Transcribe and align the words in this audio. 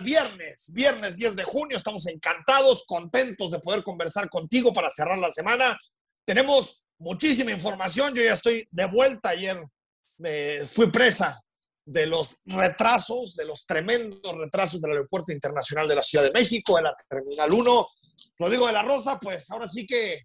viernes, 0.00 0.70
viernes 0.72 1.16
10 1.16 1.36
de 1.36 1.44
junio. 1.44 1.76
Estamos 1.76 2.06
encantados, 2.06 2.84
contentos 2.86 3.50
de 3.50 3.60
poder 3.60 3.82
conversar 3.82 4.28
contigo 4.28 4.72
para 4.72 4.90
cerrar 4.90 5.18
la 5.18 5.30
semana. 5.30 5.78
Tenemos 6.24 6.84
muchísima 6.98 7.50
información. 7.50 8.14
Yo 8.14 8.22
ya 8.22 8.32
estoy 8.32 8.66
de 8.70 8.86
vuelta. 8.86 9.30
Ayer 9.30 9.62
me 10.18 10.64
fui 10.66 10.90
presa 10.90 11.40
de 11.86 12.06
los 12.06 12.40
retrasos, 12.46 13.36
de 13.36 13.44
los 13.44 13.66
tremendos 13.66 14.36
retrasos 14.36 14.80
del 14.80 14.92
Aeropuerto 14.92 15.32
Internacional 15.32 15.86
de 15.86 15.96
la 15.96 16.02
Ciudad 16.02 16.24
de 16.24 16.32
México, 16.32 16.78
en 16.78 16.84
la 16.84 16.96
Terminal 17.08 17.52
1. 17.52 17.86
Rodrigo 18.38 18.66
de 18.66 18.72
la 18.72 18.82
Rosa, 18.82 19.18
pues 19.20 19.50
ahora 19.50 19.68
sí 19.68 19.86
que 19.86 20.22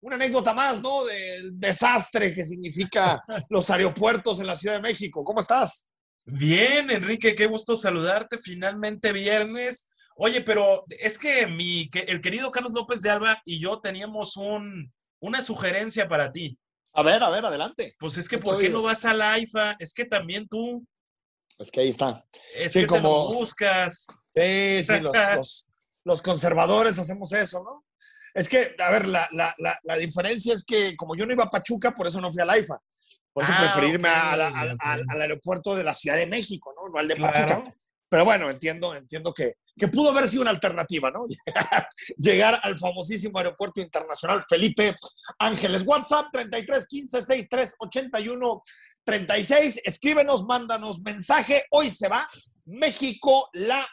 una 0.00 0.16
anécdota 0.16 0.52
más, 0.52 0.80
¿no? 0.80 1.04
Del 1.04 1.58
desastre 1.58 2.32
que 2.32 2.44
significa 2.44 3.18
los 3.48 3.68
aeropuertos 3.70 4.38
en 4.40 4.46
la 4.46 4.56
Ciudad 4.56 4.76
de 4.76 4.82
México. 4.82 5.24
¿Cómo 5.24 5.40
estás? 5.40 5.87
Bien, 6.30 6.90
Enrique, 6.90 7.34
qué 7.34 7.46
gusto 7.46 7.74
saludarte. 7.74 8.36
Finalmente 8.38 9.12
viernes. 9.12 9.88
Oye, 10.14 10.42
pero 10.42 10.84
es 10.88 11.18
que 11.18 11.46
mi, 11.46 11.88
que 11.90 12.00
el 12.00 12.20
querido 12.20 12.50
Carlos 12.50 12.72
López 12.72 13.00
de 13.00 13.10
Alba 13.10 13.40
y 13.44 13.60
yo 13.60 13.80
teníamos 13.80 14.36
un, 14.36 14.92
una 15.20 15.40
sugerencia 15.40 16.08
para 16.08 16.30
ti. 16.30 16.58
A 16.92 17.02
ver, 17.02 17.22
a 17.22 17.30
ver, 17.30 17.44
adelante. 17.44 17.94
Pues 17.98 18.18
es 18.18 18.28
que, 18.28 18.38
¿por 18.38 18.58
qué 18.58 18.68
no 18.68 18.82
vas 18.82 19.04
a 19.04 19.14
la 19.14 19.38
IFA? 19.38 19.76
Es 19.78 19.94
que 19.94 20.04
también 20.04 20.46
tú. 20.48 20.86
Es 21.58 21.70
que 21.70 21.80
ahí 21.80 21.88
está. 21.88 22.24
Es 22.54 22.74
que 22.74 22.86
como... 22.86 23.32
buscas. 23.32 24.06
Sí, 24.28 24.84
sí, 24.84 25.00
los, 25.00 25.66
los, 26.04 26.20
conservadores 26.20 26.98
hacemos 26.98 27.32
eso, 27.32 27.62
¿no? 27.64 27.84
Es 28.34 28.48
que, 28.48 28.74
a 28.78 28.90
ver, 28.90 29.06
la, 29.06 29.28
la, 29.32 29.54
la, 29.58 29.78
la, 29.82 29.96
diferencia 29.96 30.54
es 30.54 30.64
que 30.64 30.96
como 30.96 31.16
yo 31.16 31.26
no 31.26 31.32
iba 31.32 31.44
a 31.44 31.50
Pachuca, 31.50 31.94
por 31.94 32.06
eso 32.06 32.20
no 32.20 32.32
fui 32.32 32.42
a 32.42 32.44
la 32.44 32.58
IFA. 32.58 32.80
Por 33.32 33.44
eso 33.44 33.52
ah, 33.54 33.60
preferirme 33.60 34.08
al 34.08 35.20
aeropuerto 35.20 35.74
de 35.74 35.84
la 35.84 35.94
Ciudad 35.94 36.16
de 36.16 36.26
México, 36.26 36.74
¿no? 36.74 36.98
al 36.98 37.08
de 37.08 37.16
Pachuca. 37.16 37.64
Pero 38.10 38.24
bueno, 38.24 38.48
entiendo, 38.48 38.94
entiendo 38.94 39.34
que, 39.34 39.54
que 39.76 39.88
pudo 39.88 40.10
haber 40.10 40.28
sido 40.28 40.42
una 40.42 40.50
alternativa, 40.50 41.10
¿no? 41.10 41.26
Llegar 42.16 42.58
al 42.62 42.78
famosísimo 42.78 43.38
aeropuerto 43.38 43.80
internacional 43.80 44.44
Felipe 44.48 44.96
Ángeles. 45.38 45.82
WhatsApp 45.86 46.26
33 46.32 46.86
15 46.88 47.22
63 47.22 47.74
81 47.78 48.62
36. 49.04 49.82
Escríbenos, 49.84 50.44
mándanos 50.44 51.02
mensaje. 51.02 51.64
Hoy 51.70 51.90
se 51.90 52.08
va 52.08 52.28
México, 52.64 53.50
la 53.52 53.86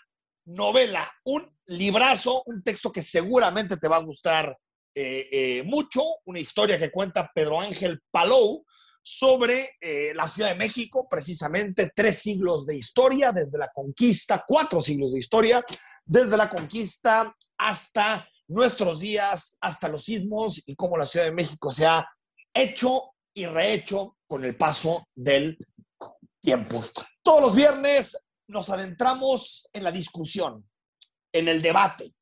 novela. 0.45 1.09
Un 1.25 1.45
librazo, 1.67 2.43
un 2.45 2.63
texto 2.63 2.91
que 2.91 3.01
seguramente 3.01 3.77
te 3.77 3.87
va 3.87 3.97
a 3.97 4.03
gustar 4.03 4.57
eh, 4.93 5.27
eh, 5.31 5.63
mucho. 5.63 6.01
Una 6.25 6.39
historia 6.39 6.77
que 6.77 6.91
cuenta 6.91 7.31
Pedro 7.33 7.59
Ángel 7.59 8.01
Palou 8.11 8.65
sobre 9.01 9.71
eh, 9.79 10.13
la 10.15 10.25
Ciudad 10.25 10.49
de 10.49 10.55
México, 10.55 11.07
precisamente 11.07 11.91
tres 11.95 12.19
siglos 12.19 12.65
de 12.65 12.77
historia, 12.77 13.31
desde 13.31 13.57
la 13.57 13.69
conquista, 13.71 14.43
cuatro 14.47 14.81
siglos 14.81 15.13
de 15.13 15.19
historia, 15.19 15.63
desde 16.03 16.37
la 16.37 16.49
conquista 16.49 17.35
hasta 17.57 18.27
nuestros 18.47 18.99
días, 18.99 19.57
hasta 19.61 19.89
los 19.89 20.05
sismos 20.05 20.63
y 20.67 20.75
cómo 20.75 20.97
la 20.97 21.05
Ciudad 21.05 21.27
de 21.27 21.33
México 21.33 21.71
se 21.71 21.85
ha 21.85 22.07
hecho 22.51 23.11
y 23.33 23.45
rehecho 23.45 24.17
con 24.27 24.43
el 24.43 24.55
paso 24.55 25.05
del 25.15 25.57
tiempo. 26.39 26.83
Todos 27.21 27.41
los 27.41 27.55
viernes 27.55 28.24
nos 28.47 28.69
adentramos 28.69 29.69
en 29.73 29.83
la 29.83 29.91
discusión, 29.91 30.67
en 31.31 31.47
el 31.47 31.61
debate. 31.61 32.13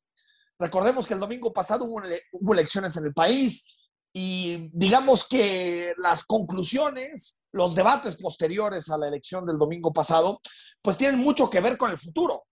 Recordemos 0.58 1.06
que 1.06 1.14
el 1.14 1.20
domingo 1.20 1.52
pasado 1.52 1.84
hubo, 1.84 2.52
elecciones 2.52 2.96
en 2.96 3.06
el 3.06 3.14
país, 3.14 3.76
y 4.12 4.70
digamos 4.72 5.26
que 5.26 5.92
las 5.96 6.24
conclusiones, 6.24 7.38
los 7.50 7.74
debates 7.74 8.16
posteriores 8.16 8.88
a 8.88 8.96
la 8.96 9.08
elección 9.08 9.44
del 9.44 9.58
domingo 9.58 9.92
pasado, 9.92 10.40
pues 10.80 10.96
tienen 10.96 11.20
mucho 11.20 11.50
que 11.50 11.60
ver 11.60 11.76
con 11.76 11.90
el 11.90 11.98
futuro. 11.98 12.44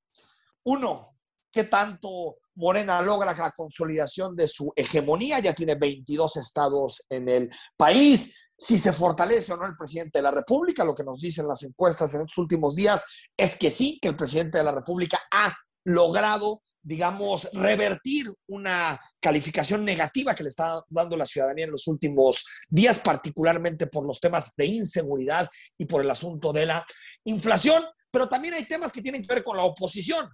Uno, 0.64 1.16
¿qué 1.50 1.64
tanto 1.64 2.36
Morena 2.56 3.00
logra 3.00 3.32
la 3.32 3.52
consolidación 3.52 4.34
de 4.34 4.48
su 4.48 4.72
hegemonía? 4.74 5.38
Ya 5.38 5.54
tiene 5.54 5.76
22 5.76 6.36
estados 6.36 7.04
en 7.08 7.28
el 7.28 7.50
país. 7.76 8.36
Si 8.64 8.78
se 8.78 8.92
fortalece 8.92 9.52
o 9.52 9.56
no 9.56 9.66
el 9.66 9.76
presidente 9.76 10.20
de 10.20 10.22
la 10.22 10.30
República, 10.30 10.84
lo 10.84 10.94
que 10.94 11.02
nos 11.02 11.18
dicen 11.18 11.48
las 11.48 11.64
encuestas 11.64 12.14
en 12.14 12.20
estos 12.20 12.38
últimos 12.38 12.76
días 12.76 13.04
es 13.36 13.56
que 13.56 13.70
sí, 13.70 13.98
que 14.00 14.06
el 14.06 14.16
presidente 14.16 14.58
de 14.58 14.62
la 14.62 14.70
República 14.70 15.18
ha 15.32 15.52
logrado 15.84 16.62
digamos, 16.84 17.48
revertir 17.52 18.32
una 18.48 19.00
calificación 19.20 19.84
negativa 19.84 20.34
que 20.34 20.42
le 20.42 20.48
está 20.48 20.84
dando 20.88 21.16
la 21.16 21.26
ciudadanía 21.26 21.66
en 21.66 21.70
los 21.70 21.86
últimos 21.86 22.44
días, 22.68 22.98
particularmente 22.98 23.86
por 23.86 24.04
los 24.04 24.18
temas 24.18 24.54
de 24.56 24.66
inseguridad 24.66 25.48
y 25.78 25.86
por 25.86 26.02
el 26.02 26.10
asunto 26.10 26.52
de 26.52 26.66
la 26.66 26.84
inflación, 27.24 27.84
pero 28.10 28.28
también 28.28 28.54
hay 28.54 28.64
temas 28.64 28.90
que 28.90 29.00
tienen 29.00 29.22
que 29.22 29.32
ver 29.32 29.44
con 29.44 29.56
la 29.56 29.62
oposición. 29.62 30.28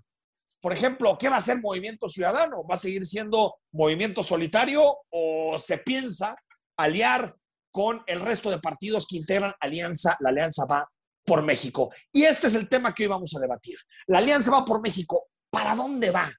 Por 0.60 0.72
ejemplo, 0.72 1.18
¿qué 1.18 1.28
va 1.28 1.36
a 1.36 1.42
ser 1.42 1.60
Movimiento 1.60 2.08
Ciudadano? 2.08 2.64
¿Va 2.66 2.76
a 2.76 2.78
seguir 2.78 3.06
siendo 3.06 3.56
movimiento 3.72 4.22
solitario 4.22 4.96
o 5.10 5.58
se 5.58 5.78
piensa 5.78 6.34
aliar 6.78 7.36
con 7.70 8.02
el 8.06 8.20
resto 8.20 8.50
de 8.50 8.58
partidos 8.58 9.06
que 9.06 9.16
integran 9.16 9.52
Alianza, 9.60 10.16
la 10.20 10.30
Alianza 10.30 10.64
va 10.66 10.88
por 11.24 11.42
México? 11.42 11.92
Y 12.12 12.24
este 12.24 12.48
es 12.48 12.54
el 12.54 12.68
tema 12.68 12.94
que 12.94 13.04
hoy 13.04 13.08
vamos 13.08 13.34
a 13.36 13.40
debatir. 13.40 13.76
La 14.06 14.18
Alianza 14.18 14.50
va 14.50 14.64
por 14.64 14.80
México 14.80 15.28
¿Para 15.50 15.74
dónde 15.74 16.10
va? 16.10 16.30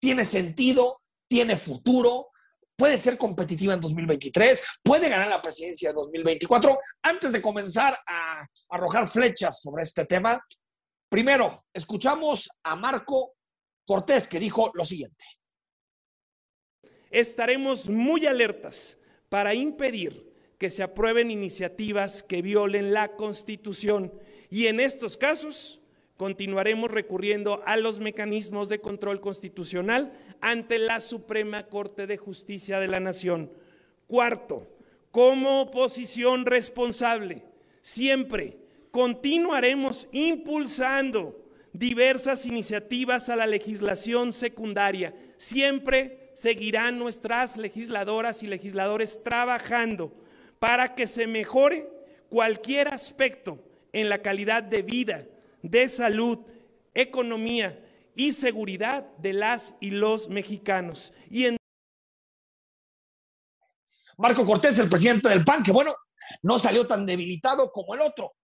¿Tiene 0.00 0.24
sentido? 0.24 1.00
¿Tiene 1.28 1.56
futuro? 1.56 2.28
¿Puede 2.76 2.98
ser 2.98 3.18
competitiva 3.18 3.74
en 3.74 3.80
2023? 3.80 4.64
¿Puede 4.82 5.08
ganar 5.08 5.28
la 5.28 5.42
presidencia 5.42 5.90
en 5.90 5.96
2024? 5.96 6.78
Antes 7.02 7.32
de 7.32 7.42
comenzar 7.42 7.96
a 8.06 8.46
arrojar 8.70 9.08
flechas 9.08 9.60
sobre 9.60 9.82
este 9.82 10.06
tema, 10.06 10.42
primero, 11.08 11.64
escuchamos 11.72 12.48
a 12.62 12.76
Marco 12.76 13.34
Cortés 13.86 14.28
que 14.28 14.40
dijo 14.40 14.70
lo 14.74 14.84
siguiente. 14.84 15.24
Estaremos 17.10 17.88
muy 17.88 18.26
alertas 18.26 18.98
para 19.28 19.52
impedir 19.54 20.29
que 20.60 20.70
se 20.70 20.82
aprueben 20.82 21.30
iniciativas 21.30 22.22
que 22.22 22.42
violen 22.42 22.92
la 22.92 23.16
Constitución 23.16 24.12
y 24.50 24.66
en 24.66 24.78
estos 24.78 25.16
casos 25.16 25.80
continuaremos 26.18 26.90
recurriendo 26.90 27.62
a 27.64 27.78
los 27.78 27.98
mecanismos 27.98 28.68
de 28.68 28.78
control 28.78 29.22
constitucional 29.22 30.12
ante 30.42 30.78
la 30.78 31.00
Suprema 31.00 31.66
Corte 31.68 32.06
de 32.06 32.18
Justicia 32.18 32.78
de 32.78 32.88
la 32.88 33.00
Nación. 33.00 33.50
Cuarto, 34.06 34.68
como 35.10 35.62
oposición 35.62 36.44
responsable, 36.44 37.42
siempre 37.80 38.58
continuaremos 38.90 40.08
impulsando 40.12 41.42
diversas 41.72 42.44
iniciativas 42.44 43.30
a 43.30 43.36
la 43.36 43.46
legislación 43.46 44.34
secundaria. 44.34 45.14
Siempre 45.38 46.32
seguirán 46.34 46.98
nuestras 46.98 47.56
legisladoras 47.56 48.42
y 48.42 48.46
legisladores 48.46 49.22
trabajando 49.24 50.12
para 50.60 50.94
que 50.94 51.08
se 51.08 51.26
mejore 51.26 51.90
cualquier 52.28 52.88
aspecto 52.88 53.58
en 53.92 54.08
la 54.08 54.22
calidad 54.22 54.62
de 54.62 54.82
vida 54.82 55.26
de 55.62 55.88
salud, 55.88 56.38
economía 56.94 57.84
y 58.14 58.32
seguridad 58.32 59.06
de 59.16 59.32
las 59.32 59.74
y 59.80 59.90
los 59.90 60.28
mexicanos. 60.28 61.12
Y 61.28 61.46
en 61.46 61.56
Marco 64.16 64.44
Cortés, 64.44 64.78
el 64.78 64.88
presidente 64.90 65.28
del 65.28 65.44
PAN, 65.44 65.62
que 65.62 65.72
bueno, 65.72 65.94
no 66.42 66.58
salió 66.58 66.86
tan 66.86 67.06
debilitado 67.06 67.72
como 67.72 67.94
el 67.94 68.00
otro, 68.00 68.34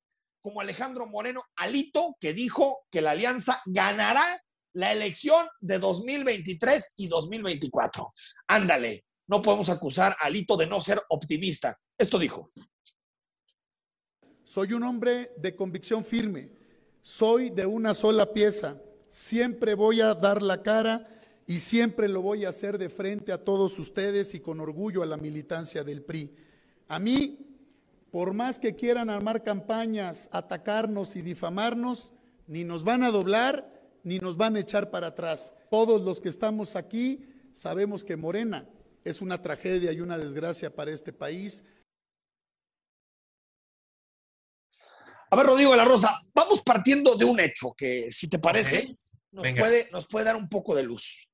como 0.40 0.60
Alejandro 0.60 1.06
Moreno 1.06 1.42
Alito, 1.54 2.16
que 2.18 2.32
dijo 2.32 2.86
que 2.90 3.02
la 3.02 3.10
alianza 3.10 3.60
ganará 3.66 4.42
la 4.72 4.92
elección 4.92 5.48
de 5.60 5.78
2023 5.78 6.94
y 6.96 7.08
2024. 7.08 8.12
Ándale, 8.46 9.05
no 9.26 9.42
podemos 9.42 9.68
acusar 9.68 10.16
a 10.20 10.26
Alito 10.26 10.56
de 10.56 10.66
no 10.66 10.80
ser 10.80 11.00
optimista. 11.08 11.78
Esto 11.98 12.18
dijo. 12.18 12.50
Soy 14.44 14.72
un 14.72 14.84
hombre 14.84 15.32
de 15.36 15.54
convicción 15.56 16.04
firme 16.04 16.56
soy 17.06 17.50
de 17.50 17.66
una 17.66 17.94
sola 17.94 18.32
pieza, 18.32 18.82
siempre 19.08 19.74
voy 19.74 20.00
a 20.00 20.12
dar 20.12 20.42
la 20.42 20.64
cara 20.64 21.06
y 21.46 21.60
siempre 21.60 22.08
lo 22.08 22.20
voy 22.20 22.44
a 22.44 22.48
hacer 22.48 22.78
de 22.78 22.88
frente 22.88 23.30
a 23.30 23.44
todos 23.44 23.78
ustedes 23.78 24.34
y 24.34 24.40
con 24.40 24.58
orgullo 24.58 25.04
a 25.04 25.06
la 25.06 25.16
militancia 25.16 25.84
del 25.84 26.02
PRI. 26.02 26.34
A 26.88 26.98
mí, 26.98 27.46
por 28.10 28.34
más 28.34 28.58
que 28.58 28.74
quieran 28.74 29.08
armar 29.08 29.44
campañas, 29.44 30.28
atacarnos 30.32 31.14
y 31.14 31.22
difamarnos, 31.22 32.12
ni 32.48 32.64
nos 32.64 32.82
van 32.82 33.04
a 33.04 33.12
doblar 33.12 33.72
ni 34.02 34.18
nos 34.18 34.36
van 34.36 34.56
a 34.56 34.60
echar 34.60 34.90
para 34.90 35.08
atrás. 35.08 35.54
Todos 35.70 36.02
los 36.02 36.20
que 36.20 36.28
estamos 36.28 36.74
aquí 36.74 37.24
sabemos 37.52 38.02
que 38.02 38.16
Morena 38.16 38.68
es 39.06 39.20
una 39.20 39.40
tragedia 39.40 39.92
y 39.92 40.00
una 40.00 40.18
desgracia 40.18 40.74
para 40.74 40.90
este 40.90 41.12
país. 41.12 41.64
A 45.30 45.36
ver, 45.36 45.46
Rodrigo 45.46 45.70
de 45.70 45.76
la 45.76 45.84
Rosa, 45.84 46.18
vamos 46.34 46.62
partiendo 46.62 47.14
de 47.16 47.24
un 47.24 47.38
hecho 47.38 47.72
que, 47.76 48.10
si 48.10 48.28
te 48.28 48.38
parece, 48.38 48.88
nos, 49.30 49.46
puede, 49.56 49.88
nos 49.92 50.08
puede 50.08 50.24
dar 50.24 50.36
un 50.36 50.48
poco 50.48 50.74
de 50.74 50.82
luz. 50.82 51.28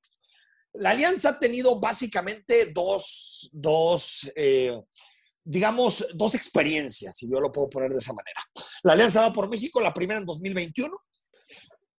La 0.73 0.91
alianza 0.91 1.29
ha 1.29 1.39
tenido 1.39 1.79
básicamente 1.79 2.71
dos, 2.71 3.49
dos 3.51 4.31
eh, 4.35 4.71
digamos, 5.43 6.05
dos 6.13 6.35
experiencias, 6.35 7.17
si 7.17 7.29
yo 7.29 7.39
lo 7.39 7.51
puedo 7.51 7.69
poner 7.69 7.91
de 7.91 7.99
esa 7.99 8.13
manera. 8.13 8.41
La 8.83 8.93
alianza 8.93 9.21
va 9.21 9.33
por 9.33 9.49
México, 9.49 9.81
la 9.81 9.93
primera 9.93 10.19
en 10.19 10.25
2021, 10.25 10.95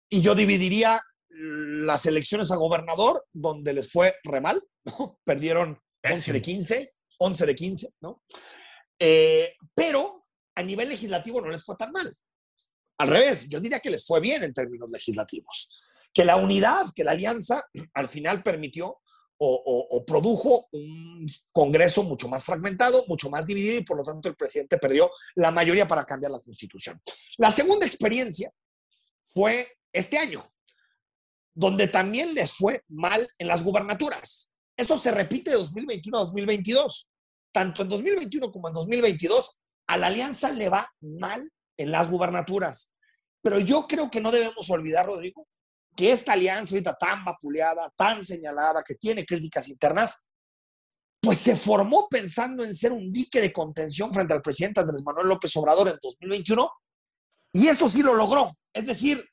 y 0.10 0.22
yo 0.22 0.36
dividiría 0.36 1.02
las 1.34 2.06
elecciones 2.06 2.52
a 2.52 2.56
gobernador, 2.56 3.26
donde 3.34 3.74
les 3.74 3.92
fue 3.92 4.14
re 4.24 4.42
mal, 4.42 4.62
¿no? 4.86 5.20
Perdieron 5.24 5.80
11 6.04 6.34
de 6.34 6.42
15, 6.42 6.92
11 7.20 7.46
de 7.46 7.56
15, 7.56 7.90
¿no? 8.02 8.22
Eh, 9.00 9.56
pero 9.74 10.28
a 10.56 10.64
nivel 10.64 10.90
legislativo 10.90 11.42
no 11.42 11.50
les 11.50 11.64
fue 11.64 11.76
tan 11.76 11.92
mal. 11.92 12.08
Al 13.00 13.08
revés, 13.08 13.50
yo 13.50 13.60
diría 13.60 13.80
que 13.80 13.90
les 13.90 14.06
fue 14.06 14.20
bien 14.20 14.44
en 14.44 14.54
términos 14.54 14.90
legislativos. 14.90 15.70
Que 16.14 16.26
la 16.26 16.36
unidad, 16.38 16.86
que 16.96 17.04
la 17.04 17.12
alianza 17.12 17.64
al 17.94 18.08
final 18.08 18.44
permitió 18.44 19.00
o, 19.46 20.04
produjo 20.06 20.68
un 20.72 21.26
Congreso 21.52 22.04
mucho 22.04 22.30
más 22.30 22.46
fragmentado, 22.46 23.04
mucho 23.08 23.30
más 23.30 23.46
dividido 23.46 23.78
y 23.78 23.84
por 23.84 23.98
lo 23.98 24.04
tanto 24.04 24.30
el 24.30 24.36
presidente 24.36 24.78
perdió 24.78 25.12
la 25.36 25.52
mayoría 25.52 25.86
para 25.88 26.06
cambiar 26.06 26.32
la 26.32 26.40
constitución. 26.40 26.98
La 27.38 27.52
segunda 27.52 27.86
experiencia 27.86 28.52
fue 29.26 29.68
este 29.92 30.18
año, 30.18 30.46
donde 31.54 31.88
también 31.88 32.34
les 32.34 32.54
fue 32.54 32.84
mal 32.88 33.28
en 33.38 33.48
las 33.48 33.64
gubernaturas. 33.64 34.52
Eso 34.76 34.98
se 34.98 35.12
repite 35.12 35.52
de 35.52 35.58
2021 35.58 36.18
a 36.18 36.22
2022. 36.22 37.10
Tanto 37.52 37.84
en 37.84 37.90
2021 37.90 38.52
como 38.52 38.68
en 38.68 38.74
2022, 38.74 39.62
a 39.88 39.98
la 39.98 40.08
alianza 40.08 40.52
le 40.52 40.70
va 40.70 40.90
mal 41.02 41.52
en 41.78 41.92
las 41.92 42.10
gubernaturas. 42.10 42.92
Pero 43.42 43.60
yo 43.60 43.88
creo 43.88 44.10
que 44.10 44.22
no 44.22 44.32
debemos 44.32 44.70
olvidar, 44.70 45.06
Rodrigo, 45.06 45.48
que 45.96 46.12
esta 46.12 46.34
alianza 46.34 46.74
ahorita 46.74 46.96
tan 46.96 47.24
vapuleada, 47.24 47.92
tan 47.96 48.24
señalada, 48.26 48.82
que 48.84 48.96
tiene 48.96 49.26
críticas 49.26 49.68
internas, 49.70 50.26
pues 51.22 51.40
se 51.40 51.56
formó 51.56 52.08
pensando 52.10 52.64
en 52.64 52.74
ser 52.74 52.92
un 52.92 53.12
dique 53.12 53.40
de 53.40 53.54
contención 53.54 54.14
frente 54.14 54.34
al 54.34 54.42
presidente 54.42 54.82
Andrés 54.82 55.04
Manuel 55.04 55.28
López 55.28 55.56
Obrador 55.56 55.90
en 55.90 55.98
2021, 56.02 56.72
y 57.54 57.68
eso 57.68 57.88
sí 57.88 58.02
lo 58.02 58.16
logró. 58.16 58.52
Es 58.74 58.88
decir, 58.88 59.24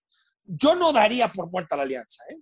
yo 0.51 0.75
no 0.75 0.93
daría 0.93 1.29
por 1.29 1.51
muerta 1.51 1.77
la 1.77 1.83
alianza. 1.83 2.25
¿eh? 2.31 2.37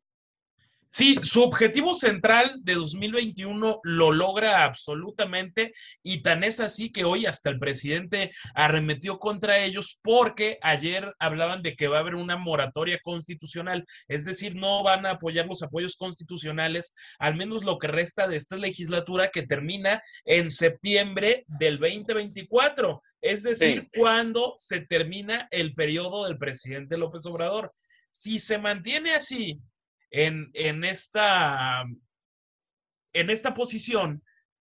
Sí, 0.90 1.18
su 1.22 1.42
objetivo 1.42 1.92
central 1.92 2.60
de 2.62 2.74
2021 2.74 3.80
lo 3.82 4.10
logra 4.10 4.64
absolutamente 4.64 5.74
y 6.02 6.22
tan 6.22 6.42
es 6.42 6.60
así 6.60 6.90
que 6.90 7.04
hoy 7.04 7.26
hasta 7.26 7.50
el 7.50 7.58
presidente 7.58 8.32
arremetió 8.54 9.18
contra 9.18 9.58
ellos 9.58 9.98
porque 10.02 10.58
ayer 10.62 11.14
hablaban 11.18 11.60
de 11.60 11.76
que 11.76 11.88
va 11.88 11.98
a 11.98 12.00
haber 12.00 12.14
una 12.14 12.38
moratoria 12.38 12.98
constitucional, 13.02 13.84
es 14.08 14.24
decir, 14.24 14.56
no 14.56 14.82
van 14.82 15.04
a 15.04 15.10
apoyar 15.12 15.46
los 15.46 15.62
apoyos 15.62 15.94
constitucionales, 15.94 16.94
al 17.18 17.36
menos 17.36 17.64
lo 17.64 17.78
que 17.78 17.88
resta 17.88 18.26
de 18.26 18.36
esta 18.36 18.56
legislatura 18.56 19.28
que 19.28 19.42
termina 19.42 20.02
en 20.24 20.50
septiembre 20.50 21.44
del 21.48 21.78
2024, 21.78 23.02
es 23.20 23.42
decir, 23.42 23.88
cuando 23.94 24.54
se 24.56 24.80
termina 24.80 25.48
el 25.50 25.74
periodo 25.74 26.24
del 26.24 26.38
presidente 26.38 26.96
López 26.96 27.26
Obrador. 27.26 27.74
Si 28.10 28.38
se 28.38 28.58
mantiene 28.58 29.14
así, 29.14 29.60
en, 30.10 30.50
en, 30.54 30.84
esta, 30.84 31.84
en 33.12 33.30
esta 33.30 33.54
posición, 33.54 34.22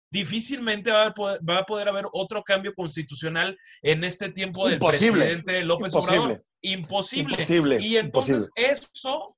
difícilmente 0.09 0.91
va 0.91 1.07
a, 1.07 1.13
poder, 1.13 1.39
va 1.47 1.59
a, 1.59 1.65
poder, 1.65 1.87
haber 1.87 2.05
otro 2.13 2.43
cambio 2.43 2.73
constitucional 2.73 3.57
en 3.81 4.03
este 4.03 4.31
tiempo 4.31 4.67
del 4.67 4.79
presidente 4.79 5.63
López 5.63 5.93
Obrador. 5.93 6.37
Imposible. 6.61 7.33
Imposible. 7.33 7.81
Y 7.81 7.97
entonces 7.97 8.51
eso 8.55 9.37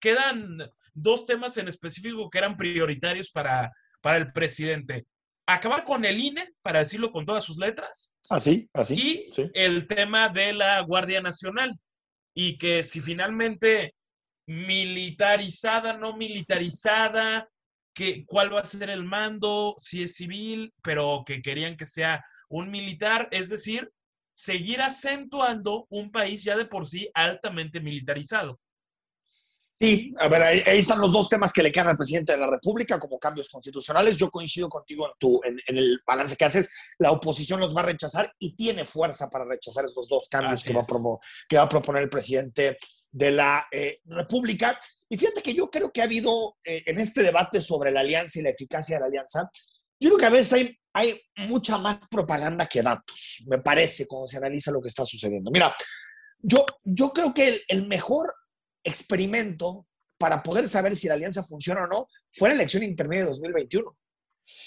quedan 0.00 0.58
dos 0.92 1.26
temas 1.26 1.56
en 1.56 1.68
específico 1.68 2.28
que 2.30 2.38
eran 2.38 2.56
prioritarios 2.56 3.30
para, 3.30 3.72
para 4.00 4.18
el 4.18 4.32
presidente. 4.32 5.06
Acabar 5.46 5.84
con 5.84 6.04
el 6.04 6.18
INE, 6.18 6.54
para 6.62 6.78
decirlo 6.78 7.10
con 7.10 7.26
todas 7.26 7.44
sus 7.44 7.58
letras. 7.58 8.14
Así, 8.30 8.68
así. 8.72 8.94
Y 8.94 9.28
el 9.52 9.86
tema 9.86 10.30
de 10.30 10.52
la 10.54 10.80
Guardia 10.80 11.20
Nacional. 11.20 11.78
Y 12.34 12.58
que 12.58 12.82
si 12.82 13.00
finalmente 13.00 13.94
militarizada, 14.46 15.96
no 15.96 16.16
militarizada, 16.16 17.48
que, 17.94 18.24
cuál 18.26 18.52
va 18.52 18.60
a 18.60 18.64
ser 18.64 18.90
el 18.90 19.04
mando, 19.04 19.74
si 19.78 20.02
es 20.02 20.16
civil, 20.16 20.74
pero 20.82 21.22
que 21.24 21.40
querían 21.42 21.76
que 21.76 21.86
sea 21.86 22.22
un 22.48 22.70
militar, 22.70 23.28
es 23.30 23.48
decir, 23.48 23.90
seguir 24.34 24.82
acentuando 24.82 25.86
un 25.90 26.10
país 26.10 26.42
ya 26.42 26.56
de 26.56 26.66
por 26.66 26.86
sí 26.86 27.08
altamente 27.14 27.80
militarizado. 27.80 28.60
Sí, 29.84 30.14
a 30.18 30.28
ver, 30.28 30.42
ahí, 30.42 30.78
están 30.78 30.98
los 30.98 31.12
dos 31.12 31.28
temas 31.28 31.52
que 31.52 31.62
le 31.62 31.70
quedan 31.70 31.88
al 31.88 31.96
presidente 31.98 32.32
de 32.32 32.38
la 32.38 32.46
República 32.46 32.98
como 32.98 33.18
cambios 33.18 33.50
constitucionales. 33.50 34.16
Yo 34.16 34.30
coincido 34.30 34.66
contigo 34.70 35.06
en, 35.06 35.12
tu, 35.18 35.38
en, 35.44 35.58
el 35.66 36.00
balance 36.06 36.36
que 36.36 36.46
haces. 36.46 36.70
La 36.96 37.10
oposición 37.10 37.60
los 37.60 37.76
va 37.76 37.82
a 37.82 37.84
rechazar 37.84 38.32
y 38.38 38.56
tiene 38.56 38.86
fuerza 38.86 39.28
para 39.28 39.44
rechazar 39.44 39.84
esos 39.84 40.08
dos 40.08 40.26
cambios 40.30 40.64
que 40.64 40.72
va, 40.72 40.80
a 40.80 41.18
que 41.46 41.56
va, 41.58 41.64
a 41.64 41.68
proponer 41.68 42.02
el 42.02 42.08
presidente 42.08 42.78
de 43.10 43.30
la 43.30 43.66
eh, 43.70 44.00
República. 44.06 44.78
Y 45.06 45.18
fíjate 45.18 45.42
que 45.42 45.52
yo 45.52 45.70
creo 45.70 45.92
que 45.92 46.00
ha 46.00 46.04
habido 46.04 46.56
eh, 46.64 46.82
en 46.86 46.98
este 46.98 47.22
debate 47.22 47.60
sobre 47.60 47.90
la 47.90 48.00
alianza 48.00 48.38
y 48.38 48.42
la 48.42 48.50
eficacia 48.50 48.96
de 48.96 49.00
la 49.00 49.06
alianza, 49.08 49.50
yo 50.00 50.08
creo 50.08 50.18
que 50.18 50.26
a 50.26 50.30
veces 50.30 50.52
hay, 50.54 50.78
hay 50.94 51.20
mucha 51.48 51.76
más 51.76 52.08
propaganda 52.08 52.66
que 52.66 52.80
datos, 52.80 53.44
me 53.48 53.58
parece, 53.58 54.06
cuando 54.06 54.28
se 54.28 54.38
analiza 54.38 54.72
lo 54.72 54.80
que 54.80 54.88
está 54.88 55.04
sucediendo. 55.04 55.50
Mira, 55.50 55.76
yo, 56.38 56.64
yo 56.84 57.10
creo 57.10 57.34
que 57.34 57.48
el, 57.48 57.60
el 57.68 57.86
mejor 57.86 58.32
experimento 58.84 59.86
para 60.18 60.42
poder 60.42 60.68
saber 60.68 60.94
si 60.96 61.08
la 61.08 61.14
alianza 61.14 61.42
funciona 61.42 61.84
o 61.84 61.86
no 61.86 62.08
fue 62.30 62.48
la 62.48 62.54
elección 62.54 62.82
intermedia 62.82 63.24
de 63.24 63.30
2021. 63.30 63.96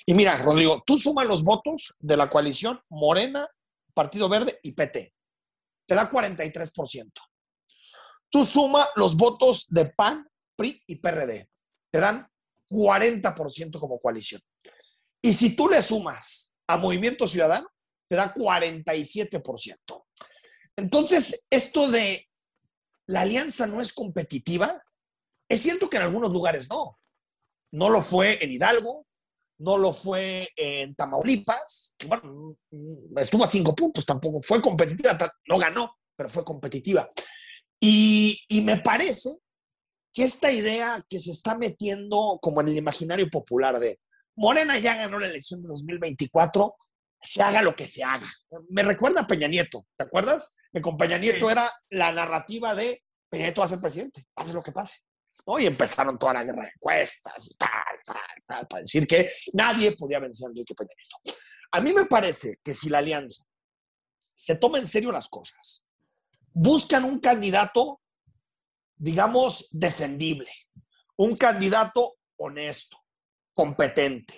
Y 0.05 0.13
mira, 0.13 0.37
Rodrigo, 0.39 0.83
tú 0.85 0.97
sumas 0.97 1.27
los 1.27 1.43
votos 1.43 1.95
de 1.99 2.17
la 2.17 2.29
coalición 2.29 2.81
Morena, 2.89 3.47
Partido 3.93 4.27
Verde 4.27 4.59
y 4.63 4.71
PT. 4.71 5.13
Te 5.85 5.95
da 5.95 6.09
43%. 6.09 7.11
Tú 8.29 8.43
suma 8.43 8.87
los 8.95 9.15
votos 9.15 9.67
de 9.69 9.85
PAN, 9.85 10.27
PRI 10.55 10.83
y 10.87 10.95
PRD. 10.97 11.49
Te 11.91 11.99
dan 11.99 12.27
40% 12.69 13.79
como 13.79 13.99
coalición. 13.99 14.41
Y 15.21 15.33
si 15.33 15.55
tú 15.55 15.69
le 15.69 15.81
sumas 15.81 16.53
a 16.67 16.77
Movimiento 16.77 17.27
Ciudadano, 17.27 17.67
te 18.09 18.15
da 18.15 18.33
47%. 18.33 20.05
Entonces, 20.75 21.47
esto 21.49 21.89
de 21.89 22.27
la 23.07 23.21
alianza 23.21 23.67
no 23.67 23.81
es 23.81 23.93
competitiva. 23.93 24.83
Es 25.49 25.61
cierto 25.61 25.89
que 25.89 25.97
en 25.97 26.03
algunos 26.03 26.31
lugares 26.31 26.69
no. 26.69 26.99
No 27.71 27.89
lo 27.89 28.01
fue 28.01 28.43
en 28.43 28.51
Hidalgo, 28.51 29.07
no 29.59 29.77
lo 29.77 29.93
fue 29.93 30.49
en 30.55 30.95
Tamaulipas, 30.95 31.93
bueno, 32.05 32.57
estuvo 33.17 33.43
a 33.43 33.47
cinco 33.47 33.75
puntos, 33.75 34.05
tampoco 34.05 34.41
fue 34.41 34.61
competitiva, 34.61 35.17
no 35.47 35.57
ganó, 35.57 35.97
pero 36.15 36.29
fue 36.29 36.45
competitiva. 36.45 37.09
Y, 37.79 38.39
y 38.47 38.61
me 38.61 38.77
parece 38.77 39.37
que 40.13 40.23
esta 40.23 40.51
idea 40.51 41.03
que 41.09 41.19
se 41.19 41.31
está 41.31 41.57
metiendo 41.57 42.39
como 42.41 42.61
en 42.61 42.69
el 42.69 42.77
imaginario 42.77 43.29
popular 43.29 43.79
de 43.79 43.99
Morena 44.35 44.77
ya 44.77 44.95
ganó 44.95 45.19
la 45.19 45.27
elección 45.27 45.61
de 45.63 45.69
2024, 45.69 46.75
se 47.21 47.41
haga 47.41 47.61
lo 47.61 47.75
que 47.75 47.87
se 47.87 48.03
haga. 48.03 48.27
Me 48.69 48.83
recuerda 48.83 49.21
a 49.21 49.27
Peña 49.27 49.47
Nieto, 49.47 49.85
¿te 49.97 50.03
acuerdas? 50.03 50.55
Que 50.71 50.81
con 50.81 50.97
Peña 50.97 51.17
Nieto 51.17 51.49
era 51.49 51.71
la 51.89 52.11
narrativa 52.11 52.75
de 52.75 53.03
Peña 53.29 53.45
Nieto 53.45 53.61
va 53.61 53.65
a 53.65 53.69
ser 53.69 53.79
presidente, 53.79 54.25
pase 54.33 54.53
lo 54.53 54.61
que 54.61 54.71
pase. 54.71 55.01
Y 55.59 55.65
empezaron 55.65 56.17
toda 56.17 56.33
la 56.33 56.43
guerra 56.43 56.63
de 56.63 56.71
encuestas 56.75 57.55
tal, 57.57 57.69
tal, 58.03 58.43
tal, 58.45 58.67
para 58.67 58.81
decir 58.81 59.07
que 59.07 59.31
nadie 59.53 59.95
podía 59.95 60.19
vencer 60.19 60.47
a 60.47 60.49
Enrique 60.49 60.73
Peña. 60.73 60.91
A 61.71 61.79
mí 61.79 61.93
me 61.93 62.05
parece 62.05 62.57
que 62.63 62.73
si 62.73 62.89
la 62.89 62.97
alianza 62.97 63.43
se 64.35 64.57
toma 64.57 64.79
en 64.79 64.87
serio 64.87 65.11
las 65.11 65.29
cosas, 65.29 65.83
buscan 66.53 67.05
un 67.05 67.19
candidato, 67.19 68.01
digamos, 68.95 69.67
defendible, 69.71 70.51
un 71.17 71.35
candidato 71.35 72.17
honesto, 72.37 72.97
competente, 73.53 74.35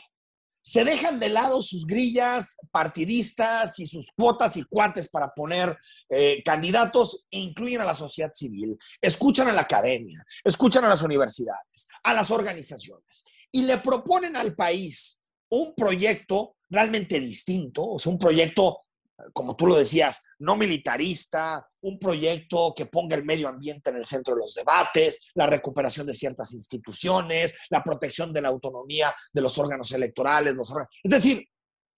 se 0.61 0.83
dejan 0.83 1.19
de 1.19 1.29
lado 1.29 1.61
sus 1.61 1.85
grillas 1.85 2.57
partidistas 2.71 3.79
y 3.79 3.87
sus 3.87 4.11
cuotas 4.11 4.57
y 4.57 4.63
cuates 4.63 5.09
para 5.09 5.33
poner 5.33 5.77
eh, 6.09 6.43
candidatos 6.43 7.25
e 7.31 7.39
incluyen 7.39 7.81
a 7.81 7.85
la 7.85 7.95
sociedad 7.95 8.31
civil, 8.33 8.77
escuchan 9.01 9.47
a 9.47 9.53
la 9.53 9.61
academia, 9.61 10.23
escuchan 10.43 10.85
a 10.85 10.89
las 10.89 11.01
universidades, 11.01 11.87
a 12.03 12.13
las 12.13 12.29
organizaciones 12.31 13.25
y 13.51 13.63
le 13.63 13.77
proponen 13.77 14.35
al 14.35 14.55
país 14.55 15.19
un 15.49 15.73
proyecto 15.75 16.57
realmente 16.69 17.19
distinto, 17.19 17.83
o 17.83 17.99
sea, 17.99 18.11
un 18.11 18.19
proyecto 18.19 18.85
como 19.33 19.55
tú 19.55 19.67
lo 19.67 19.75
decías, 19.75 20.23
no 20.39 20.55
militarista, 20.55 21.67
un 21.81 21.99
proyecto 21.99 22.73
que 22.75 22.85
ponga 22.85 23.15
el 23.15 23.25
medio 23.25 23.47
ambiente 23.47 23.89
en 23.89 23.97
el 23.97 24.05
centro 24.05 24.35
de 24.35 24.41
los 24.41 24.53
debates, 24.53 25.31
la 25.35 25.47
recuperación 25.47 26.07
de 26.07 26.13
ciertas 26.13 26.53
instituciones, 26.53 27.57
la 27.69 27.83
protección 27.83 28.33
de 28.33 28.41
la 28.41 28.49
autonomía 28.49 29.13
de 29.31 29.41
los 29.41 29.57
órganos 29.57 29.91
electorales. 29.91 30.53
Los 30.53 30.73
Es 31.03 31.11
decir, 31.11 31.45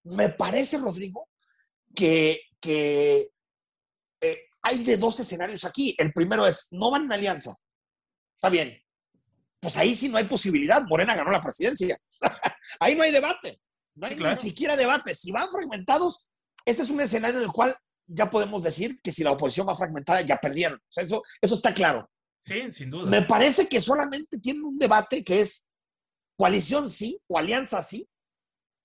me 0.04 0.30
parece, 0.30 0.78
Rodrigo, 0.78 1.28
que, 1.94 2.40
que 2.60 3.30
eh, 4.20 4.42
hay 4.62 4.84
de 4.84 4.96
dos 4.96 5.18
escenarios 5.20 5.64
aquí. 5.64 5.94
El 5.98 6.12
primero 6.12 6.46
es, 6.46 6.68
no 6.70 6.90
van 6.90 7.04
en 7.04 7.12
alianza. 7.12 7.54
Está 8.36 8.48
bien. 8.48 8.78
Pues 9.60 9.76
ahí 9.76 9.94
sí 9.94 10.08
no 10.08 10.16
hay 10.16 10.24
posibilidad. 10.24 10.82
Morena 10.88 11.14
ganó 11.14 11.30
la 11.30 11.40
presidencia. 11.40 11.98
ahí 12.80 12.94
no 12.94 13.02
hay 13.02 13.12
debate. 13.12 13.60
No 13.94 14.06
hay 14.06 14.16
ni 14.16 14.36
siquiera 14.36 14.76
debate. 14.76 15.14
Si 15.14 15.30
van 15.30 15.50
fragmentados, 15.50 16.26
ese 16.64 16.82
es 16.82 16.90
un 16.90 17.00
escenario 17.00 17.38
en 17.38 17.44
el 17.44 17.52
cual 17.52 17.76
ya 18.06 18.30
podemos 18.30 18.62
decir 18.62 19.00
que 19.02 19.12
si 19.12 19.22
la 19.22 19.32
oposición 19.32 19.68
va 19.68 19.74
fragmentada, 19.74 20.20
ya 20.22 20.36
perdieron. 20.36 20.78
O 20.78 20.92
sea, 20.92 21.04
eso, 21.04 21.22
eso 21.40 21.54
está 21.54 21.72
claro. 21.72 22.08
Sí, 22.38 22.70
sin 22.70 22.90
duda. 22.90 23.08
Me 23.08 23.22
parece 23.22 23.68
que 23.68 23.80
solamente 23.80 24.38
tienen 24.38 24.64
un 24.64 24.78
debate 24.78 25.22
que 25.22 25.40
es 25.40 25.68
coalición 26.36 26.90
sí 26.90 27.20
o 27.28 27.38
alianza 27.38 27.82
sí. 27.82 28.08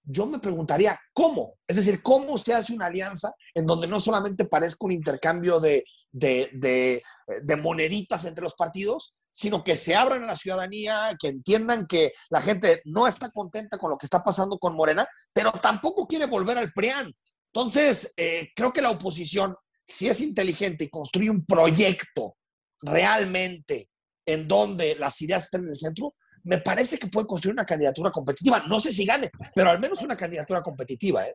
Yo 0.10 0.26
me 0.26 0.40
preguntaría 0.40 0.98
cómo, 1.12 1.56
es 1.68 1.76
decir, 1.76 2.02
cómo 2.02 2.38
se 2.38 2.54
hace 2.54 2.72
una 2.72 2.86
alianza 2.86 3.34
en 3.54 3.66
donde 3.66 3.88
no 3.88 4.00
solamente 4.00 4.46
parezca 4.46 4.86
un 4.86 4.94
intercambio 4.94 5.60
de, 5.60 5.84
de, 6.12 6.50
de, 6.54 7.04
de 7.44 7.56
moneditas 7.58 8.24
entre 8.24 8.44
los 8.44 8.54
partidos, 8.54 9.16
sino 9.30 9.64
que 9.64 9.76
se 9.76 9.96
abran 9.96 10.24
a 10.24 10.28
la 10.28 10.38
ciudadanía, 10.38 11.16
que 11.20 11.28
entiendan 11.28 11.88
que 11.88 12.14
la 12.30 12.42
gente 12.42 12.82
no 12.86 13.06
está 13.06 13.30
contenta 13.32 13.78
con 13.78 13.90
lo 13.92 13.98
que 13.98 14.06
está 14.06 14.24
pasando 14.24 14.58
con 14.58 14.76
Morena, 14.76 15.06
pero 15.34 15.52
tampoco 15.52 16.08
quiere 16.08 16.26
volver 16.26 16.58
al 16.58 16.72
PRIAN. 16.72 17.14
Entonces, 17.58 18.14
eh, 18.18 18.52
creo 18.56 18.72
que 18.72 18.84
la 18.84 18.92
oposición, 18.92 19.56
si 19.84 20.08
es 20.08 20.22
inteligente 20.22 20.84
y 20.84 20.90
construye 20.90 21.32
un 21.32 21.44
proyecto 21.44 22.38
realmente 22.82 23.88
en 24.28 24.48
donde 24.48 24.94
las 24.94 25.20
ideas 25.24 25.46
estén 25.46 25.64
en 25.64 25.70
el 25.70 25.76
centro, 25.76 26.14
me 26.44 26.60
parece 26.60 27.00
que 27.00 27.08
puede 27.08 27.26
construir 27.26 27.54
una 27.54 27.66
candidatura 27.66 28.12
competitiva. 28.12 28.64
No 28.68 28.80
sé 28.80 28.92
si 28.92 29.08
gane, 29.08 29.32
pero 29.56 29.72
al 29.72 29.80
menos 29.80 30.04
una 30.04 30.16
candidatura 30.16 30.62
competitiva. 30.62 31.26
¿eh? 31.26 31.34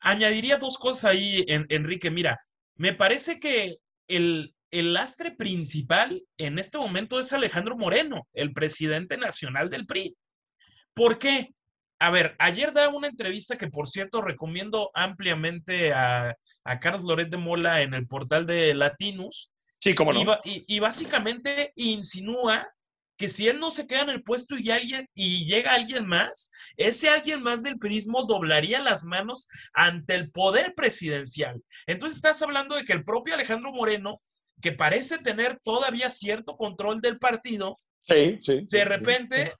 Añadiría 0.00 0.56
dos 0.56 0.78
cosas 0.78 1.04
ahí, 1.04 1.44
Enrique. 1.46 2.10
Mira, 2.10 2.40
me 2.76 2.94
parece 2.94 3.38
que 3.38 3.76
el, 4.08 4.54
el 4.70 4.94
lastre 4.94 5.32
principal 5.32 6.24
en 6.38 6.58
este 6.58 6.78
momento 6.78 7.20
es 7.20 7.34
Alejandro 7.34 7.76
Moreno, 7.76 8.26
el 8.32 8.54
presidente 8.54 9.18
nacional 9.18 9.68
del 9.68 9.86
PRI. 9.86 10.16
¿Por 10.94 11.18
qué? 11.18 11.52
A 12.02 12.08
ver, 12.08 12.34
ayer 12.38 12.72
da 12.72 12.88
una 12.88 13.08
entrevista 13.08 13.58
que, 13.58 13.68
por 13.68 13.86
cierto, 13.86 14.22
recomiendo 14.22 14.90
ampliamente 14.94 15.92
a, 15.92 16.34
Carlos 16.80 17.02
Loret 17.02 17.28
de 17.28 17.36
Mola 17.36 17.82
en 17.82 17.92
el 17.92 18.06
portal 18.06 18.46
de 18.46 18.72
Latinus. 18.74 19.52
Sí, 19.78 19.94
cómo 19.94 20.12
no. 20.12 20.38
Y, 20.44 20.78
básicamente 20.78 21.72
insinúa 21.76 22.66
que 23.18 23.28
si 23.28 23.48
él 23.48 23.58
no 23.58 23.70
se 23.70 23.86
queda 23.86 24.00
en 24.00 24.10
el 24.10 24.22
puesto 24.22 24.56
y 24.56 24.70
alguien 24.70 25.10
y 25.14 25.44
llega 25.44 25.74
alguien 25.74 26.06
más, 26.06 26.50
ese 26.78 27.10
alguien 27.10 27.42
más 27.42 27.62
del 27.62 27.78
prismo 27.78 28.24
doblaría 28.24 28.80
las 28.80 29.04
manos 29.04 29.46
ante 29.74 30.14
el 30.14 30.30
poder 30.30 30.74
presidencial. 30.74 31.62
Entonces 31.86 32.16
estás 32.16 32.40
hablando 32.40 32.76
de 32.76 32.86
que 32.86 32.94
el 32.94 33.04
propio 33.04 33.34
Alejandro 33.34 33.72
Moreno, 33.72 34.22
que 34.62 34.72
parece 34.72 35.18
tener 35.18 35.58
todavía 35.62 36.08
cierto 36.08 36.56
control 36.56 37.02
del 37.02 37.18
partido, 37.18 37.76
sí, 38.04 38.38
sí, 38.40 38.64
de 38.70 38.84
repente, 38.86 39.52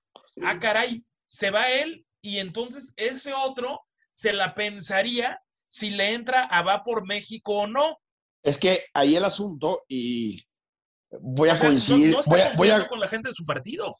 ah, 0.42 0.58
caray, 0.58 1.04
se 1.26 1.50
va 1.50 1.70
él 1.70 2.06
y 2.22 2.38
entonces 2.38 2.94
ese 2.96 3.32
otro 3.32 3.82
se 4.10 4.32
la 4.32 4.54
pensaría 4.54 5.40
si 5.66 5.90
le 5.90 6.14
entra 6.14 6.44
a 6.44 6.62
Va 6.62 6.82
por 6.82 7.06
México 7.06 7.52
o 7.52 7.66
no. 7.66 7.98
Es 8.42 8.58
que 8.58 8.82
ahí 8.94 9.16
el 9.16 9.24
asunto, 9.24 9.84
y 9.88 10.42
voy 11.20 11.48
a 11.48 11.58
coincidir. 11.58 12.16
voy, 12.56 12.70
a, 12.70 12.88
con 12.88 13.00
la 13.00 13.08
gente 13.08 13.28
de 13.28 13.34
su 13.34 13.44
partido. 13.44 13.94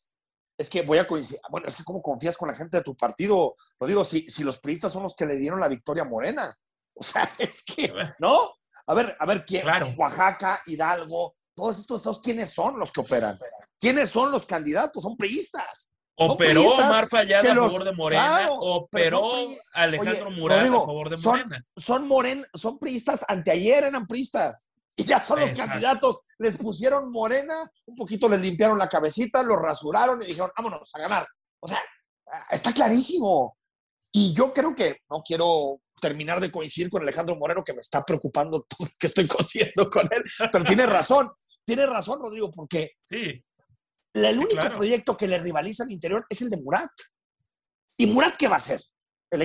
Es 0.59 0.69
que 0.69 0.83
voy 0.83 0.99
a 0.99 1.07
coincidir. 1.07 1.41
Bueno, 1.51 1.69
es 1.69 1.77
que 1.77 1.85
¿cómo 1.85 2.03
confías 2.03 2.37
con 2.37 2.49
la 2.49 2.55
gente 2.55 2.79
de 2.79 2.83
tu 2.83 2.97
partido? 2.97 3.55
Lo 3.79 3.87
digo, 3.87 4.05
si, 4.05 4.23
si 4.29 4.45
los 4.45 4.59
priistas 4.59 4.93
son 4.93 5.03
los 5.03 5.15
que 5.15 5.27
le 5.27 5.37
dieron 5.37 5.61
la 5.61 5.69
victoria 5.69 6.03
a 6.03 6.09
Morena. 6.09 6.55
O 6.95 7.03
sea, 7.03 7.31
es 7.39 7.63
que, 7.63 7.93
¿no? 8.19 8.55
A 8.87 8.95
ver, 8.95 9.17
a 9.19 9.27
ver, 9.27 9.45
¿quién? 9.47 9.63
Claro. 9.63 9.87
Oaxaca, 9.97 10.61
Hidalgo, 10.67 11.37
todos 11.55 11.79
estos 11.79 12.01
estados, 12.01 12.21
¿quiénes 12.21 12.53
son 12.53 12.79
los 12.79 12.91
que 12.91 13.01
operan? 13.01 13.39
¿Quiénes 13.79 14.11
son 14.11 14.31
los 14.31 14.47
candidatos? 14.47 15.03
Son 15.03 15.17
priistas. 15.17 15.91
Operó 16.23 16.75
Omar 16.75 17.09
Fallada 17.09 17.51
a 17.51 17.57
favor 17.57 17.85
de 17.85 17.93
Morena, 17.93 18.49
operó 18.51 19.33
Alejandro 19.73 20.31
Murat 20.33 20.67
a 20.67 20.71
favor 20.71 21.09
de 21.09 21.17
Morena. 21.17 21.65
Son, 21.79 22.09
son, 22.09 22.47
son 22.55 22.79
priistas, 22.79 23.25
anteayer 23.27 23.85
eran 23.85 24.07
priistas. 24.07 24.71
Y 24.97 25.05
ya 25.05 25.23
son 25.23 25.41
los 25.41 25.53
candidatos. 25.53 26.21
Les 26.39 26.59
pusieron 26.59 27.11
Morena, 27.11 27.71
un 27.87 27.97
poquito 27.97 28.29
les 28.29 28.41
limpiaron 28.41 28.79
la 28.79 28.89
cabecita, 28.89 29.43
lo 29.43 29.57
rasuraron 29.57 30.23
y 30.23 30.27
dijeron, 30.27 30.51
vámonos 30.55 30.91
a 30.93 30.99
ganar. 30.99 31.27
O 31.61 31.67
sea, 31.67 31.79
está 32.51 32.73
clarísimo. 32.75 33.57
Y 34.13 34.35
yo 34.35 34.53
creo 34.53 34.75
que 34.75 34.99
no 35.09 35.23
quiero 35.23 35.81
terminar 36.03 36.41
de 36.41 36.51
coincidir 36.51 36.91
con 36.91 37.03
Alejandro 37.03 37.37
Moreno, 37.37 37.65
que 37.65 37.73
me 37.73 37.81
está 37.81 38.05
preocupando 38.05 38.63
todo 38.69 38.89
que 38.99 39.07
estoy 39.07 39.27
coincidiendo 39.27 39.89
con 39.89 40.07
él, 40.13 40.23
pero 40.53 40.65
tiene 40.65 40.87
razón, 40.87 41.31
tiene 41.65 41.87
razón, 41.87 42.21
Rodrigo, 42.23 42.51
porque 42.51 42.93
sí. 43.03 43.43
El 44.13 44.39
único 44.39 44.69
proyecto 44.71 45.17
que 45.17 45.29
le 45.29 45.39
rivaliza 45.39 45.85
al 45.85 45.93
interior 45.93 46.27
es 46.29 46.43
el 46.43 46.51
de 46.51 46.57
Murat. 46.57 46.91
¿Y 47.97 48.07
Murat 48.07 48.37
qué 48.37 48.49
va 48.49 48.55
a 48.55 48.59
hacer? 48.59 48.81
El, 49.31 49.43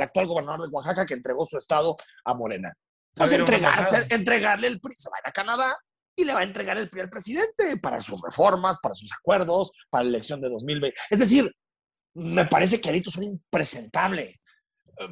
actual 0.00 0.26
gobernador 0.26 0.62
de 0.62 0.68
Oaxaca 0.68 1.04
que 1.04 1.14
entregó 1.14 1.44
su 1.46 1.56
estado 1.56 1.96
a 2.24 2.34
Morena. 2.34 2.72
Pues 3.14 3.32
entregarse, 3.32 4.06
entregarle 4.10 4.68
el 4.68 4.80
PRI, 4.80 4.94
se 4.94 5.08
va 5.08 5.16
a, 5.16 5.20
ir 5.20 5.28
a 5.28 5.32
Canadá 5.32 5.76
y 6.14 6.24
le 6.24 6.34
va 6.34 6.40
a 6.40 6.44
entregar 6.44 6.76
el 6.76 6.88
PRI 6.88 7.00
al 7.00 7.10
presidente 7.10 7.78
para 7.78 7.98
sus 7.98 8.20
reformas, 8.20 8.76
para 8.80 8.94
sus 8.94 9.10
acuerdos, 9.12 9.72
para 9.90 10.04
la 10.04 10.10
elección 10.10 10.40
de 10.40 10.50
2020. 10.50 10.96
Es 11.10 11.18
decir, 11.18 11.50
me 12.14 12.46
parece 12.46 12.80
que 12.80 12.88
Alito 12.88 13.10
es 13.10 13.16
un 13.16 13.24
impresentable. 13.24 14.40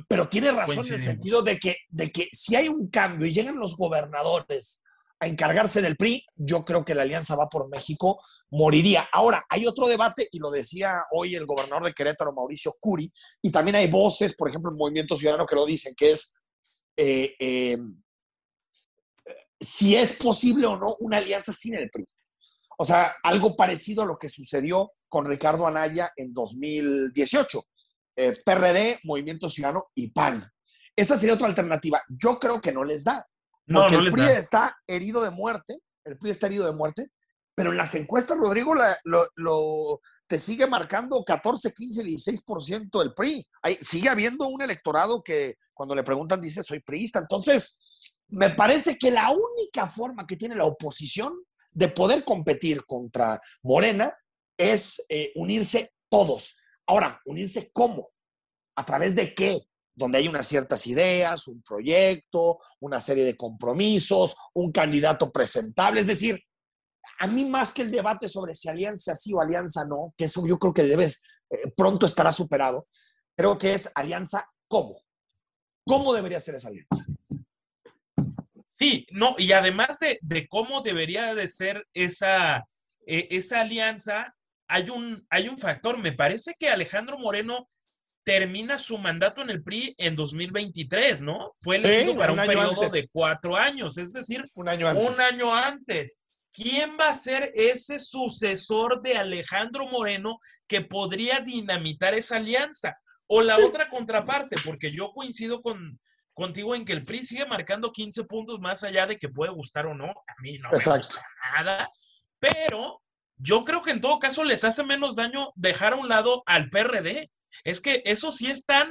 Pero 0.08 0.28
tiene 0.28 0.50
razón 0.52 0.86
en 0.86 0.94
el 0.94 1.02
sentido 1.02 1.42
de 1.42 1.58
que, 1.58 1.76
de 1.88 2.10
que 2.10 2.28
si 2.32 2.56
hay 2.56 2.68
un 2.68 2.88
cambio 2.88 3.26
y 3.26 3.32
llegan 3.32 3.58
los 3.58 3.76
gobernadores 3.76 4.80
a 5.24 5.28
encargarse 5.28 5.82
del 5.82 5.96
PRI, 5.96 6.24
yo 6.36 6.64
creo 6.64 6.84
que 6.84 6.94
la 6.94 7.02
alianza 7.02 7.34
va 7.34 7.48
por 7.48 7.68
México 7.68 8.20
moriría. 8.50 9.08
Ahora, 9.12 9.44
hay 9.48 9.66
otro 9.66 9.88
debate, 9.88 10.28
y 10.30 10.38
lo 10.38 10.50
decía 10.50 11.04
hoy 11.12 11.34
el 11.34 11.46
gobernador 11.46 11.84
de 11.84 11.92
Querétaro, 11.92 12.32
Mauricio 12.32 12.76
Curi, 12.78 13.12
y 13.42 13.50
también 13.50 13.76
hay 13.76 13.88
voces, 13.88 14.34
por 14.34 14.48
ejemplo, 14.48 14.70
el 14.70 14.76
Movimiento 14.76 15.16
Ciudadano, 15.16 15.46
que 15.46 15.56
lo 15.56 15.66
dicen, 15.66 15.94
que 15.96 16.12
es 16.12 16.34
eh, 16.96 17.34
eh, 17.38 17.78
si 19.58 19.96
es 19.96 20.16
posible 20.16 20.66
o 20.66 20.76
no 20.76 20.94
una 21.00 21.16
alianza 21.16 21.52
sin 21.52 21.74
el 21.74 21.90
PRI. 21.90 22.04
O 22.78 22.84
sea, 22.84 23.14
algo 23.22 23.56
parecido 23.56 24.02
a 24.02 24.06
lo 24.06 24.18
que 24.18 24.28
sucedió 24.28 24.92
con 25.08 25.24
Ricardo 25.24 25.66
Anaya 25.66 26.12
en 26.16 26.34
2018. 26.34 27.64
Eh, 28.16 28.32
PRD, 28.44 29.00
Movimiento 29.04 29.48
Ciudadano 29.48 29.86
y 29.94 30.12
PAN. 30.12 30.48
Esa 30.94 31.16
sería 31.16 31.34
otra 31.34 31.46
alternativa. 31.46 32.02
Yo 32.08 32.38
creo 32.38 32.60
que 32.60 32.72
no 32.72 32.84
les 32.84 33.04
da. 33.04 33.26
Porque 33.66 33.96
el 33.96 34.10
PRI 34.10 34.22
está 34.24 34.76
herido 34.86 35.22
de 35.22 35.30
muerte, 35.30 35.78
el 36.04 36.18
PRI 36.18 36.30
está 36.30 36.46
herido 36.46 36.66
de 36.66 36.72
muerte, 36.72 37.10
pero 37.54 37.70
en 37.70 37.76
las 37.76 37.94
encuestas, 37.94 38.36
Rodrigo, 38.36 38.74
lo, 39.04 40.00
te 40.26 40.38
sigue 40.38 40.66
marcando 40.66 41.22
14, 41.24 41.72
15, 41.72 42.02
16% 42.02 43.02
el 43.02 43.14
PRI. 43.14 43.46
sigue 43.82 44.08
habiendo 44.08 44.48
un 44.48 44.60
electorado 44.60 45.22
que 45.22 45.56
cuando 45.72 45.94
le 45.94 46.02
preguntan 46.02 46.40
dice 46.40 46.62
soy 46.62 46.80
priista. 46.80 47.20
Entonces, 47.20 47.78
me 48.28 48.50
parece 48.50 48.98
que 48.98 49.10
la 49.10 49.30
única 49.30 49.86
forma 49.86 50.26
que 50.26 50.36
tiene 50.36 50.56
la 50.56 50.64
oposición 50.64 51.34
de 51.70 51.88
poder 51.88 52.24
competir 52.24 52.84
contra 52.86 53.40
Morena 53.62 54.16
es 54.56 55.04
eh, 55.08 55.32
unirse 55.36 55.90
todos. 56.08 56.56
Ahora, 56.86 57.20
¿unirse 57.24 57.70
cómo? 57.72 58.10
¿A 58.76 58.84
través 58.84 59.14
de 59.14 59.34
qué? 59.34 59.60
Donde 59.94 60.18
hay 60.18 60.28
unas 60.28 60.46
ciertas 60.46 60.86
ideas, 60.86 61.46
un 61.46 61.62
proyecto, 61.62 62.58
una 62.80 63.00
serie 63.00 63.24
de 63.24 63.36
compromisos, 63.36 64.36
un 64.54 64.72
candidato 64.72 65.30
presentable. 65.30 66.00
Es 66.00 66.06
decir, 66.06 66.40
a 67.18 67.26
mí 67.26 67.44
más 67.44 67.72
que 67.72 67.82
el 67.82 67.90
debate 67.90 68.28
sobre 68.28 68.54
si 68.54 68.68
alianza 68.68 69.14
sí 69.14 69.32
o 69.32 69.40
alianza 69.40 69.84
no, 69.84 70.14
que 70.16 70.24
eso 70.24 70.46
yo 70.46 70.58
creo 70.58 70.74
que 70.74 70.82
debes, 70.82 71.22
eh, 71.50 71.70
pronto 71.76 72.06
estará 72.06 72.32
superado, 72.32 72.88
creo 73.36 73.56
que 73.58 73.74
es 73.74 73.90
alianza 73.94 74.48
cómo. 74.68 75.00
¿Cómo 75.86 76.14
debería 76.14 76.40
ser 76.40 76.54
esa 76.54 76.68
alianza? 76.68 77.04
Sí, 78.76 79.06
no, 79.10 79.36
y 79.38 79.52
además 79.52 79.98
de, 80.00 80.48
cómo 80.48 80.80
debería 80.80 81.34
de 81.34 81.46
ser 81.46 81.86
esa, 81.92 82.64
eh, 83.06 83.28
esa 83.30 83.60
alianza, 83.60 84.34
hay 84.66 84.90
un, 84.90 85.24
hay 85.30 85.48
un 85.48 85.58
factor. 85.58 85.98
Me 85.98 86.12
parece 86.12 86.54
que 86.58 86.68
Alejandro 86.68 87.18
Moreno 87.18 87.66
termina 88.24 88.78
su 88.78 88.98
mandato 88.98 89.42
en 89.42 89.50
el 89.50 89.62
PRI 89.62 89.94
en 89.98 90.16
2023, 90.16 91.20
¿no? 91.20 91.52
Fue 91.58 91.76
elegido 91.76 92.16
para 92.16 92.32
un, 92.32 92.38
periodo 92.38 92.88
de 92.88 93.06
cuatro 93.12 93.54
años, 93.54 93.98
es 93.98 94.12
decir, 94.12 94.44
un 94.54 94.68
año 94.68 94.88
antes. 94.88 95.08
Un 95.08 95.20
año 95.20 95.54
antes. 95.54 96.20
¿Quién 96.52 96.96
va 96.98 97.10
a 97.10 97.14
ser 97.14 97.52
ese 97.54 98.00
sucesor 98.00 99.02
de 99.02 99.16
Alejandro 99.16 99.88
Moreno 99.88 100.38
que 100.66 100.80
podría 100.80 101.40
dinamitar 101.40 102.14
esa 102.14 102.36
alianza? 102.36 102.96
O 103.26 103.42
la 103.42 103.58
otra 103.58 103.88
contraparte, 103.88 104.56
porque 104.64 104.90
yo 104.90 105.12
coincido 105.12 105.60
con, 105.62 106.00
contigo 106.32 106.74
en 106.74 106.84
que 106.84 106.92
el 106.92 107.02
PRI 107.02 107.24
sigue 107.24 107.46
marcando 107.46 107.92
15 107.92 108.24
puntos 108.24 108.60
más 108.60 108.84
allá 108.84 109.06
de 109.06 109.18
que 109.18 109.28
puede 109.28 109.52
gustar 109.52 109.86
o 109.86 109.94
no. 109.94 110.06
A 110.06 110.42
mí 110.42 110.58
no 110.58 110.70
me 110.70 110.76
gusta 110.76 111.22
nada. 111.56 111.90
Pero 112.38 113.02
yo 113.36 113.64
creo 113.64 113.82
que 113.82 113.90
en 113.90 114.00
todo 114.00 114.18
caso 114.18 114.44
les 114.44 114.64
hace 114.64 114.84
menos 114.84 115.16
daño 115.16 115.52
dejar 115.54 115.92
a 115.92 115.96
un 115.96 116.08
lado 116.08 116.42
al 116.46 116.70
PRD. 116.70 117.30
Es 117.62 117.80
que 117.80 118.02
esos 118.04 118.36
sí 118.36 118.50
están, 118.50 118.88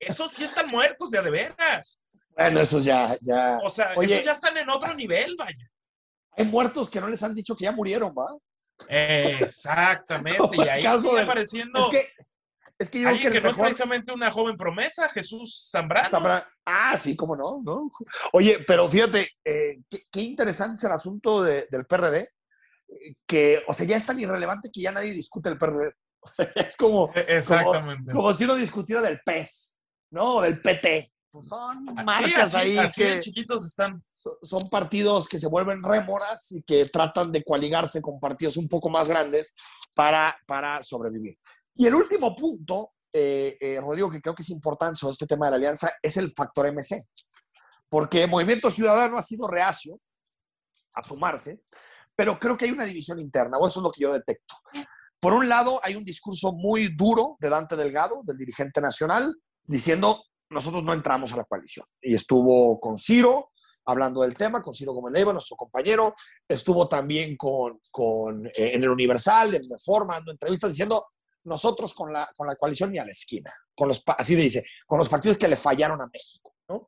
esos 0.00 0.32
sí 0.32 0.44
están 0.44 0.68
muertos 0.68 1.10
de, 1.10 1.20
de 1.20 1.30
veras. 1.30 2.02
Bueno, 2.36 2.60
esos 2.60 2.84
ya, 2.84 3.16
ya. 3.20 3.58
O 3.62 3.70
sea, 3.70 3.92
esos 3.94 4.24
ya 4.24 4.32
están 4.32 4.56
en 4.56 4.68
otro 4.68 4.94
nivel, 4.94 5.36
vaya. 5.38 5.70
Hay 6.36 6.46
muertos 6.46 6.90
que 6.90 7.00
no 7.00 7.08
les 7.08 7.22
han 7.22 7.34
dicho 7.34 7.54
que 7.54 7.64
ya 7.64 7.72
murieron, 7.72 8.12
¿va? 8.12 8.36
Exactamente. 8.88 10.56
y 10.56 10.68
ahí 10.68 10.82
sigue 10.82 11.20
apareciendo. 11.20 11.90
Es 11.92 11.98
que, 11.98 12.24
es 12.78 12.90
que, 12.90 13.02
yo 13.02 13.08
creo 13.10 13.32
que, 13.32 13.40
no 13.40 13.50
es 13.50 13.56
precisamente 13.56 14.12
una 14.12 14.30
joven 14.30 14.56
promesa, 14.56 15.08
Jesús 15.08 15.68
Zambrano. 15.70 16.42
Ah, 16.64 16.96
sí, 16.96 17.14
cómo 17.14 17.36
no, 17.36 17.58
¿no? 17.62 17.88
Oye, 18.32 18.64
pero 18.66 18.90
fíjate, 18.90 19.30
eh, 19.44 19.78
qué, 19.88 20.20
interesante 20.22 20.76
es 20.76 20.84
el 20.84 20.92
asunto 20.92 21.42
del 21.42 21.86
PRD, 21.86 22.30
que, 23.26 23.62
o 23.68 23.72
sea, 23.72 23.86
ya 23.86 23.96
es 23.96 24.06
tan 24.06 24.18
irrelevante 24.18 24.70
que 24.72 24.80
ya 24.80 24.92
nadie 24.92 25.12
discute 25.12 25.48
el 25.48 25.58
PRD. 25.58 25.92
O 26.26 26.32
sea, 26.32 26.46
es 26.56 26.76
como, 26.78 27.10
E- 27.14 27.36
Exactamente. 27.36 28.04
como, 28.10 28.16
como 28.22 28.34
si 28.34 28.44
uno 28.44 28.54
discutiera 28.54 29.02
del 29.02 29.20
PES, 29.26 29.78
¿no? 30.12 30.36
O 30.36 30.40
del 30.42 30.60
PT. 30.62 31.12
Pues 31.30 31.46
son 31.48 31.84
Sí, 31.86 31.92
marcas 32.04 32.54
así, 32.54 32.56
ahí 32.56 32.78
así 32.78 33.02
de 33.04 33.12
que 33.14 33.18
chiquitos 33.20 33.66
están. 33.66 34.02
so- 34.12 34.38
son 34.42 34.68
partidos 34.70 35.28
que 35.28 35.38
se 35.38 35.48
vuelven 35.48 35.82
rémoras 35.82 36.50
y 36.52 36.62
que 36.62 36.82
tratan 36.86 37.30
de 37.30 37.44
coaligarse 37.44 38.00
con 38.00 38.18
partidos 38.20 38.56
un 38.56 38.68
poco 38.68 38.88
más 38.88 39.06
grandes 39.08 39.54
para, 39.94 40.34
para 40.46 40.82
sobrevivir. 40.82 41.36
Y 41.74 41.86
el 41.88 41.94
último 41.94 42.34
punto, 42.34 42.92
eh, 43.12 43.56
eh, 43.60 43.78
Rodrigo, 43.82 44.08
que 44.10 44.22
creo 44.22 44.34
que 44.34 44.42
es 44.42 44.50
importante 44.50 44.96
sobre 44.96 45.12
este 45.12 45.26
tema 45.26 45.46
de 45.46 45.50
la 45.50 45.56
alianza, 45.56 45.92
es 46.00 46.16
el 46.16 46.30
factor 46.32 46.68
MC. 46.72 47.02
Porque 47.90 48.26
Movimiento 48.26 48.70
Ciudadano 48.70 49.18
ha 49.18 49.22
sido 49.22 49.46
reacio 49.46 50.00
a 50.94 51.02
sumarse, 51.04 51.60
pero 52.16 52.38
creo 52.38 52.56
que 52.56 52.66
hay 52.66 52.70
una 52.70 52.84
división 52.84 53.20
interna, 53.20 53.58
o 53.58 53.68
eso 53.68 53.80
es 53.80 53.84
lo 53.84 53.90
que 53.90 54.02
yo 54.02 54.12
detecto. 54.12 54.54
Por 55.20 55.32
un 55.32 55.48
lado, 55.48 55.80
hay 55.82 55.96
un 55.96 56.04
discurso 56.04 56.52
muy 56.52 56.94
duro 56.94 57.36
de 57.40 57.48
Dante 57.48 57.76
Delgado, 57.76 58.20
del 58.24 58.36
dirigente 58.36 58.80
nacional, 58.80 59.34
diciendo, 59.64 60.22
nosotros 60.50 60.84
no 60.84 60.92
entramos 60.92 61.32
a 61.32 61.36
la 61.36 61.44
coalición. 61.44 61.86
Y 62.02 62.14
estuvo 62.14 62.78
con 62.78 62.96
Ciro, 62.96 63.52
hablando 63.86 64.22
del 64.22 64.36
tema, 64.36 64.62
con 64.62 64.74
Ciro 64.74 64.92
Gómez 64.92 65.14
Leiva, 65.14 65.32
nuestro 65.32 65.56
compañero, 65.56 66.12
estuvo 66.46 66.88
también 66.88 67.36
con, 67.36 67.80
con, 67.90 68.46
eh, 68.46 68.72
en 68.74 68.82
el 68.82 68.90
Universal, 68.90 69.54
en 69.54 69.68
Reforma, 69.68 70.14
dando 70.14 70.32
entrevistas, 70.32 70.70
diciendo, 70.70 71.06
nosotros 71.44 71.94
con 71.94 72.12
la, 72.12 72.30
con 72.36 72.46
la 72.46 72.56
coalición 72.56 72.90
ni 72.90 72.98
a 72.98 73.04
la 73.04 73.12
esquina, 73.12 73.52
con 73.74 73.88
los, 73.88 74.02
así 74.06 74.34
dice, 74.34 74.64
con 74.86 74.98
los 74.98 75.08
partidos 75.08 75.36
que 75.36 75.48
le 75.48 75.56
fallaron 75.56 76.00
a 76.00 76.06
México, 76.06 76.54
¿no? 76.68 76.86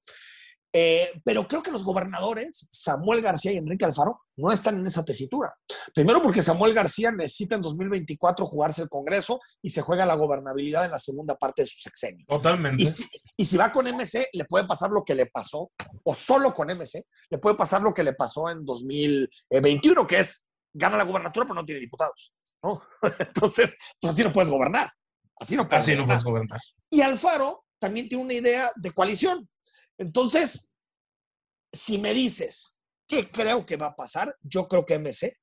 Eh, 0.72 1.10
pero 1.24 1.46
creo 1.46 1.62
que 1.62 1.70
los 1.70 1.84
gobernadores, 1.84 2.68
Samuel 2.70 3.22
García 3.22 3.52
y 3.52 3.56
Enrique 3.56 3.84
Alfaro, 3.84 4.20
no 4.36 4.52
están 4.52 4.78
en 4.78 4.86
esa 4.86 5.04
tesitura. 5.04 5.54
Primero 5.94 6.22
porque 6.22 6.42
Samuel 6.42 6.74
García 6.74 7.10
necesita 7.10 7.54
en 7.54 7.62
2024 7.62 8.44
jugarse 8.46 8.82
el 8.82 8.88
Congreso 8.88 9.40
y 9.62 9.70
se 9.70 9.80
juega 9.80 10.04
la 10.04 10.14
gobernabilidad 10.14 10.84
en 10.84 10.90
la 10.90 10.98
segunda 10.98 11.34
parte 11.36 11.62
de 11.62 11.68
su 11.68 11.80
sexenio. 11.80 12.26
Totalmente. 12.28 12.82
Y 12.82 12.86
si, 12.86 13.04
y 13.36 13.46
si 13.46 13.56
va 13.56 13.72
con 13.72 13.86
MC, 13.86 14.28
le 14.32 14.44
puede 14.44 14.66
pasar 14.66 14.90
lo 14.90 15.02
que 15.02 15.14
le 15.14 15.26
pasó, 15.26 15.70
o 16.04 16.14
solo 16.14 16.52
con 16.52 16.68
MC, 16.68 17.06
le 17.30 17.38
puede 17.38 17.56
pasar 17.56 17.80
lo 17.80 17.94
que 17.94 18.02
le 18.02 18.12
pasó 18.12 18.50
en 18.50 18.64
2021, 18.64 20.06
que 20.06 20.20
es 20.20 20.46
gana 20.76 20.96
la 20.96 21.04
gubernatura, 21.04 21.46
pero 21.46 21.54
no 21.54 21.64
tiene 21.64 21.80
diputados. 21.80 22.34
¿no? 22.62 22.74
Entonces, 23.18 23.76
pues 24.00 24.12
así 24.14 24.22
no 24.22 24.32
puedes 24.32 24.50
gobernar. 24.50 24.90
Así 25.38 25.56
no 25.56 25.68
puedes 25.68 25.84
Así 25.84 25.96
no 25.96 26.06
puedes 26.06 26.24
gobernar. 26.24 26.60
Y 26.90 27.00
Alfaro 27.00 27.64
también 27.78 28.08
tiene 28.08 28.24
una 28.24 28.34
idea 28.34 28.70
de 28.76 28.90
coalición. 28.92 29.48
Entonces, 29.98 30.74
si 31.72 31.98
me 31.98 32.14
dices 32.14 32.76
qué 33.06 33.30
creo 33.30 33.64
que 33.64 33.76
va 33.76 33.86
a 33.86 33.96
pasar, 33.96 34.36
yo 34.42 34.66
creo 34.68 34.84
que 34.84 34.98
MC 34.98 35.36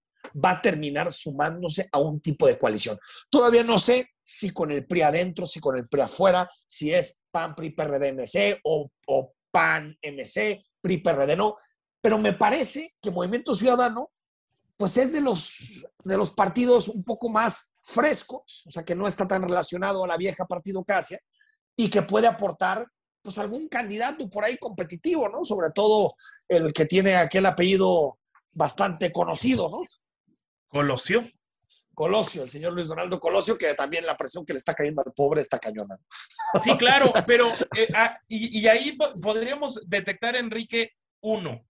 va 0.43 0.51
a 0.51 0.61
terminar 0.61 1.11
sumándose 1.11 1.87
a 1.91 1.99
un 1.99 2.19
tipo 2.19 2.47
de 2.47 2.57
coalición. 2.57 2.99
Todavía 3.29 3.63
no 3.63 3.79
sé 3.79 4.09
si 4.23 4.51
con 4.51 4.71
el 4.71 4.85
PRI 4.85 5.01
adentro, 5.01 5.45
si 5.45 5.59
con 5.59 5.77
el 5.77 5.87
PRI 5.87 6.01
afuera, 6.01 6.49
si 6.65 6.93
es 6.93 7.21
PAN, 7.31 7.55
PRI, 7.55 7.71
PRD, 7.71 8.13
MC 8.13 8.59
o, 8.63 8.89
PAN, 9.51 9.97
MC, 10.01 10.63
PRI, 10.81 10.97
PRD, 10.97 11.35
no. 11.35 11.57
Pero 12.01 12.17
me 12.17 12.33
parece 12.33 12.95
que 13.01 13.11
Movimiento 13.11 13.53
Ciudadano, 13.53 14.11
pues 14.77 14.97
es 14.97 15.13
de 15.13 15.21
los, 15.21 15.83
de 16.03 16.17
los 16.17 16.31
partidos 16.31 16.87
un 16.87 17.03
poco 17.03 17.29
más 17.29 17.75
frescos, 17.83 18.63
o 18.65 18.71
sea, 18.71 18.83
que 18.83 18.95
no 18.95 19.07
está 19.07 19.27
tan 19.27 19.43
relacionado 19.43 20.03
a 20.03 20.07
la 20.07 20.17
vieja 20.17 20.45
partido 20.45 20.83
Casia 20.83 21.19
y 21.75 21.89
que 21.89 22.01
puede 22.01 22.27
aportar 22.27 22.87
pues 23.23 23.37
algún 23.39 23.67
candidato 23.69 24.29
por 24.29 24.43
ahí 24.43 24.57
competitivo, 24.57 25.29
¿no? 25.29 25.43
Sobre 25.45 25.71
todo 25.71 26.13
el 26.47 26.73
que 26.73 26.85
tiene 26.85 27.15
aquel 27.15 27.45
apellido 27.47 28.19
bastante 28.53 29.11
conocido, 29.11 29.69
¿no? 29.69 29.77
Colosio. 30.67 31.23
Colosio, 31.95 32.41
el 32.43 32.49
señor 32.49 32.73
Luis 32.73 32.87
Donaldo 32.87 33.19
Colosio, 33.19 33.55
que 33.55 33.73
también 33.75 34.05
la 34.05 34.17
presión 34.17 34.43
que 34.45 34.53
le 34.53 34.57
está 34.57 34.73
cayendo 34.73 35.03
al 35.05 35.13
pobre 35.13 35.41
está 35.41 35.59
cañona. 35.59 35.97
Sí, 36.61 36.75
claro, 36.75 37.13
pero 37.27 37.47
eh, 37.77 37.87
ah, 37.95 38.17
y, 38.27 38.59
y 38.61 38.67
ahí 38.67 38.93
po- 38.93 39.11
podríamos 39.21 39.79
detectar, 39.85 40.35
Enrique, 40.35 40.91
uno. 41.21 41.63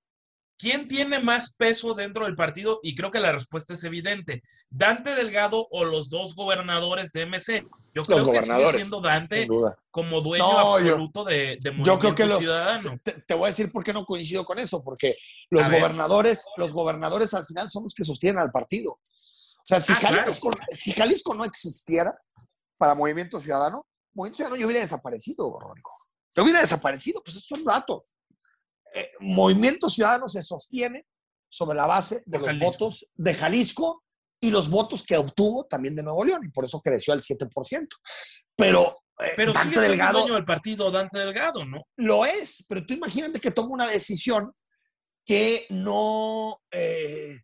¿Quién 0.57 0.87
tiene 0.87 1.19
más 1.19 1.53
peso 1.53 1.93
dentro 1.93 2.25
del 2.25 2.35
partido? 2.35 2.79
Y 2.83 2.95
creo 2.95 3.11
que 3.11 3.19
la 3.19 3.31
respuesta 3.31 3.73
es 3.73 3.83
evidente. 3.83 4.41
¿Dante 4.69 5.13
Delgado 5.15 5.67
o 5.71 5.83
los 5.83 6.09
dos 6.09 6.35
gobernadores 6.35 7.11
de 7.11 7.25
MC? 7.25 7.65
Yo 7.93 8.03
creo 8.03 8.19
Los 8.19 8.29
que 8.29 8.31
sigue 8.39 8.47
gobernadores, 8.53 8.75
siendo 8.87 9.01
Dante 9.01 9.39
sin 9.39 9.47
duda. 9.47 9.75
como 9.91 10.21
dueño 10.21 10.45
No, 10.45 10.79
yo- 10.79 10.91
absoluto 10.93 11.23
de, 11.25 11.57
de 11.61 11.73
Yo 11.83 11.99
creo 11.99 12.15
que 12.15 12.23
Movimiento 12.23 12.27
los 12.27 12.39
Ciudadano. 12.39 12.97
te, 13.03 13.11
te 13.13 13.33
voy 13.33 13.45
a 13.45 13.47
decir 13.49 13.71
por 13.71 13.83
qué 13.83 13.91
no 13.93 14.05
coincido 14.05 14.45
con 14.45 14.57
eso, 14.59 14.83
porque 14.83 15.17
los 15.49 15.65
A 15.65 15.69
ver. 15.69 15.81
gobernadores, 15.81 16.45
los 16.57 16.71
gobernadores 16.71 17.33
al 17.33 17.45
final 17.45 17.69
son 17.69 17.83
los 17.83 17.93
que 17.93 18.03
sostienen 18.05 18.39
al 18.39 18.51
partido. 18.51 18.91
O 18.93 19.65
sea, 19.65 19.79
si, 19.79 19.91
Ah, 19.93 19.97
claro. 19.99 20.17
Jalisco, 20.23 20.49
si 20.71 20.91
Jalisco 20.91 21.33
no 21.33 21.43
existiera 21.45 22.13
para 22.77 22.95
Movimiento 22.95 23.39
Ciudadano, 23.39 23.85
Movimiento 24.13 24.37
Ciudadano 24.37 24.59
ya 24.59 24.65
hubiera 24.65 24.81
desaparecido, 24.81 25.57
Rodrigo. 25.59 25.89
Ya 26.35 26.41
hubiera 26.43 26.61
desaparecido, 26.61 27.21
pues 27.23 27.35
esos 27.37 27.47
son 27.47 27.63
datos. 27.63 28.15
Eh, 28.93 29.11
Movimiento 29.19 29.89
Ciudadano 29.89 30.27
se 30.27 30.41
sostiene 30.41 31.05
sobre 31.49 31.75
la 31.77 31.85
base 31.85 32.23
de 32.25 32.37
los 32.39 32.47
Jalisco. 32.47 32.65
votos 32.65 33.11
de 33.15 33.33
Jalisco 33.33 34.03
y 34.39 34.49
los 34.51 34.69
votos 34.69 35.03
que 35.03 35.15
obtuvo 35.15 35.65
también 35.65 35.95
de 35.95 36.03
Nuevo 36.03 36.23
León, 36.23 36.41
y 36.45 36.49
por 36.49 36.65
eso 36.65 36.81
creció 36.81 37.13
al 37.13 37.21
7%. 37.21 37.87
Pero, 38.55 38.93
eh, 39.19 39.31
Pero 39.35 39.53
Dante 39.53 39.69
sigue 39.69 39.79
siendo 39.79 39.89
Delgado, 39.89 40.19
dueño 40.19 40.33
del 40.35 40.45
partido 40.45 40.91
Dante 40.91 41.19
Delgado, 41.19 41.65
¿no? 41.65 41.87
lo 41.95 42.25
es, 42.25 42.65
pero 42.67 42.85
tú 42.85 42.93
imagínate 42.93 43.39
que 43.39 43.51
toma 43.51 43.69
una 43.69 43.87
decisión 43.87 44.51
que 45.25 45.65
no 45.69 46.59
eh, 46.71 47.39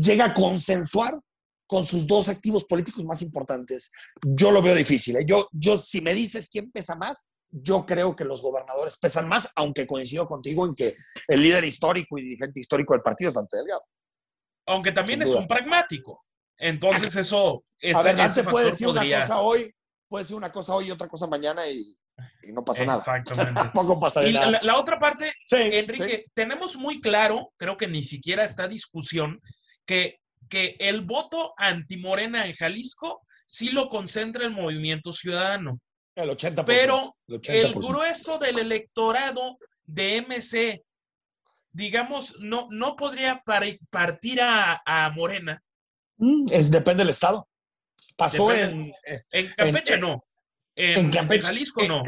llega 0.00 0.26
a 0.26 0.34
consensuar 0.34 1.20
con 1.66 1.86
sus 1.86 2.06
dos 2.06 2.28
activos 2.28 2.64
políticos 2.64 3.04
más 3.04 3.22
importantes. 3.22 3.92
Yo 4.22 4.50
lo 4.50 4.62
veo 4.62 4.74
difícil. 4.74 5.16
¿eh? 5.16 5.24
Yo, 5.26 5.46
yo, 5.52 5.78
si 5.78 6.00
me 6.00 6.14
dices 6.14 6.48
quién 6.48 6.70
pesa 6.72 6.96
más, 6.96 7.24
yo 7.50 7.84
creo 7.84 8.14
que 8.14 8.24
los 8.24 8.42
gobernadores 8.42 8.96
pesan 8.98 9.28
más, 9.28 9.50
aunque 9.56 9.86
coincido 9.86 10.26
contigo 10.26 10.66
en 10.66 10.74
que 10.74 10.94
el 11.28 11.42
líder 11.42 11.64
histórico 11.64 12.18
y 12.18 12.22
dirigente 12.22 12.60
histórico 12.60 12.92
del 12.94 13.02
partido 13.02 13.28
es 13.28 13.34
Dante 13.34 13.56
Delgado. 13.56 13.82
Aunque 14.66 14.92
también 14.92 15.22
es 15.22 15.34
un 15.34 15.46
pragmático. 15.46 16.18
Entonces 16.56 17.16
eso, 17.16 17.64
ese, 17.78 17.98
a 17.98 18.02
ver, 18.02 18.16
Dante 18.16 18.44
puede 18.44 18.66
decir 18.70 18.86
podría... 18.86 19.16
una 19.18 19.26
cosa 19.26 19.40
hoy, 19.40 19.74
puede 20.08 20.22
decir 20.24 20.36
una 20.36 20.52
cosa 20.52 20.74
hoy 20.74 20.86
y 20.88 20.90
otra 20.90 21.08
cosa 21.08 21.26
mañana 21.26 21.66
y, 21.68 21.96
y 22.42 22.52
no 22.52 22.64
pasa 22.64 22.84
nada. 22.84 22.98
Exactamente. 22.98 23.60
Tampoco 23.62 23.98
pasa 23.98 24.22
Y 24.24 24.32
la, 24.32 24.40
nada. 24.40 24.50
la- 24.52 24.62
la 24.62 24.78
otra 24.78 24.98
parte, 24.98 25.32
Sí, 25.46 25.56
Enrique, 25.56 26.26
tenemos 26.34 26.76
muy 26.76 27.00
claro, 27.00 27.52
creo 27.56 27.76
que 27.76 27.88
ni 27.88 28.02
siquiera 28.04 28.44
está 28.44 28.68
discusión, 28.68 29.40
que, 29.86 30.18
que 30.48 30.76
el 30.78 31.00
voto 31.00 31.54
antimorena 31.56 32.46
en 32.46 32.52
Jalisco 32.52 33.22
sí 33.46 33.70
lo 33.70 33.88
concentra 33.88 34.44
el 34.44 34.52
movimiento 34.52 35.12
ciudadano. 35.12 35.80
El 36.22 36.30
80%. 36.30 36.64
Pero 36.66 37.12
el 37.28 37.34
el 37.48 37.74
80%. 37.74 37.88
grueso 37.88 38.38
del 38.38 38.58
electorado 38.58 39.58
de 39.84 40.22
MC, 40.22 40.84
digamos, 41.72 42.36
no, 42.40 42.68
no 42.70 42.96
podría 42.96 43.42
partir 43.90 44.40
a, 44.40 44.82
a 44.84 45.10
Morena. 45.10 45.62
Mm, 46.18 46.46
Es, 46.50 46.70
depende 46.70 47.02
del 47.02 47.10
estado. 47.10 47.48
Pasó 48.16 48.48
Depende. 48.48 48.94
en, 49.04 49.14
eh, 49.16 49.24
En 49.30 49.54
Campeche 49.54 49.94
En- 49.94 50.00
no. 50.00 50.20
En, 50.74 50.98
en 50.98 51.10
Campeche, 51.10 51.42
Jalisco 51.46 51.82
eh, 51.82 51.88
no. 51.88 52.02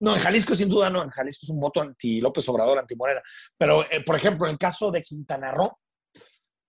No, 0.00 0.14
en 0.16 0.20
Jalisco 0.22 0.54
sin 0.54 0.68
duda 0.68 0.88
no. 0.90 1.02
En 1.02 1.10
Jalisco 1.10 1.40
es 1.44 1.50
un 1.50 1.60
voto 1.60 1.80
anti 1.80 2.20
López 2.20 2.48
Obrador, 2.48 2.78
anti 2.78 2.96
Morena. 2.96 3.20
Pero, 3.58 3.84
eh, 3.90 4.02
por 4.02 4.16
ejemplo, 4.16 4.46
en 4.46 4.52
el 4.52 4.58
caso 4.58 4.90
de 4.90 5.02
Quintana 5.02 5.52
Roo, 5.52 5.78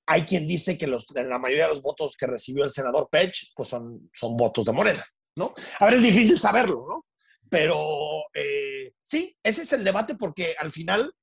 hay 0.06 0.24
quien 0.24 0.46
dice 0.48 0.78
que 0.78 0.88
los, 0.88 1.06
la 1.14 1.38
mayoría 1.40 1.64
de 1.68 1.70
los 1.70 1.82
votos 1.82 2.18
que 2.18 2.28
recibió 2.28 2.64
el 2.66 2.72
senador 2.72 3.08
Pech, 3.10 3.52
pues 3.56 3.70
son, 3.70 4.10
son 4.14 4.36
votos 4.36 4.66
de 4.66 4.74
Morena, 4.74 5.06
¿no? 5.36 5.54
A 5.80 5.86
ver, 5.86 5.96
es 5.96 6.04
difícil 6.04 6.40
saberlo, 6.40 6.86
¿no? 6.88 7.06
Pero 7.50 8.24
eh, 8.34 8.94
sí, 9.04 9.36
ese 9.44 9.64
es 9.64 9.74
el 9.74 9.84
debate 9.84 10.16
porque 10.16 10.56
al 10.58 10.72
final 10.72 11.14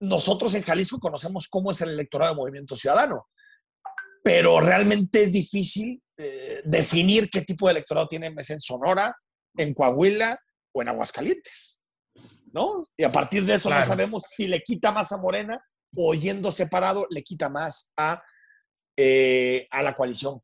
nosotros 0.00 0.54
en 0.54 0.62
Jalisco 0.62 0.98
conocemos 0.98 1.48
cómo 1.48 1.70
es 1.70 1.80
el 1.80 1.90
electorado 1.90 2.32
de 2.32 2.36
Movimiento 2.36 2.76
Ciudadano, 2.76 3.28
pero 4.22 4.60
realmente 4.60 5.22
es 5.22 5.32
difícil 5.32 6.02
eh, 6.16 6.60
definir 6.64 7.30
qué 7.30 7.42
tipo 7.42 7.66
de 7.66 7.72
electorado 7.72 8.08
tiene 8.08 8.26
en 8.26 8.60
Sonora, 8.60 9.16
en 9.56 9.72
Coahuila 9.74 10.38
o 10.72 10.82
en 10.82 10.88
Aguascalientes, 10.88 11.82
¿no? 12.52 12.84
Y 12.96 13.04
a 13.04 13.12
partir 13.12 13.44
de 13.44 13.54
eso 13.54 13.68
Claro. 13.68 13.84
no 13.84 13.88
sabemos 13.88 14.22
si 14.28 14.46
le 14.46 14.60
quita 14.60 14.92
más 14.92 15.12
a 15.12 15.16
Morena 15.18 15.64
o 15.96 16.14
yendo 16.14 16.50
separado 16.50 17.06
le 17.10 17.22
quita 17.22 17.48
más 17.48 17.92
a, 17.96 18.22
eh, 18.96 19.66
a 19.70 19.82
la 19.82 19.94
coalición 19.94 20.40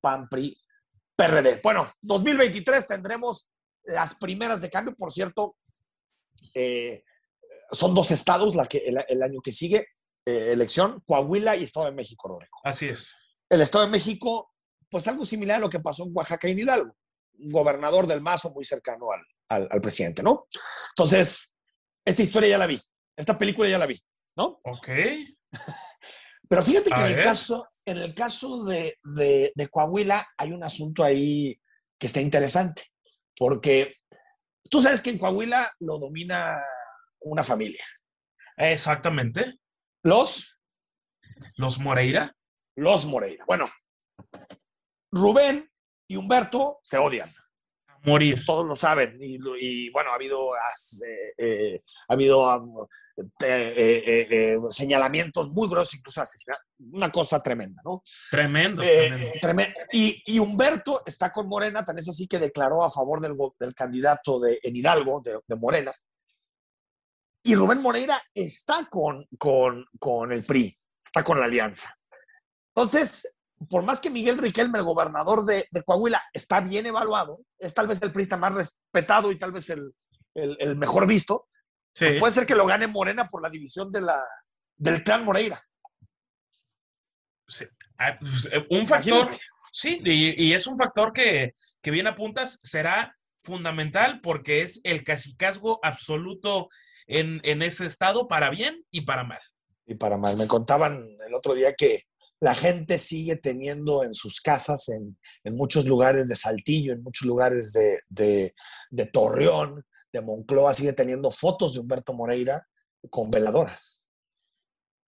PAN-PRI-PRD. 1.18 1.60
Bueno, 1.62 1.90
2023 2.02 2.86
tendremos 2.86 3.48
las 3.84 4.14
primeras 4.14 4.60
de 4.60 4.70
cambio, 4.70 4.94
por 4.94 5.12
cierto, 5.12 5.56
eh, 6.54 7.02
son 7.72 7.94
dos 7.94 8.10
estados 8.10 8.54
la 8.54 8.66
que, 8.66 8.78
el, 8.78 9.04
el 9.08 9.22
año 9.22 9.40
que 9.42 9.52
sigue, 9.52 9.88
eh, 10.26 10.52
elección, 10.52 11.02
Coahuila 11.06 11.56
y 11.56 11.64
Estado 11.64 11.86
de 11.86 11.92
México, 11.92 12.28
Rodrigo. 12.28 12.58
Así 12.62 12.88
es. 12.88 13.16
El 13.48 13.60
Estado 13.60 13.84
de 13.86 13.90
México, 13.90 14.52
pues 14.90 15.08
algo 15.08 15.24
similar 15.24 15.56
a 15.56 15.60
lo 15.60 15.70
que 15.70 15.80
pasó 15.80 16.04
en 16.04 16.12
Oaxaca 16.14 16.48
y 16.48 16.52
en 16.52 16.60
Hidalgo. 16.60 16.96
Gobernador 17.40 18.06
del 18.06 18.20
Mazo 18.20 18.52
muy 18.52 18.64
cercano 18.64 19.12
al, 19.12 19.20
al, 19.48 19.68
al 19.70 19.80
presidente, 19.80 20.22
¿no? 20.22 20.46
Entonces, 20.90 21.54
esta 22.04 22.22
historia 22.22 22.50
ya 22.50 22.58
la 22.58 22.66
vi, 22.66 22.80
esta 23.16 23.38
película 23.38 23.68
ya 23.68 23.78
la 23.78 23.86
vi, 23.86 23.98
¿no? 24.36 24.60
Ok. 24.64 24.88
Pero 26.48 26.62
fíjate 26.62 26.90
que 26.90 27.00
en 27.00 27.18
el, 27.18 27.22
caso, 27.22 27.66
en 27.84 27.98
el 27.98 28.14
caso 28.14 28.64
de, 28.64 28.98
de, 29.04 29.68
Coahuila 29.70 30.26
hay 30.36 30.52
un 30.52 30.64
asunto 30.64 31.04
ahí 31.04 31.60
que 31.98 32.06
está 32.06 32.20
interesante, 32.22 32.84
porque 33.36 33.96
tú 34.70 34.80
sabes 34.80 35.02
que 35.02 35.10
en 35.10 35.18
Coahuila 35.18 35.70
lo 35.80 35.98
domina 35.98 36.58
una 37.20 37.42
familia. 37.42 37.84
Exactamente. 38.56 39.58
Los. 40.02 40.60
Los 41.56 41.78
Moreira. 41.78 42.34
Los 42.76 43.04
Moreira. 43.04 43.44
Bueno, 43.46 43.66
Rubén 45.12 45.70
y 46.08 46.16
Humberto 46.16 46.78
se 46.82 46.96
odian. 46.96 47.30
A 47.88 47.98
morir. 48.04 48.42
Todos 48.46 48.66
lo 48.66 48.74
saben. 48.74 49.18
Y, 49.20 49.90
bueno, 49.90 50.12
ha 50.12 50.14
habido, 50.14 50.54
eh, 50.56 51.34
eh, 51.36 51.82
ha 52.08 52.12
habido 52.14 52.88
eh, 53.40 54.58
señalamientos 54.70 55.50
muy 55.50 55.68
grosos, 55.68 55.94
incluso 55.94 56.22
asesinatos. 56.22 56.64
Una 56.92 57.10
cosa 57.10 57.42
tremenda, 57.42 57.82
¿no? 57.84 58.02
Tremendo. 58.30 58.82
Y, 59.92 60.38
Humberto 60.38 61.02
está 61.04 61.32
con 61.32 61.48
Morena, 61.48 61.84
tan 61.84 61.98
es 61.98 62.08
así 62.08 62.26
que 62.26 62.38
declaró 62.38 62.84
a 62.84 62.90
favor 62.90 63.20
del, 63.20 63.34
del 63.58 63.74
candidato 63.74 64.38
de, 64.40 64.58
en 64.62 64.76
Hidalgo, 64.76 65.20
de, 65.24 65.38
de 65.46 65.56
Morena. 65.56 65.92
Y 67.42 67.54
Rubén 67.54 67.80
Moreira 67.80 68.20
está 68.34 68.88
con, 68.90 69.26
con, 69.38 69.86
con 69.98 70.32
el 70.32 70.44
PRI, 70.44 70.76
está 71.04 71.24
con 71.24 71.38
la 71.38 71.46
alianza. 71.46 71.96
Entonces, 72.74 73.38
por 73.68 73.82
más 73.82 74.00
que 74.00 74.10
Miguel 74.10 74.38
Riquelme, 74.38 74.78
el 74.78 74.84
gobernador 74.84 75.44
de, 75.44 75.66
Coahuila, 75.84 76.22
está 76.32 76.60
bien 76.60 76.86
evaluado, 76.86 77.40
es 77.58 77.74
tal 77.74 77.88
vez 77.88 78.00
el 78.02 78.12
PRI 78.12 78.28
más 78.38 78.54
respetado 78.54 79.32
y 79.32 79.38
tal 79.38 79.52
vez 79.52 79.70
el, 79.70 79.92
mejor 80.76 81.06
visto, 81.06 81.48
pues 81.98 82.18
puede 82.18 82.32
ser 82.32 82.46
que 82.46 82.54
lo 82.54 82.66
gane 82.66 82.86
Morena 82.86 83.28
por 83.28 83.42
la 83.42 83.50
división 83.50 83.90
de 83.90 84.00
la, 84.00 84.22
del 84.76 85.02
clan 85.02 85.24
Moreira. 85.24 85.62
Sí. 87.46 87.64
Ah, 87.98 88.16
pues, 88.18 88.48
eh, 88.52 88.64
un 88.70 88.86
factor, 88.86 89.28
sí, 89.72 90.00
y, 90.04 90.52
es 90.52 90.66
un 90.66 90.78
factor 90.78 91.12
que, 91.12 91.54
que 91.82 91.90
bien 91.90 92.06
apuntas, 92.06 92.60
será 92.62 93.16
fundamental 93.42 94.20
porque 94.20 94.62
es 94.62 94.80
el 94.84 95.04
cacicazgo 95.04 95.80
absoluto 95.82 96.68
en, 97.06 97.40
en 97.44 97.62
ese 97.62 97.86
estado 97.86 98.28
para 98.28 98.50
bien 98.50 98.84
y 98.90 99.02
para 99.02 99.24
mal. 99.24 99.40
Y 99.86 99.94
para 99.94 100.18
mal. 100.18 100.36
Me 100.36 100.46
contaban 100.46 101.02
el 101.26 101.34
otro 101.34 101.54
día 101.54 101.74
que 101.74 102.02
la 102.40 102.54
gente 102.54 102.98
sigue 102.98 103.36
teniendo 103.36 104.04
en 104.04 104.14
sus 104.14 104.40
casas, 104.40 104.88
en, 104.88 105.16
muchos 105.44 105.86
lugares 105.86 106.28
de 106.28 106.36
Saltillo, 106.36 106.92
en 106.92 107.02
muchos 107.02 107.26
lugares 107.26 107.72
de, 107.72 108.54
Torreón, 109.12 109.84
de 110.20 110.26
Moncloa, 110.26 110.74
sigue 110.74 110.92
teniendo 110.92 111.30
fotos 111.30 111.74
de 111.74 111.80
Humberto 111.80 112.12
Moreira 112.12 112.66
con 113.10 113.30
veladoras. 113.30 114.04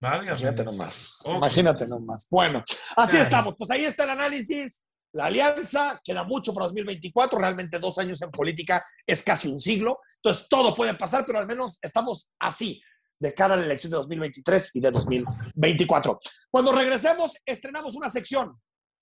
Imagínate 0.02 0.64
nomás. 0.64 1.18
Imagínate 1.26 1.86
nomás. 1.86 2.26
Bueno, 2.30 2.62
así 2.96 3.18
estamos. 3.18 3.54
Pues 3.56 3.70
ahí 3.70 3.84
está 3.84 4.04
el 4.04 4.10
análisis. 4.10 4.82
La 5.12 5.26
alianza 5.26 6.00
queda 6.02 6.24
mucho 6.24 6.54
para 6.54 6.66
2024. 6.66 7.38
Realmente 7.38 7.78
dos 7.78 7.98
años 7.98 8.22
en 8.22 8.30
política 8.30 8.84
es 9.06 9.22
casi 9.22 9.48
un 9.48 9.60
siglo. 9.60 9.98
Entonces 10.16 10.46
todo 10.48 10.74
puede 10.74 10.94
pasar, 10.94 11.24
pero 11.26 11.38
al 11.38 11.46
menos 11.46 11.78
estamos 11.82 12.30
así 12.38 12.82
de 13.18 13.34
cara 13.34 13.54
a 13.54 13.56
la 13.58 13.64
elección 13.64 13.90
de 13.90 13.98
2023 13.98 14.70
y 14.76 14.80
de 14.80 14.90
2024. 14.90 16.18
Cuando 16.50 16.72
regresemos, 16.72 17.32
estrenamos 17.44 17.94
una 17.94 18.08
sección, 18.08 18.58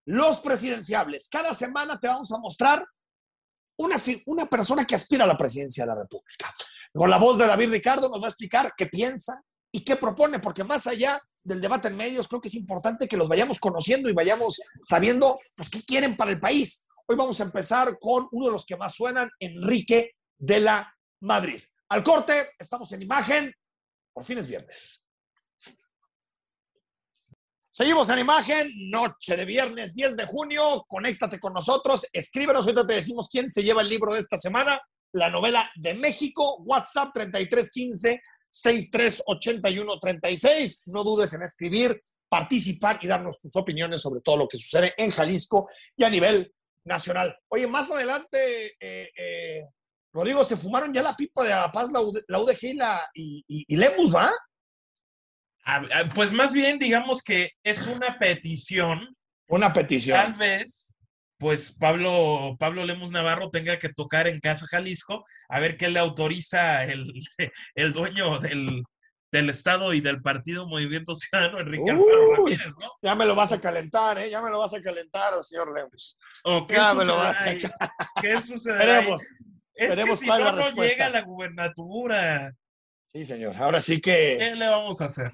los 0.07 0.41
presidenciables. 0.41 1.29
Cada 1.31 1.55
semana 1.55 2.01
te 2.01 2.09
vamos 2.09 2.33
a 2.33 2.39
mostrar 2.39 2.85
una, 3.79 3.97
una 4.27 4.47
persona 4.47 4.85
que 4.85 4.95
aspira 4.95 5.25
a 5.25 5.27
la 5.27 5.37
presidencia 5.37 5.85
de 5.85 5.89
la 5.89 5.95
República. 5.95 6.53
Con 6.93 7.11
la 7.11 7.19
voz 7.19 7.39
de 7.39 7.47
David 7.47 7.71
Ricardo 7.71 8.09
nos 8.09 8.21
va 8.21 8.27
a 8.27 8.31
explicar 8.31 8.73
qué 8.77 8.87
piensa 8.87 9.43
y 9.73 9.85
qué 9.85 9.97
propone, 9.97 10.39
porque 10.39 10.65
más 10.65 10.87
allá 10.87 11.21
del 11.43 11.61
debate 11.61 11.89
en 11.89 11.97
medios, 11.97 12.29
creo 12.29 12.41
que 12.41 12.49
es 12.49 12.55
importante 12.55 13.09
que 13.09 13.17
los 13.17 13.29
vayamos 13.29 13.59
conociendo 13.61 14.09
y 14.09 14.13
vayamos 14.13 14.61
sabiendo 14.83 15.39
pues, 15.57 15.71
qué 15.71 15.83
quieren 15.83 16.17
para 16.17 16.31
el 16.31 16.41
país. 16.41 16.89
Hoy 17.07 17.17
vamos 17.17 17.41
a 17.41 17.45
empezar 17.45 17.99
con 17.99 18.29
uno 18.33 18.47
de 18.47 18.53
los 18.53 18.67
que 18.67 18.77
más 18.77 18.95
suenan, 18.95 19.31
Enrique 19.41 20.13
de 20.37 20.61
la 20.61 20.95
Madrid. 21.21 21.61
Al 21.89 22.03
corte, 22.03 22.35
estamos 22.59 22.93
en 22.93 23.03
imagen, 23.03 23.53
por 24.13 24.25
fin 24.25 24.39
es 24.39 24.47
viernes. 24.47 25.05
Seguimos 27.79 28.11
en 28.11 28.19
imagen, 28.19 28.69
noche 28.91 29.37
de 29.37 29.45
viernes 29.45 29.95
10 29.95 30.17
de 30.17 30.27
junio, 30.27 30.85
conéctate 30.89 31.39
con 31.39 31.53
nosotros, 31.53 32.09
escríbenos, 32.13 32.63
ahorita 32.63 32.85
te 32.85 32.95
decimos 32.95 33.29
quién 33.31 33.49
se 33.49 33.63
lleva 33.63 33.83
el 33.83 33.89
libro 33.89 34.13
de 34.13 34.19
esta 34.19 34.37
semana, 34.37 34.83
la 35.13 35.31
novela 35.31 35.71
de 35.77 35.95
México, 35.95 36.57
WhatsApp 36.65 37.11
3315 37.15 38.21
638136. 38.51 40.89
No 40.89 41.05
dudes 41.05 41.33
en 41.35 41.45
escribir, 41.45 42.03
participar 42.29 42.99
y 43.01 43.07
darnos 43.07 43.41
tus 43.41 43.55
opiniones 43.55 44.03
sobre 44.03 44.23
todo 44.23 44.39
lo 44.39 44.49
que 44.49 44.59
sucede 44.59 44.93
en 44.97 45.13
Jalisco 45.13 45.69
y 45.97 46.03
a 46.03 46.11
nivel 46.11 46.53
nacional. 46.83 47.39
Oye, 47.47 47.69
más 47.69 47.89
adelante 47.93 48.75
eh, 48.81 49.09
eh, 49.17 49.63
Rodrigo, 50.13 50.45
se 50.45 50.57
fumaron 50.57 50.93
ya 50.93 51.05
la 51.05 51.15
pipa 51.15 51.45
de 51.45 51.51
La 51.51 51.71
Paz, 51.71 51.93
la, 51.93 52.01
UDG 52.01 52.59
y, 52.63 52.75
la, 52.75 53.09
y, 53.15 53.77
Lemus, 53.77 54.13
¿va? 54.13 54.33
Pues 56.15 56.33
más 56.33 56.53
bien, 56.53 56.79
digamos 56.79 57.23
que 57.23 57.51
es 57.63 57.87
una 57.87 58.17
petición. 58.19 59.17
Una 59.49 59.73
petición. 59.73 60.17
Tal 60.17 60.33
vez, 60.35 60.93
pues 61.39 61.73
Pablo, 61.73 62.57
Pablo 62.59 62.85
Lemus 62.85 63.11
Navarro 63.11 63.51
tenga 63.51 63.79
que 63.79 63.89
tocar 63.91 64.29
en 64.29 64.41
Casa 64.41 64.67
Jalisco, 64.69 65.25
a 65.49 65.61
ver 65.61 65.77
qué 65.77 65.89
le 65.89 65.99
autoriza 65.99 66.85
el, 66.85 67.13
el 67.75 67.93
dueño 67.93 68.39
del, 68.39 68.83
del 69.31 69.51
Estado 69.51 69.93
y 69.95 70.01
del 70.01 70.23
Partido 70.23 70.67
Movimiento 70.67 71.15
Ciudadano, 71.15 71.61
Enrique 71.61 71.91
Alfaro 71.91 72.37
Ramírez, 72.37 72.75
¿no? 72.81 72.91
Ya 73.03 73.15
me 73.15 73.27
lo 73.27 73.35
vas 73.35 73.53
a 73.53 73.61
calentar, 73.61 74.19
¿eh? 74.19 74.31
Ya 74.31 74.43
me 74.43 74.51
lo 74.51 74.59
vas 74.59 74.75
a 74.75 74.81
calentar, 74.81 75.33
señor 75.43 75.75
Lemus. 75.75 76.19
¿O 76.45 76.67
qué 76.67 76.77
ya. 76.77 77.75
¿Qué 78.21 78.41
sucederá? 78.41 79.05
Es 79.75 79.95
que 79.95 80.17
si 80.17 80.27
no, 80.27 80.53
no 80.53 80.71
llega 80.71 81.09
la 81.09 81.21
gubernatura. 81.23 82.53
Sí, 83.07 83.25
señor. 83.25 83.57
Ahora 83.57 83.81
sí 83.81 84.01
que. 84.01 84.37
¿Qué 84.39 84.57
le 84.57 84.67
vamos 84.67 85.01
a 85.01 85.05
hacer? 85.05 85.33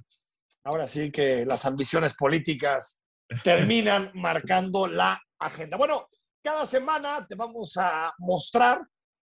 Ahora 0.65 0.87
sí 0.87 1.11
que 1.11 1.45
las 1.45 1.65
ambiciones 1.67 2.15
políticas 2.15 3.01
terminan 3.43 4.11
marcando 4.15 4.87
la 4.87 5.21
agenda. 5.39 5.77
Bueno, 5.77 6.09
cada 6.43 6.67
semana 6.67 7.27
te 7.27 7.35
vamos 7.35 7.77
a 7.77 8.13
mostrar 8.19 8.81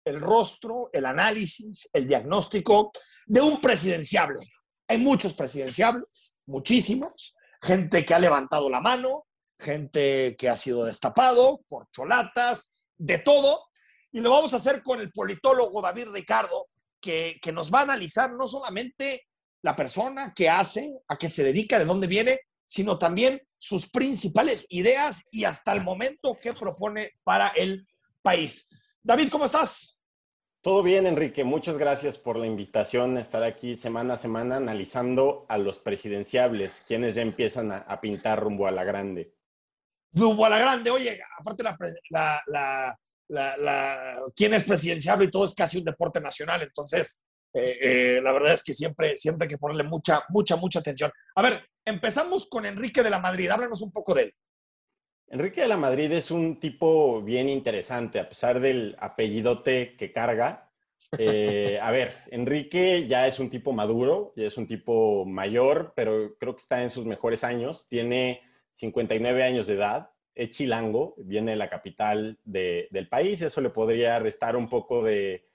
el 0.04 0.20
rostro, 0.20 0.90
el 0.94 1.06
análisis, 1.06 1.90
el 1.94 2.08
diagnóstico 2.08 2.92
de 3.26 3.42
un 3.42 3.60
presidenciable. 3.60 4.42
Hay 4.88 4.98
muchos 5.00 5.34
presidenciables, 5.34 6.40
muchísimos, 6.46 7.36
gente 7.62 8.06
que 8.06 8.14
ha 8.14 8.20
levantado 8.20 8.70
la 8.70 8.80
mano, 8.80 9.26
gente 9.60 10.36
que 10.38 10.50
ha 10.50 10.56
sido 10.56 10.86
destapado, 10.86 11.62
corcholatas, 11.68 12.76
de 12.98 13.20
todo, 13.20 13.68
y 14.12 14.22
lo 14.22 14.32
vamos 14.32 14.54
a 14.54 14.58
hacer 14.58 14.82
con 14.82 15.00
el 15.00 15.12
politólogo 15.12 15.82
David 15.82 16.08
Ricardo, 16.10 16.68
que, 17.02 17.40
nos 17.54 17.74
va 17.74 17.80
a 17.80 17.84
analizar 17.84 18.34
no 18.34 18.48
solamente 18.48 19.27
la 19.62 19.76
persona 19.76 20.34
que 20.36 20.50
hace, 20.50 20.94
a 21.08 21.18
qué 21.18 21.30
se 21.30 21.44
dedica, 21.44 21.80
de 21.80 21.86
dónde 21.86 22.08
viene, 22.08 22.40
sino 22.66 22.98
también 22.98 23.42
sus 23.58 23.90
principales 23.90 24.68
ideas 24.70 25.24
y 25.32 25.46
hasta 25.46 25.74
el 25.74 25.84
momento 25.84 26.38
que 26.40 26.54
propone 26.54 27.12
para 27.24 27.50
el 27.50 27.88
país. 28.22 28.70
David, 29.02 29.30
¿cómo 29.30 29.46
estás? 29.46 29.98
Todo 30.62 30.84
bien, 30.84 31.08
Enrique. 31.08 31.44
Muchas 31.44 31.78
gracias 31.78 32.18
por 32.18 32.36
la 32.36 32.46
invitación 32.46 33.16
a 33.16 33.22
estar 33.22 33.44
aquí 33.44 33.76
semana 33.76 34.16
a 34.16 34.18
semana 34.18 34.58
analizando 34.58 35.46
a 35.48 35.58
los 35.58 35.80
presidenciables, 35.80 36.84
quienes 36.86 37.16
ya 37.16 37.22
empiezan 37.22 37.72
a, 37.72 38.02
pintar 38.02 38.42
rumbo 38.42 38.68
a 38.68 38.72
la 38.72 38.84
grande. 38.84 39.34
Rumbo 40.12 40.46
a 40.46 40.50
la 40.50 40.60
grande. 40.60 40.92
Oye, 40.92 41.22
aparte 41.40 41.64
la, 41.64 42.42
la, 42.48 42.98
la, 43.30 44.22
quién 44.36 44.54
es 44.54 44.64
presidenciable 44.66 45.28
y 45.28 45.32
todo 45.32 45.46
es 45.46 45.54
casi 45.54 45.78
un 45.78 45.86
deporte 45.86 46.20
nacional. 46.20 46.62
Entonces, 46.62 47.24
eh, 47.58 47.78
eh, 47.82 48.22
la 48.22 48.32
verdad 48.32 48.54
es 48.54 48.64
que 48.64 48.74
siempre, 48.74 49.18
siempre 49.18 49.46
hay 49.46 49.50
que 49.50 49.58
ponerle 49.58 49.84
mucha, 49.84 50.24
mucha, 50.30 50.56
mucha 50.56 50.80
atención. 50.80 51.12
A 51.36 51.42
ver, 51.42 51.64
empezamos 51.86 52.48
con 52.50 52.66
Enrique 52.66 53.04
de 53.04 53.10
la 53.10 53.20
Madrid. 53.20 53.50
Háblanos 53.50 53.82
un 53.82 53.92
poco 53.92 54.14
de 54.14 54.24
él. 54.24 54.32
Enrique 55.30 55.62
de 55.62 55.68
la 55.68 55.78
Madrid 55.78 56.12
es 56.12 56.32
un 56.32 56.60
tipo 56.60 57.22
bien 57.22 57.50
interesante, 57.50 58.20
a 58.20 58.30
pesar 58.30 58.60
del 58.60 58.96
apellidote 59.00 59.96
que 59.98 60.12
carga. 60.12 60.72
Eh, 61.18 61.80
a 61.82 61.92
ver, 61.92 62.24
Enrique 62.32 63.08
ya 63.08 63.28
es 63.28 63.40
un 63.40 63.50
tipo 63.50 63.74
maduro, 63.74 64.34
ya 64.36 64.48
es 64.48 64.58
un 64.58 64.68
tipo 64.68 65.26
mayor, 65.26 65.94
pero 65.96 66.38
creo 66.38 66.56
que 66.56 66.62
está 66.62 66.84
en 66.84 66.92
sus 66.92 67.06
mejores 67.06 67.44
años. 67.44 67.88
Tiene 67.90 68.42
59 68.74 69.44
años 69.44 69.68
de 69.68 69.74
edad 69.74 70.12
es 70.38 70.52
chilango, 70.52 71.16
viene 71.18 71.52
de 71.52 71.58
la 71.58 71.70
capital 71.70 72.38
del 72.44 73.08
país, 73.10 73.42
eso 73.42 73.60
le 73.60 73.72
podría 73.72 74.20
restar 74.20 74.56
un 74.56 74.70
poco 74.70 75.04
de 75.04 75.47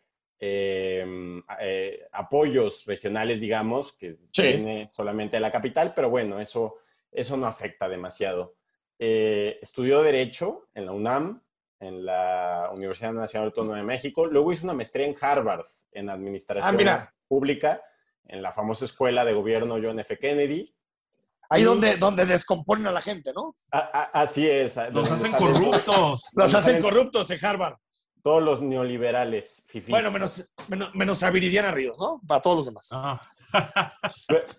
em, 0.45 1.41
eh, 1.61 2.09
apoyos 2.11 2.85
regionales, 2.85 3.41
digamos, 3.41 3.93
que 3.93 4.17
viene 4.37 4.89
solamente 4.89 5.39
la 5.39 5.53
capital, 5.53 5.93
pero 5.95 6.11
bueno, 6.11 6.41
eso, 6.41 6.79
eso 7.13 7.37
no 7.37 7.47
afecta 7.47 7.89
demasiado. 7.89 8.57
Eh, 8.99 9.61
estudió 9.63 10.03
Derecho 10.03 10.69
en 10.75 10.87
la 10.87 10.93
UNAM, 10.93 11.41
en 11.79 12.05
la 12.05 12.71
Universidad 12.75 13.13
Nacional 13.13 13.51
Autónoma 13.51 13.77
de 13.77 13.85
México, 13.85 14.27
luego 14.27 14.53
hizo 14.53 14.65
una 14.65 14.75
maestría 14.75 15.07
en 15.07 15.15
Harvard, 15.21 15.65
en 15.93 16.11
Administración 16.11 16.89
ah, 16.89 17.15
Pública, 17.29 17.81
en 18.27 18.43
la 18.43 18.51
famosa 18.51 18.85
escuela 18.85 19.25
de 19.25 19.35
gobierno 19.35 19.79
John 19.81 20.01
F. 20.01 20.19
Kennedy, 20.19 20.75
Ahí 21.51 21.65
donde, 21.65 21.99
donde 21.99 22.25
descomponen 22.25 22.87
a 22.87 22.93
la 22.93 23.03
gente, 23.03 23.31
¿no? 23.35 23.55
así 23.71 24.49
es. 24.49 24.75
Los 24.91 25.11
hacen 25.11 25.33
corruptos. 25.33 26.31
Los 26.35 26.55
hacen 26.55 26.81
corruptos 26.81 27.31
en 27.31 27.45
Harvard. 27.45 27.75
Todos 28.23 28.43
los 28.43 28.63
neoliberales. 28.63 29.67
Bueno, 29.89 30.13
menos, 30.13 30.49
menos, 30.95 31.23
a 31.23 31.31
Viridiana 31.31 31.73
Ríos, 31.73 31.97
¿no? 31.99 32.21
Para 32.27 32.41
todos 32.41 32.57
los 32.59 32.67
demás. 32.67 32.91
Ah. 32.93 33.21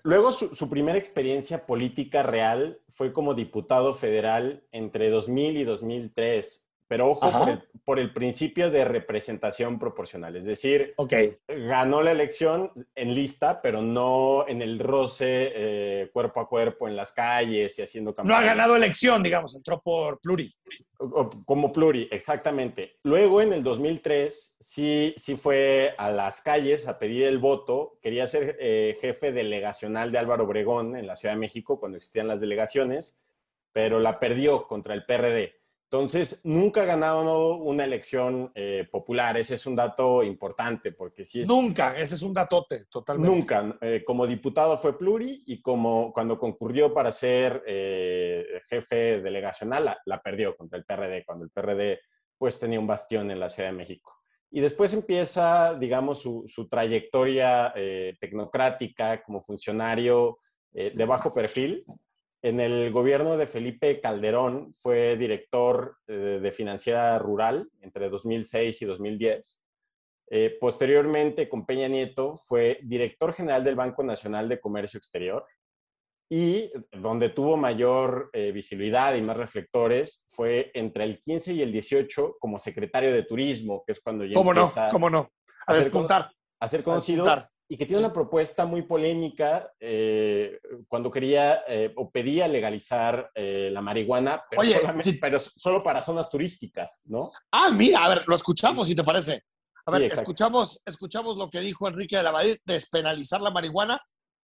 Luego, 0.03 0.31
su, 0.33 0.53
su, 0.53 0.69
primera 0.69 0.97
experiencia 0.97 1.65
política 1.65 2.23
real 2.23 2.81
fue 2.89 3.13
como 3.13 3.33
diputado 3.33 3.93
federal 3.93 4.63
entre 4.71 5.09
2000 5.09 5.57
y 5.57 5.63
2003. 5.63 6.62
Pero 6.93 7.09
ojo 7.09 7.27
por 7.85 7.97
el, 7.97 8.13
principio 8.13 8.69
de 8.69 8.85
representación 8.85 9.79
proporcional. 9.79 10.35
Es 10.35 10.45
decir, 10.45 10.93
ganó 11.47 12.03
la 12.03 12.11
elección 12.11 12.71
en 12.93 13.15
lista, 13.15 13.63
pero 13.63 13.81
no 13.81 14.47
en 14.47 14.61
el 14.61 14.77
roce 14.77 15.51
eh, 15.55 16.09
cuerpo 16.13 16.39
a 16.39 16.47
cuerpo 16.47 16.87
en 16.87 16.95
las 16.95 17.11
calles 17.11 17.79
y 17.79 17.81
haciendo 17.81 18.13
campaña. 18.13 18.39
No 18.39 18.39
ha 18.39 18.45
ganado 18.45 18.75
elección, 18.75 19.23
digamos, 19.23 19.55
entró 19.55 19.81
por 19.81 20.19
pluri. 20.21 20.53
Como 21.45 21.73
pluri, 21.73 22.07
exactamente. 22.11 22.99
Luego, 23.01 23.41
en 23.41 23.53
el 23.53 23.63
2003, 23.63 24.57
sí, 24.59 25.15
sí 25.17 25.35
fue 25.35 25.95
a 25.97 26.11
las 26.11 26.41
calles 26.41 26.87
a 26.87 26.99
pedir 26.99 27.23
el 27.23 27.39
voto. 27.39 27.97
Quería 28.03 28.27
ser 28.27 28.55
eh, 28.59 28.99
jefe 29.01 29.31
delegacional 29.31 30.11
de 30.11 30.19
Álvaro 30.19 30.43
Obregón 30.43 30.95
en 30.95 31.07
la 31.07 31.15
Ciudad 31.15 31.33
de 31.33 31.39
México 31.39 31.79
cuando 31.79 31.97
existían 31.97 32.27
las 32.27 32.39
delegaciones, 32.39 33.19
pero 33.71 33.99
la 33.99 34.19
perdió 34.19 34.67
contra 34.67 34.93
el 34.93 35.05
PRD. 35.05 35.62
Entonces, 35.93 36.41
nunca 36.43 36.81
ha 36.81 36.85
ganado 36.85 37.57
una 37.57 37.83
elección 37.83 38.51
eh, 38.55 38.87
popular. 38.91 39.37
Ese 39.37 39.53
es 39.53 39.67
un 39.67 39.75
dato 39.75 40.23
importante 40.23 40.91
porque 40.91 41.23
sí 41.23 41.41
es... 41.41 41.47
Nunca, 41.47 41.95
ese 41.95 42.15
es 42.15 42.23
un 42.23 42.33
datote, 42.33 42.85
totalmente. 42.85 43.31
Nunca. 43.31 43.77
Eh, 43.79 44.03
como 44.03 44.25
diputado 44.25 44.75
fue 44.75 44.97
pluri 44.97 45.43
y 45.45 45.61
como 45.61 46.11
cuando 46.11 46.39
concurrió 46.39 46.95
para 46.95 47.11
ser 47.11 47.61
eh, 47.67 48.43
jefe 48.67 49.21
delegacional, 49.21 49.95
la, 50.03 50.21
perdió 50.23 50.57
contra 50.57 50.79
el 50.79 50.83
PRD, 50.83 51.23
cuando 51.27 51.45
el 51.45 51.51
PRD 51.51 51.99
pues 52.39 52.57
tenía 52.57 52.79
un 52.79 52.87
bastión 52.87 53.29
en 53.29 53.39
la 53.39 53.49
Ciudad 53.49 53.69
de 53.69 53.77
México. 53.77 54.19
Y 54.49 54.61
después 54.61 54.95
empieza, 54.95 55.75
digamos, 55.75 56.23
su, 56.23 56.43
su 56.47 56.67
trayectoria 56.67 57.71
tecnocrática 58.19 59.21
como 59.21 59.41
funcionario 59.41 60.39
de 60.71 61.05
bajo 61.05 61.31
perfil 61.31 61.85
en 62.43 62.59
el 62.59 62.91
gobierno 62.91 63.37
de 63.37 63.47
Felipe 63.47 64.01
Calderón 64.01 64.73
fue 64.73 65.15
director 65.15 65.97
eh, 66.07 66.39
de 66.41 66.51
Financiera 66.51 67.17
Rural 67.17 67.69
entre 67.79 68.09
2006 68.09 68.81
y 68.81 68.85
2010. 68.85 69.61
Eh, 70.29 70.57
posteriormente, 70.59 71.47
con 71.47 71.65
Peña 71.65 71.87
Nieto, 71.87 72.35
fue 72.35 72.79
director 72.83 73.33
general 73.33 73.63
del 73.63 73.75
Banco 73.75 74.03
Nacional 74.03 74.49
de 74.49 74.59
Comercio 74.59 74.97
Exterior 74.97 75.45
y 76.29 76.69
donde 76.91 77.29
tuvo 77.29 77.55
mayor 77.55 78.29
eh, 78.33 78.51
visibilidad 78.51 79.15
y 79.15 79.21
más 79.21 79.37
reflectores 79.37 80.25
fue 80.27 80.69
entre 80.73 81.05
el 81.05 81.19
15 81.19 81.53
y 81.53 81.61
el 81.61 81.71
18 81.71 82.37
como 82.39 82.59
secretario 82.59 83.13
de 83.13 83.23
Turismo, 83.23 83.83
que 83.85 83.93
es 83.93 84.01
cuando 84.01 84.25
ya 84.25 84.33
¿Cómo 84.33 84.53
no? 84.53 84.69
¿Cómo 84.91 85.09
no? 85.09 85.31
A, 85.65 85.75
despuntar. 85.75 86.29
A 86.59 86.67
ser 86.67 86.83
conocido 86.83 87.25
y 87.67 87.77
que 87.77 87.85
tiene 87.85 87.99
una 88.01 88.13
propuesta 88.13 88.65
muy 88.65 88.83
polémica 88.83 89.71
eh, 89.79 90.59
cuando 90.87 91.09
quería 91.09 91.63
eh, 91.67 91.93
o 91.95 92.11
pedía 92.11 92.47
legalizar 92.47 93.31
eh, 93.33 93.69
la 93.71 93.81
marihuana, 93.81 94.43
pero, 94.49 94.61
pero, 95.21 95.39
solo 95.39 95.81
para 95.81 96.01
zonas 96.01 96.29
turísticas, 96.29 97.01
¿no? 97.05 97.31
Ah, 97.51 97.69
mira, 97.71 98.03
a 98.03 98.09
ver, 98.09 98.23
lo 98.27 98.35
escuchamos, 98.35 98.87
si 98.87 98.95
te 98.95 99.03
parece. 99.03 99.43
A 99.85 99.91
ver, 99.91 100.03
escuchamos, 100.03 100.81
escuchamos 100.85 101.37
lo 101.37 101.49
que 101.49 101.59
dijo 101.59 101.87
Enrique 101.87 102.15
de 102.15 102.23
la 102.23 102.31
Madrid, 102.31 102.55
despenalizar 102.65 103.41
la 103.41 103.51
marihuana 103.51 104.01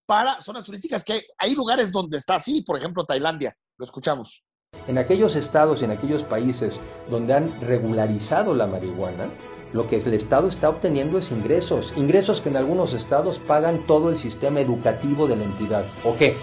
para 0.07 0.41
zonas 0.41 0.63
turísticas, 0.63 1.03
que 1.03 1.21
hay 1.37 1.53
lugares 1.53 1.91
donde 1.91 2.17
está 2.17 2.35
así, 2.35 2.61
por 2.61 2.77
ejemplo, 2.77 3.05
Tailandia. 3.05 3.53
Lo 3.77 3.85
escuchamos. 3.85 4.43
En 4.87 4.97
aquellos 4.97 5.35
estados 5.35 5.81
y 5.81 5.85
en 5.85 5.91
aquellos 5.91 6.23
países 6.23 6.79
donde 7.09 7.33
han 7.33 7.61
regularizado 7.61 8.53
la 8.55 8.67
marihuana, 8.67 9.29
lo 9.73 9.87
que 9.87 9.97
el 9.97 10.13
Estado 10.13 10.47
está 10.47 10.69
obteniendo 10.69 11.17
es 11.17 11.31
ingresos, 11.31 11.93
ingresos 11.95 12.41
que 12.41 12.49
en 12.49 12.57
algunos 12.57 12.93
estados 12.93 13.39
pagan 13.39 13.85
todo 13.85 14.09
el 14.09 14.17
sistema 14.17 14.61
educativo 14.61 15.27
de 15.27 15.35
la 15.35 15.43
entidad. 15.43 15.85
¿O 16.03 16.15
qué? 16.15 16.35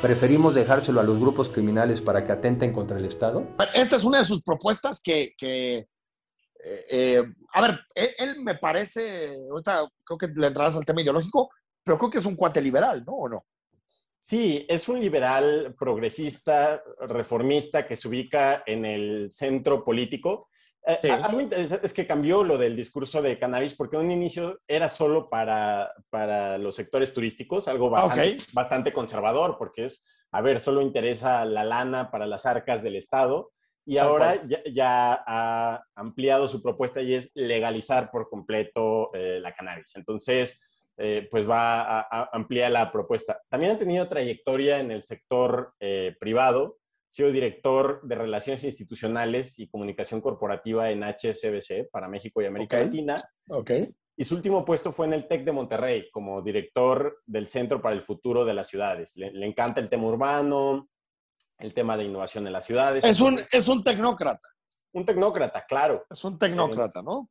¿Preferimos 0.00 0.54
dejárselo 0.54 1.00
a 1.00 1.04
los 1.04 1.18
grupos 1.18 1.50
criminales 1.50 2.00
para 2.00 2.24
que 2.24 2.32
atenten 2.32 2.72
contra 2.72 2.96
el 2.96 3.04
Estado? 3.04 3.46
Esta 3.74 3.96
es 3.96 4.04
una 4.04 4.18
de 4.18 4.24
sus 4.24 4.42
propuestas 4.42 5.02
que, 5.02 5.34
eh, 5.42 5.86
eh, 6.90 7.22
a 7.52 7.60
ver, 7.60 7.80
e, 7.94 8.14
él, 8.18 8.40
me 8.40 8.54
parece, 8.54 9.36
ahorita 9.50 9.88
creo 10.04 10.18
que 10.18 10.28
le 10.28 10.46
entrarás 10.46 10.76
al 10.76 10.86
tema 10.86 11.02
ideológico, 11.02 11.50
pero 11.84 11.98
creo 11.98 12.10
que 12.10 12.18
es 12.18 12.24
un 12.24 12.36
cuate 12.36 12.62
liberal, 12.62 13.04
¿no? 13.06 13.12
¿O 13.12 13.28
no? 13.28 13.44
Sí, 14.18 14.64
es 14.68 14.88
un 14.88 15.00
liberal 15.00 15.74
progresista, 15.78 16.82
reformista 17.00 17.86
que 17.86 17.96
se 17.96 18.08
ubica 18.08 18.62
en 18.66 18.84
el 18.84 19.28
centro 19.32 19.84
político 19.84 20.49
eh, 20.86 21.10
algo 21.10 21.40
interesante 21.40 21.86
es 21.86 21.92
que 21.92 22.06
cambió 22.06 22.42
lo 22.42 22.56
del 22.56 22.74
discurso 22.74 23.20
de 23.20 23.38
cannabis 23.38 23.74
porque 23.74 23.96
en 23.96 24.06
un 24.06 24.10
inicio 24.10 24.60
era 24.66 24.88
solo 24.88 25.28
para, 25.28 25.92
para 26.08 26.56
los 26.58 26.74
sectores 26.74 27.12
turísticos, 27.12 27.68
algo 27.68 27.94
ah, 27.96 28.12
bastante, 28.54 28.92
conservador 28.92 29.56
porque 29.58 29.86
es, 29.86 30.06
a 30.32 30.40
ver, 30.40 30.60
solo 30.60 30.80
interesa 30.80 31.44
la 31.44 31.64
lana 31.64 32.10
para 32.10 32.26
las 32.26 32.46
arcas 32.46 32.82
del 32.82 32.96
Estado 32.96 33.52
y 33.84 33.98
ahora 33.98 34.40
ya, 34.72 35.22
ha 35.26 35.84
ampliado 35.94 36.48
su 36.48 36.62
propuesta 36.62 37.02
y 37.02 37.14
es 37.14 37.30
legalizar 37.34 38.10
por 38.10 38.28
completo 38.28 39.10
eh, 39.14 39.38
la 39.40 39.54
cannabis. 39.54 39.96
Entonces, 39.96 40.62
eh, 40.96 41.26
pues 41.30 41.48
va 41.48 41.82
a, 41.82 42.00
a, 42.00 42.30
ampliar 42.32 42.70
la 42.70 42.92
propuesta. 42.92 43.40
También 43.48 43.72
ha 43.72 43.78
tenido 43.78 44.08
trayectoria 44.08 44.80
en 44.80 44.90
el 44.90 45.02
sector 45.02 45.74
privado 46.18 46.79
sido 47.10 47.32
director 47.32 48.00
de 48.04 48.14
Relaciones 48.14 48.62
Institucionales 48.64 49.58
y 49.58 49.68
Comunicación 49.68 50.20
Corporativa 50.20 50.90
en 50.90 51.02
HSBC 51.02 51.90
para 51.90 52.08
México 52.08 52.40
y 52.40 52.46
América 52.46 52.78
Latina. 52.78 53.16
Ok. 53.50 53.72
Y 54.16 54.24
su 54.24 54.36
último 54.36 54.62
puesto 54.62 54.92
fue 54.92 55.06
en 55.06 55.14
el 55.14 55.26
TEC 55.26 55.44
de 55.44 55.52
Monterrey 55.52 56.10
como 56.12 56.40
director 56.40 57.20
del 57.26 57.46
Centro 57.48 57.82
para 57.82 57.96
el 57.96 58.02
Futuro 58.02 58.44
de 58.44 58.54
las 58.54 58.68
Ciudades. 58.68 59.16
Le, 59.16 59.46
encanta 59.46 59.80
el 59.80 59.88
tema 59.88 60.04
urbano, 60.04 60.88
el 61.58 61.74
tema 61.74 61.96
de 61.96 62.04
innovación 62.04 62.46
en 62.46 62.52
las 62.52 62.64
ciudades. 62.64 63.02
Es 63.02 63.20
un, 63.20 63.38
es 63.38 63.66
un 63.66 63.82
tecnócrata. 63.82 64.48
Un 64.92 65.04
tecnócrata, 65.04 65.64
claro. 65.66 66.06
Es 66.08 66.22
un 66.22 66.38
tecnócrata, 66.38 67.02
¿no? 67.02 67.30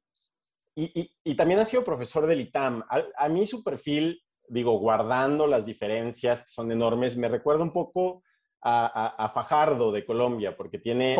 Y, 0.75 1.11
y, 1.23 1.35
también 1.35 1.59
ha 1.59 1.65
sido 1.65 1.83
profesor 1.83 2.25
del 2.25 2.41
ITAM. 2.41 2.83
A, 2.89 3.03
a, 3.17 3.29
mí 3.29 3.45
su 3.45 3.63
perfil, 3.63 4.23
digo, 4.47 4.79
guardando 4.79 5.45
las 5.45 5.65
diferencias 5.65 6.43
que 6.43 6.47
son 6.47 6.71
enormes, 6.71 7.17
me 7.17 7.27
recuerda 7.27 7.63
un 7.63 7.73
poco 7.73 8.23
a, 8.61 9.31
Fajardo 9.33 9.91
de 9.91 10.05
Colombia, 10.05 10.55
porque 10.55 10.79
tiene... 10.79 11.17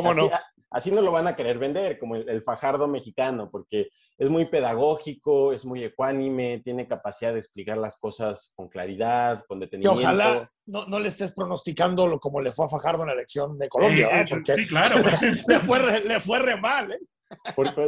así, 0.72 0.92
no? 0.92 1.02
lo 1.02 1.12
van 1.12 1.28
a 1.28 1.36
querer 1.36 1.58
vender, 1.58 1.98
como 2.00 2.16
el, 2.16 2.42
Fajardo 2.42 2.88
mexicano, 2.88 3.50
porque 3.52 3.90
es 4.18 4.30
muy 4.30 4.46
pedagógico, 4.46 5.54
es 5.54 5.66
muy 5.66 5.84
ecuánime, 5.84 6.62
tiene 6.64 6.88
capacidad 6.88 7.34
de 7.34 7.40
explicar 7.40 7.78
las 7.78 7.98
cosas 7.98 8.54
con 8.56 8.68
claridad, 8.68 9.44
con 9.48 9.60
detenimiento. 9.60 10.02
Y 10.02 10.04
ojalá 10.04 10.52
no, 10.66 10.86
no 10.86 11.00
le 11.00 11.10
estés 11.10 11.32
pronosticando 11.32 12.08
lo, 12.08 12.20
como 12.20 12.42
le 12.42 12.52
fue 12.52 12.66
a 12.66 12.70
Fajardo 12.70 13.04
en 13.04 13.08
la 13.08 13.14
elección 13.14 13.58
de 13.58 13.70
Colombia, 13.70 14.22
eh, 14.22 14.26
Porque 14.30 14.54
sí, 14.54 14.68
claro. 14.68 14.98
le, 15.48 15.60
fue, 15.60 16.00
le 16.02 16.20
fue 16.20 16.40
re 16.40 16.60
mal, 16.60 16.92
¿eh? 16.92 17.00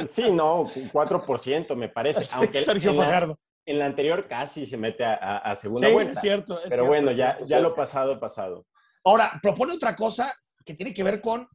sí, 0.08 0.32
no, 0.32 0.68
4% 0.68 1.76
me 1.76 1.90
parece. 1.90 2.26
aunque 2.34 2.64
Sergio 2.64 2.94
Fajardo. 2.96 3.38
En 3.66 3.78
la 3.78 3.86
anterior 3.86 4.28
casi 4.28 4.66
se 4.66 4.76
mete 4.78 5.06
a, 5.06 5.56
segunda 5.56 5.88
vuelta. 5.90 6.14
Es 6.14 6.20
cierto. 6.20 6.60
Pero 6.68 6.86
bueno, 6.86 7.12
ya, 7.12 7.38
ya 7.46 7.60
lo 7.60 7.74
pasado, 7.74 8.20
pasado. 8.20 8.66
Ahora, 9.04 9.40
propone 9.42 9.74
otra 9.74 9.96
cosa 9.96 10.32
que 10.66 10.74
tiene 10.74 10.94
que 10.94 11.04
ver 11.04 11.22
con 11.22 11.48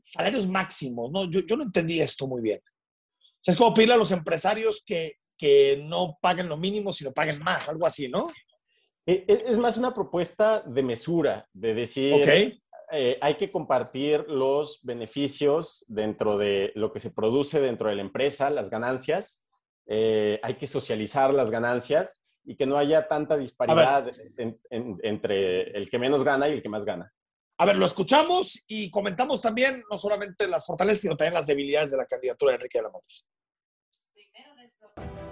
salarios 0.00 0.46
máximos, 0.46 1.10
¿no? 1.10 1.30
Yo, 1.30 1.56
no 1.56 1.64
entendí 1.64 2.00
esto 2.00 2.26
muy 2.26 2.40
bien. 2.40 2.60
O 2.60 3.40
sea, 3.40 3.52
es 3.52 3.58
como 3.58 3.74
pedirle 3.74 3.94
a 3.94 3.98
los 3.98 4.12
empresarios 4.12 4.82
que, 4.84 5.14
que 5.36 5.82
no 5.84 6.18
paguen 6.20 6.48
lo 6.48 6.56
mínimo, 6.56 6.92
sino 6.92 7.12
paguen 7.12 7.42
más, 7.42 7.68
algo 7.68 7.86
así, 7.86 8.08
¿no? 8.08 8.22
E, 9.06 9.24
e, 9.26 9.42
es 9.46 9.58
más 9.58 9.76
una 9.76 9.94
propuesta 9.94 10.60
de 10.60 10.82
mesura, 10.82 11.48
de 11.52 11.74
decir, 11.74 12.60
eh, 12.90 13.18
hay 13.20 13.34
que 13.34 13.52
compartir 13.52 14.24
los 14.28 14.80
beneficios 14.82 15.84
dentro 15.88 16.38
de 16.38 16.72
lo 16.74 16.92
que 16.92 17.00
se 17.00 17.10
produce 17.10 17.60
dentro 17.60 17.88
de 17.88 17.96
la 17.96 18.02
empresa, 18.02 18.50
las 18.50 18.70
ganancias, 18.70 19.44
eh, 19.86 20.38
hay 20.42 20.54
que 20.54 20.66
socializar 20.66 21.32
las 21.32 21.50
ganancias 21.50 22.27
y 22.48 22.56
que 22.56 22.64
no 22.66 22.78
haya 22.78 23.06
tanta 23.06 23.36
disparidad 23.36 24.10
entre 24.38 25.70
el 25.76 25.90
que 25.90 25.98
menos 25.98 26.24
gana 26.24 26.48
y 26.48 26.52
el 26.52 26.62
que 26.62 26.70
más 26.70 26.82
gana. 26.82 27.12
A 27.58 27.66
ver, 27.66 27.76
lo 27.76 27.84
escuchamos 27.84 28.64
y 28.66 28.90
comentamos 28.90 29.42
también 29.42 29.84
no 29.90 29.98
solamente 29.98 30.48
las 30.48 30.64
fortalezas, 30.64 31.02
sino 31.02 31.16
también 31.16 31.34
las 31.34 31.46
debilidades 31.46 31.90
de 31.90 31.98
la 31.98 32.06
candidatura 32.06 32.52
de 32.52 32.56
Enrique 32.56 32.78
de 32.78 32.84
la 32.84 32.88
Motos. 32.88 33.26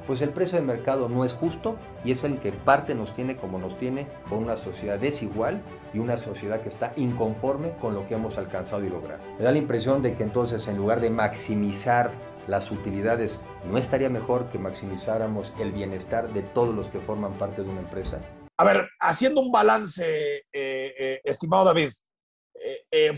Pues 0.07 0.21
el 0.21 0.29
precio 0.29 0.59
de 0.59 0.65
mercado 0.65 1.09
no 1.09 1.25
es 1.25 1.33
justo 1.33 1.79
y 2.05 2.13
es 2.13 2.23
el 2.23 2.39
que 2.39 2.49
en 2.49 2.59
parte 2.59 2.95
nos 2.95 3.15
tiene 3.15 3.39
como 3.39 3.59
nos 3.59 3.79
tiene 3.79 4.09
con 4.29 4.39
una 4.39 4.59
sociedad 4.59 4.99
desigual 4.99 5.63
y 5.95 5.99
una 6.01 6.19
sociedad 6.19 6.61
que 6.61 6.69
está 6.69 6.93
inconforme 6.97 7.79
con 7.79 7.95
lo 7.95 8.07
que 8.07 8.15
hemos 8.15 8.37
alcanzado 8.37 8.85
y 8.85 8.91
logrado. 8.91 9.25
Me 9.39 9.45
da 9.45 9.53
la 9.53 9.59
impresión 9.59 10.03
de 10.03 10.15
que 10.15 10.23
entonces 10.23 10.69
en 10.69 10.77
lugar 10.77 11.01
de 11.01 11.09
maximizar 11.09 12.11
las 12.47 12.71
utilidades, 12.71 13.41
¿no 13.65 13.79
estaría 13.79 14.09
mejor 14.09 14.49
que 14.49 14.59
maximizáramos 14.59 15.53
el 15.59 15.73
bienestar 15.73 16.33
de 16.33 16.43
todos 16.43 16.75
los 16.75 16.89
que 16.89 17.01
forman 17.01 17.39
parte 17.39 17.63
de 17.63 17.71
una 17.71 17.81
empresa? 17.81 18.21
A 18.57 18.65
ver, 18.65 18.89
haciendo 19.01 19.41
un 19.41 19.53
balance, 19.53 20.45
estimado 20.53 21.67
David, 21.67 21.91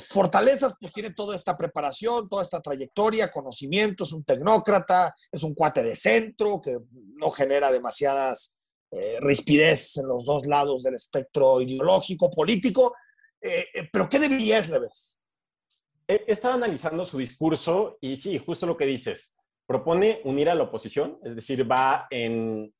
fortalezas, 0.08 0.74
pues 0.80 0.92
tiene 0.92 1.12
toda 1.12 1.36
esta 1.36 1.56
preparación, 1.56 2.28
toda 2.28 2.42
esta 2.42 2.60
trayectoria, 2.60 3.30
conocimiento, 3.30 4.02
es 4.02 4.12
un 4.12 4.24
tecnócrata, 4.24 5.14
es 5.30 5.42
un 5.42 5.54
cuate 5.54 5.82
de 5.82 5.94
centro 5.94 6.60
que 6.60 6.78
no 6.90 7.30
genera 7.30 7.70
demasiadas 7.70 8.54
rispidez 9.20 9.98
en 9.98 10.08
los 10.08 10.24
dos 10.24 10.46
lados 10.46 10.82
del 10.82 10.94
espectro 10.94 11.60
ideológico, 11.60 12.30
político. 12.30 12.94
pero 13.92 14.08
¿qué 14.08 14.18
debilidades 14.18 14.70
le 14.70 14.80
ves? 14.80 15.17
He 16.08 16.24
estado 16.26 16.54
analizando 16.54 17.04
su 17.04 17.18
discurso 17.18 17.98
y 18.00 18.16
sí, 18.16 18.38
justo 18.38 18.66
lo 18.66 18.76
que 18.76 18.86
dices 18.86 19.36
propone 19.68 20.22
unir 20.24 20.48
a 20.48 20.54
la 20.54 20.62
oposición, 20.62 21.18
es 21.22 21.36
decir, 21.36 21.70
va 21.70 22.06
en, 22.08 22.72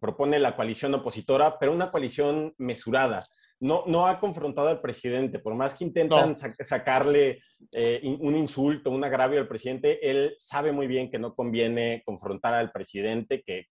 propone 0.00 0.38
la 0.38 0.56
coalición 0.56 0.94
opositora, 0.94 1.58
pero 1.58 1.70
una 1.70 1.90
coalición 1.90 2.54
mesurada. 2.56 3.22
No, 3.60 3.84
no 3.86 4.06
ha 4.06 4.18
confrontado 4.18 4.68
al 4.68 4.80
presidente, 4.80 5.38
por 5.38 5.54
más 5.54 5.74
que 5.74 5.84
intentan 5.84 6.34
sacarle 6.34 7.42
eh, 7.76 8.00
un 8.18 8.34
insulto, 8.34 8.90
un 8.90 9.04
agravio 9.04 9.38
al 9.38 9.48
presidente, 9.48 10.10
él 10.10 10.34
sabe 10.38 10.72
muy 10.72 10.86
bien 10.86 11.10
que 11.10 11.18
no 11.18 11.34
conviene 11.34 12.02
confrontar 12.06 12.54
al 12.54 12.72
presidente, 12.72 13.42
que, 13.42 13.66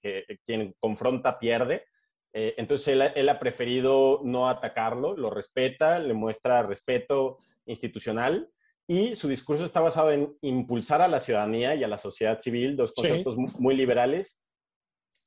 quien 0.45 0.75
confronta 0.79 1.39
pierde. 1.39 1.85
Eh, 2.33 2.53
entonces 2.57 2.89
él, 2.89 3.01
él 3.15 3.29
ha 3.29 3.39
preferido 3.39 4.21
no 4.23 4.47
atacarlo, 4.47 5.17
lo 5.17 5.31
respeta, 5.31 5.97
le 5.97 6.13
muestra 6.13 6.61
respeto 6.61 7.39
institucional 7.65 8.47
y 8.89 9.15
su 9.15 9.27
discurso 9.27 9.65
está 9.65 9.81
basado 9.81 10.11
en 10.11 10.35
impulsar 10.41 10.99
a 11.03 11.07
la 11.07 11.19
ciudadanía 11.19 11.75
y 11.75 11.83
a 11.83 11.87
la 11.87 11.99
sociedad 11.99 12.39
civil, 12.39 12.75
dos 12.75 12.91
conceptos 12.91 13.37
muy 13.37 13.75
liberales, 13.75 14.39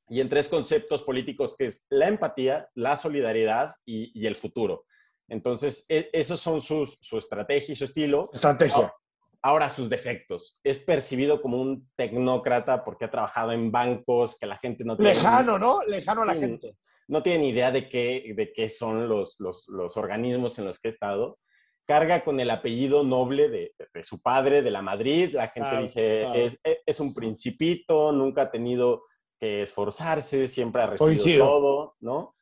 y 0.09 0.19
en 0.19 0.27
tres 0.27 0.49
conceptos 0.49 1.01
políticos 1.01 1.55
que 1.57 1.67
es 1.67 1.85
la 1.89 2.09
empatía, 2.09 2.69
la 2.75 2.97
solidaridad 2.97 3.73
y, 3.85 4.27
el 4.27 4.35
futuro. 4.35 4.85
Entonces, 5.29 5.85
e, 5.87 6.09
esos 6.11 6.41
son 6.41 6.59
sus, 6.59 6.97
su 6.99 7.17
estrategia 7.17 7.71
y 7.71 7.75
su 7.77 7.85
estilo. 7.85 8.29
Estrategia. 8.33 8.93
Ahora, 9.41 9.69
sus 9.69 9.89
defectos. 9.89 10.59
Es 10.61 10.79
percibido 10.79 11.41
como 11.41 11.61
un 11.61 11.89
tecnócrata 11.95 12.83
porque 12.83 13.05
ha 13.05 13.11
trabajado 13.11 13.53
en 13.53 13.71
bancos 13.71 14.37
que 14.37 14.45
la 14.45 14.57
gente 14.57 14.83
no 14.83 14.97
tiene... 14.97 15.13
Lejano, 15.13 15.57
¿no? 15.57 15.81
Lejano 15.83 16.23
a 16.23 16.25
la 16.25 16.35
gente. 16.35 16.75
No 17.07 17.23
tiene 17.23 17.39
ni 17.39 17.49
idea 17.49 17.71
de 17.71 17.87
qué, 17.87 18.33
de 18.35 18.51
qué 18.51 18.69
son 18.69 19.07
los, 19.07 19.37
los, 19.39 19.69
los 19.69 19.95
organismos 19.95 20.59
en 20.59 20.65
los 20.65 20.79
que 20.79 20.89
ha 20.89 20.91
estado 20.91 21.39
carga 21.85 22.23
con 22.23 22.39
el 22.39 22.49
apellido 22.49 23.03
noble 23.03 23.49
de, 23.49 23.73
su 24.03 24.21
padre, 24.21 24.61
de 24.61 24.71
la 24.71 24.81
Madrid. 24.81 25.33
La 25.33 25.49
gente 25.49 25.77
dice, 25.81 26.45
Es, 26.45 26.59
es, 26.63 26.99
un 26.99 27.13
principito, 27.13 28.11
nunca 28.11 28.43
ha 28.43 28.51
tenido 28.51 29.03
que 29.39 29.63
esforzarse, 29.63 30.47
siempre 30.47 30.81
ha 30.81 30.87
recibido 30.87 31.45
todo, 31.45 31.95
¿no? 31.99 32.35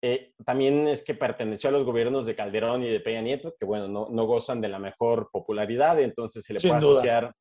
Eh, 0.00 0.32
también 0.44 0.86
es 0.86 1.02
que 1.02 1.14
perteneció 1.14 1.70
a 1.70 1.72
los 1.72 1.84
gobiernos 1.84 2.24
de 2.24 2.36
Calderón 2.36 2.84
y 2.84 2.88
de 2.88 3.00
Peña 3.00 3.20
Nieto, 3.20 3.54
que 3.58 3.64
bueno, 3.64 3.88
no, 3.88 4.08
no 4.10 4.24
gozan 4.26 4.60
de 4.60 4.68
la 4.68 4.78
mejor 4.78 5.28
popularidad, 5.32 6.00
entonces 6.00 6.44
se 6.44 6.54
le 6.54 6.60
puede 6.60 6.74
asociar 6.74 7.34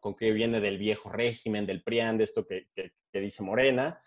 con 0.00 0.14
que 0.14 0.32
viene 0.32 0.60
del 0.60 0.78
viejo 0.78 1.10
régimen, 1.10 1.66
del 1.66 1.82
PRIAN, 1.82 2.18
de 2.18 2.24
esto 2.24 2.46
que, 2.46 2.68
que, 2.74 3.20
dice 3.20 3.42
Morena. 3.42 4.00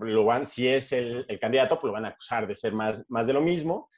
Lo 0.00 0.24
van, 0.24 0.46
si 0.46 0.66
es 0.66 0.92
el, 0.92 1.24
el, 1.28 1.38
candidato, 1.38 1.80
pues 1.80 1.88
lo 1.88 1.92
van 1.92 2.06
a 2.06 2.08
acusar 2.08 2.46
de 2.46 2.54
ser 2.54 2.72
más, 2.72 3.04
más 3.08 3.26
de 3.26 3.32
lo 3.32 3.40
mismo. 3.40 3.88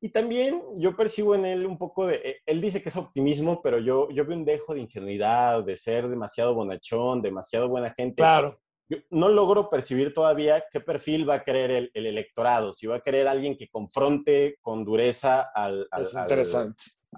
Y 0.00 0.10
también 0.10 0.62
yo 0.76 0.96
percibo 0.96 1.34
en 1.34 1.44
él 1.44 1.66
un 1.66 1.76
poco 1.76 2.06
de, 2.06 2.16
eh, 2.24 2.36
él 2.46 2.60
dice 2.60 2.82
que 2.82 2.88
es 2.88 2.96
optimismo, 2.96 3.60
pero 3.62 3.78
yo, 3.78 4.08
yo 4.10 4.24
veo 4.24 4.36
un 4.36 4.44
dejo 4.44 4.74
de 4.74 4.80
ingenuidad, 4.80 5.64
de 5.64 5.76
ser 5.76 6.08
demasiado 6.08 6.54
bonachón, 6.54 7.20
demasiado 7.20 7.68
buena 7.68 7.92
gente. 7.92 8.16
Claro. 8.16 8.58
Yo 8.88 8.98
no 9.10 9.28
logro 9.28 9.68
percibir 9.68 10.12
todavía 10.12 10.64
qué 10.72 10.80
perfil 10.80 11.28
va 11.28 11.34
a 11.34 11.44
querer 11.44 11.70
el, 11.70 12.06
electorado, 12.06 12.72
si 12.72 12.86
va 12.86 12.96
a 12.96 13.00
querer 13.00 13.28
alguien 13.28 13.56
que 13.56 13.68
confronte 13.68 14.56
con 14.60 14.84
dureza 14.84 15.42
al, 15.54 15.86
al, 15.92 16.06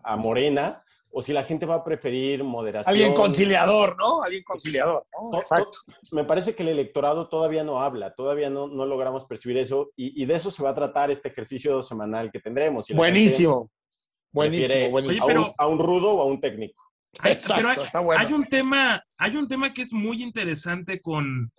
a 0.05 0.17
Morena 0.17 0.85
o 1.13 1.23
si 1.23 1.33
la 1.33 1.45
gente 1.45 1.67
va 1.67 1.77
a 1.77 1.85
preferir 1.85 2.43
moderación. 2.43 2.91
Alguien 2.91 3.13
conciliador, 3.13 3.97
¿no? 3.99 4.23
Alguien 4.23 4.43
conciliador, 4.43 5.05
¿no? 5.13 5.39
Exacto. 5.39 5.79
Me 6.11 6.25
parece 6.25 6.55
que 6.55 6.63
el 6.63 6.71
electorado 6.71 7.29
todavía 7.29 7.63
no 7.65 7.83
habla, 7.83 8.15
todavía 8.15 8.49
no, 8.49 8.67
no 8.67 8.87
logramos 8.87 9.27
percibir 9.27 9.59
eso 9.59 9.91
y, 9.95 10.25
de 10.25 10.35
eso 10.35 10.51
se 10.51 10.63
va 10.63 10.71
a 10.71 10.75
tratar 10.75 11.11
este 11.11 11.29
ejercicio 11.29 11.83
semanal 11.83 12.33
que 12.33 12.41
tendremos. 12.41 12.89
buenísimo, 12.89 13.71
buenísimo, 14.31 14.91
buenísimo. 14.91 15.49
A, 15.59 15.67
un, 15.67 15.79
rudo 15.79 16.15
o 16.15 16.23
a 16.23 16.25
un 16.25 16.41
técnico. 16.41 16.83
Exacto, 17.25 17.85
está 17.85 18.01
bueno. 18.01 18.23
Hay 18.25 18.33
un, 18.33 18.45
tema, 18.45 19.05
hay 19.19 19.37
un 19.37 19.47
tema 19.47 19.75
que 19.75 19.83
es 19.83 19.93
muy 19.93 20.23
interesante 20.23 21.03
con, 21.03 21.53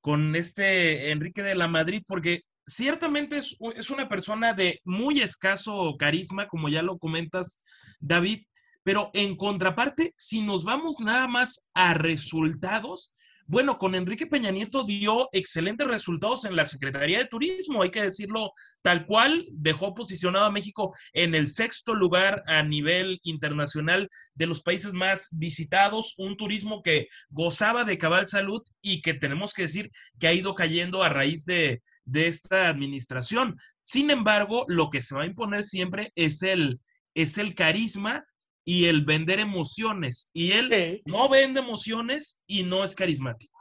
con 0.00 0.34
este 0.34 1.12
Enrique 1.12 1.44
de 1.44 1.54
la 1.54 1.68
Madrid, 1.68 2.02
porque 2.08 2.42
ciertamente 2.66 3.38
es, 3.38 3.56
es 3.76 3.88
una 3.90 4.08
persona 4.08 4.52
de 4.52 4.80
muy 4.84 5.20
escaso 5.20 5.94
carisma, 5.96 6.48
como 6.48 6.68
ya 6.68 6.82
lo 6.82 6.98
comentas, 6.98 7.62
David, 8.00 8.42
pero 8.86 9.10
en 9.14 9.34
contraparte, 9.34 10.14
si 10.16 10.42
nos 10.42 10.62
vamos 10.62 11.00
nada 11.00 11.26
más 11.26 11.68
a 11.74 11.92
resultados, 11.94 13.10
bueno, 13.48 13.78
con 13.78 13.96
Enrique 13.96 14.28
Peña 14.28 14.52
Nieto 14.52 14.84
dio 14.84 15.28
excelentes 15.32 15.88
resultados 15.88 16.44
en 16.44 16.54
la 16.54 16.66
Secretaría 16.66 17.18
de 17.18 17.26
Turismo, 17.26 17.82
hay 17.82 17.90
que 17.90 18.04
decirlo 18.04 18.52
tal 18.82 19.04
cual, 19.04 19.44
dejó 19.50 19.92
posicionado 19.92 20.44
a 20.44 20.52
México 20.52 20.94
en 21.12 21.34
el 21.34 21.48
sexto 21.48 21.96
lugar 21.96 22.44
a 22.46 22.62
nivel 22.62 23.18
internacional 23.24 24.08
de 24.34 24.46
los 24.46 24.62
países 24.62 24.92
más 24.92 25.30
visitados, 25.32 26.14
un 26.16 26.36
turismo 26.36 26.84
que 26.84 27.08
gozaba 27.28 27.82
de 27.82 27.98
cabal 27.98 28.28
salud 28.28 28.62
y 28.82 29.02
que 29.02 29.14
tenemos 29.14 29.52
que 29.52 29.62
decir 29.62 29.90
que 30.20 30.28
ha 30.28 30.32
ido 30.32 30.54
cayendo 30.54 31.02
a 31.02 31.08
raíz 31.08 31.44
de, 31.44 31.82
de 32.04 32.28
esta 32.28 32.68
administración. 32.68 33.58
Sin 33.82 34.10
embargo, 34.10 34.64
lo 34.68 34.90
que 34.90 35.00
se 35.00 35.16
va 35.16 35.22
a 35.22 35.26
imponer 35.26 35.64
siempre 35.64 36.12
es 36.14 36.44
el, 36.44 36.78
es 37.14 37.36
el 37.36 37.56
carisma 37.56 38.24
y 38.68 38.86
el 38.86 39.04
vender 39.04 39.38
emociones. 39.38 40.28
Y 40.34 40.52
él 40.52 41.02
no 41.06 41.28
vende 41.28 41.60
emociones 41.60 42.42
y 42.46 42.64
no 42.64 42.82
es 42.84 42.94
carismático. 42.94 43.56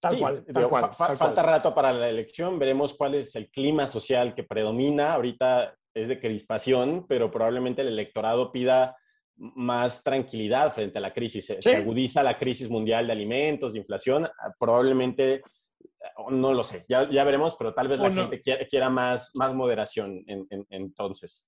Tal 0.00 0.18
cual. 0.18 0.44
falta 0.94 1.42
rato 1.42 1.74
para 1.74 1.92
la 1.92 2.08
elección, 2.08 2.58
veremos 2.58 2.94
cuál 2.94 3.16
es 3.16 3.34
el 3.36 3.50
clima 3.50 3.86
social 3.86 4.34
que 4.34 4.44
predomina. 4.44 5.12
Ahorita 5.12 5.74
es 5.92 6.08
de 6.08 6.20
crispación, 6.20 7.04
pero 7.08 7.30
probablemente 7.30 7.82
el 7.82 7.88
electorado 7.88 8.52
pida 8.52 8.96
más 9.36 10.02
tranquilidad 10.02 10.72
frente 10.72 10.98
a 10.98 11.02
la 11.02 11.12
crisis. 11.12 11.52
Se 11.60 11.76
agudiza 11.76 12.22
la 12.22 12.38
crisis 12.38 12.70
mundial 12.70 13.06
de 13.06 13.12
alimentos, 13.12 13.72
de 13.72 13.80
inflación. 13.80 14.24
Ah, 14.24 14.54
probablemente, 14.58 15.42
no 16.28 16.54
lo 16.54 16.62
sé, 16.62 16.84
ya, 16.88 17.10
ya 17.10 17.24
veremos, 17.24 17.56
pero 17.58 17.74
tal 17.74 17.88
vez 17.88 17.98
la 18.00 18.12
gente 18.12 18.40
quiera, 18.40 18.88
más, 18.88 19.32
más 19.34 19.52
moderación 19.54 20.24
entonces. 20.70 21.46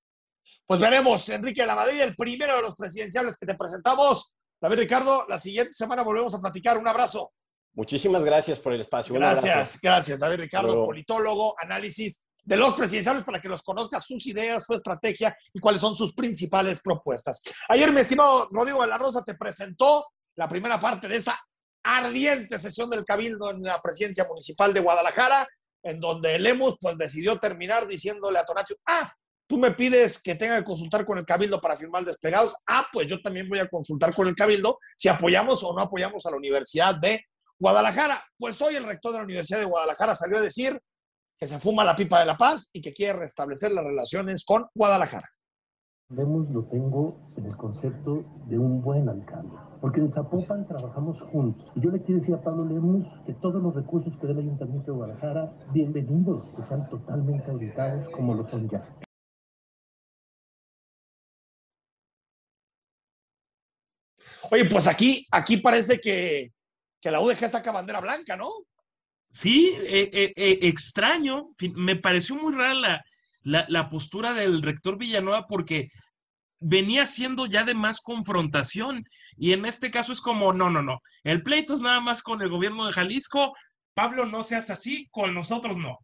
Pues 0.67 0.81
veremos, 0.81 1.29
Enrique 1.29 1.62
de 1.62 1.67
la 1.67 1.75
Madrid, 1.75 2.01
el 2.01 2.17
primero 2.17 2.57
de 2.57 2.62
los 2.62 2.75
presidenciales 2.75 3.37
que 3.37 3.47
te 3.47 3.55
presentamos. 3.55 4.33
David 4.61 4.79
Ricardo, 4.79 5.27
la 5.29 5.38
siguiente 5.38 5.75
semana 5.75 6.03
volvemos 6.03 6.35
a 6.35 6.41
platicar. 6.41 6.79
Un 6.79 6.87
abrazo. 6.87 7.33
Muchísimas 7.75 8.25
gracias 8.25 8.61
por 8.61 8.73
el 8.73 8.83
espacio. 8.83 9.15
Gracias, 9.15 9.79
gracias, 9.81 10.21
David 10.21 10.41
Ricardo, 10.41 10.85
politólogo, 10.85 11.55
análisis 11.59 12.25
de 12.45 12.57
los 12.57 12.75
presidenciales 12.75 13.25
para 13.25 13.41
que 13.41 13.49
los 13.49 13.62
conozca 13.62 14.01
sus 14.01 14.27
ideas, 14.27 14.65
su 14.67 14.75
estrategia 14.75 15.37
y 15.53 15.61
cuáles 15.61 15.81
son 15.81 15.95
sus 15.95 16.12
principales 16.12 16.81
propuestas. 16.81 17.43
Ayer, 17.69 17.91
mi 17.93 18.01
estimado 18.01 18.49
Rodrigo 18.51 18.83
de 18.83 18.88
la 18.88 18.99
Rosa, 18.99 19.25
te 19.25 19.35
presentó 19.35 20.05
la 20.37 20.49
primera 20.49 20.79
parte 20.79 21.09
de 21.09 21.17
esa 21.17 21.38
ardiente 21.85 22.59
sesión 22.59 22.91
del 22.91 23.05
Cabildo 23.05 23.51
en 23.51 23.62
la 23.62 23.81
presidencia 23.81 24.25
municipal 24.29 24.73
de 24.73 24.81
Guadalajara, 24.81 25.47
en 25.83 25.99
donde 25.99 26.38
Lemus 26.38 26.77
pues 26.81 26.97
decidió 26.99 27.38
terminar 27.38 27.87
diciéndole 27.87 28.38
a 28.38 28.45
Tonacio, 28.45 28.77
ah, 28.87 29.12
Tú 29.53 29.59
me 29.59 29.73
pides 29.73 30.19
que 30.23 30.35
tenga 30.35 30.57
que 30.57 30.65
consultar 30.65 31.05
con 31.05 31.19
el 31.19 31.27
Cabildo 31.27 31.61
para 31.61 31.77
firmar 31.77 32.07
desplegados. 32.07 32.57
Ah, 32.67 32.87
pues 32.91 33.07
yo 33.07 33.21
también 33.21 33.51
voy 33.51 33.59
a 33.59 33.69
consultar 33.69 34.15
con 34.15 34.27
el 34.27 34.35
Cabildo 34.35 34.79
si 34.97 35.11
apoyamos 35.11 35.62
o 35.62 35.75
no 35.75 35.83
apoyamos 35.83 36.25
a 36.25 36.31
la 36.31 36.38
Universidad 36.38 36.95
de 36.95 37.27
Guadalajara. 37.59 38.19
Pues 38.38 38.59
hoy 38.62 38.77
el 38.77 38.85
rector 38.85 39.12
de 39.12 39.19
la 39.19 39.25
Universidad 39.25 39.59
de 39.59 39.67
Guadalajara 39.67 40.15
salió 40.15 40.38
a 40.38 40.41
decir 40.41 40.81
que 41.38 41.47
se 41.47 41.59
fuma 41.59 41.85
la 41.85 41.95
pipa 41.95 42.19
de 42.21 42.25
la 42.25 42.38
paz 42.38 42.71
y 42.73 42.81
que 42.81 42.95
quiere 42.95 43.19
restablecer 43.19 43.73
las 43.73 43.85
relaciones 43.85 44.42
con 44.46 44.65
Guadalajara. 44.75 45.29
Lemos 46.09 46.48
lo 46.48 46.65
tengo 46.65 47.21
en 47.37 47.44
el 47.44 47.57
concepto 47.59 48.25
de 48.46 48.59
un 48.59 48.81
buen 48.81 49.07
alcalde, 49.11 49.59
porque 49.83 50.00
en 50.00 50.09
Zapopan 50.09 50.67
trabajamos 50.67 51.21
juntos. 51.31 51.71
Y 51.75 51.83
yo 51.83 51.90
le 51.90 52.00
quiero 52.00 52.21
decir 52.21 52.35
a 52.35 52.40
Pablo 52.40 52.65
Lemos 52.65 53.07
que 53.27 53.35
todos 53.35 53.63
los 53.63 53.75
recursos 53.75 54.17
que 54.17 54.29
dé 54.29 54.33
el 54.33 54.38
Ayuntamiento 54.38 54.92
de 54.92 54.96
Guadalajara, 54.96 55.53
bienvenidos, 55.75 56.42
que 56.57 56.63
sean 56.63 56.88
totalmente 56.88 57.50
auditados 57.50 58.09
como 58.09 58.33
lo 58.33 58.46
son 58.46 58.67
ya. 58.71 58.83
Oye, 64.53 64.67
pues 64.67 64.87
aquí, 64.87 65.27
aquí 65.31 65.57
parece 65.57 65.98
que, 65.98 66.53
la 67.05 67.21
UDG 67.21 67.48
saca 67.48 67.73
bandera 67.73 68.03
blanca, 68.03 68.37
¿no? 68.37 68.50
Sí, 69.31 69.75
eh, 69.79 70.11
eh, 70.13 70.33
eh, 70.37 70.59
extraño. 70.65 71.55
Me 71.75 71.96
pareció 71.96 72.37
muy 72.37 72.53
rara 72.55 73.03
la, 73.44 73.88
postura 73.88 74.35
del 74.35 74.61
rector 74.61 74.98
Villanueva 74.98 75.46
porque 75.46 75.88
venía 76.61 77.07
siendo 77.07 77.46
ya 77.46 77.65
de 77.65 77.73
más 77.73 78.03
confrontación 78.03 79.05
y 79.38 79.55
en 79.55 79.65
este 79.65 79.90
caso 79.90 80.13
es 80.13 80.21
como, 80.21 80.53
no, 80.53 80.69
no, 80.69 80.83
no, 80.83 81.00
el 81.25 81.42
pleito 81.42 81.73
es 81.73 81.81
nada 81.81 82.00
más 82.00 82.23
con 82.23 82.42
el 82.42 82.50
gobierno 82.50 82.87
de 82.87 82.92
Jalisco, 82.92 83.55
Pablo, 83.94 84.27
no 84.27 84.42
seas 84.42 84.69
así, 84.69 85.09
con 85.11 85.33
nosotros 85.33 85.79
no. 85.79 85.98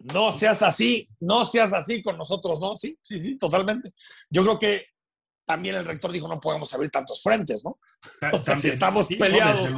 No 0.00 0.32
seas 0.32 0.62
así, 0.62 1.08
no 1.18 1.46
seas 1.46 1.72
así 1.72 2.02
con 2.02 2.18
nosotros, 2.18 2.60
¿no? 2.60 2.76
Sí, 2.76 2.98
sí, 3.00 3.18
sí, 3.18 3.38
totalmente. 3.38 3.94
Yo 4.28 4.42
creo 4.42 4.58
que 4.58 4.93
también 5.44 5.76
el 5.76 5.84
rector 5.84 6.10
dijo 6.10 6.26
no 6.28 6.40
podemos 6.40 6.72
abrir 6.74 6.90
tantos 6.90 7.22
frentes, 7.22 7.64
¿no? 7.64 7.78
O 8.32 8.42
sea, 8.42 8.58
si 8.58 8.68
estamos 8.68 9.06
Sí, 9.06 9.16
peleados 9.16 9.70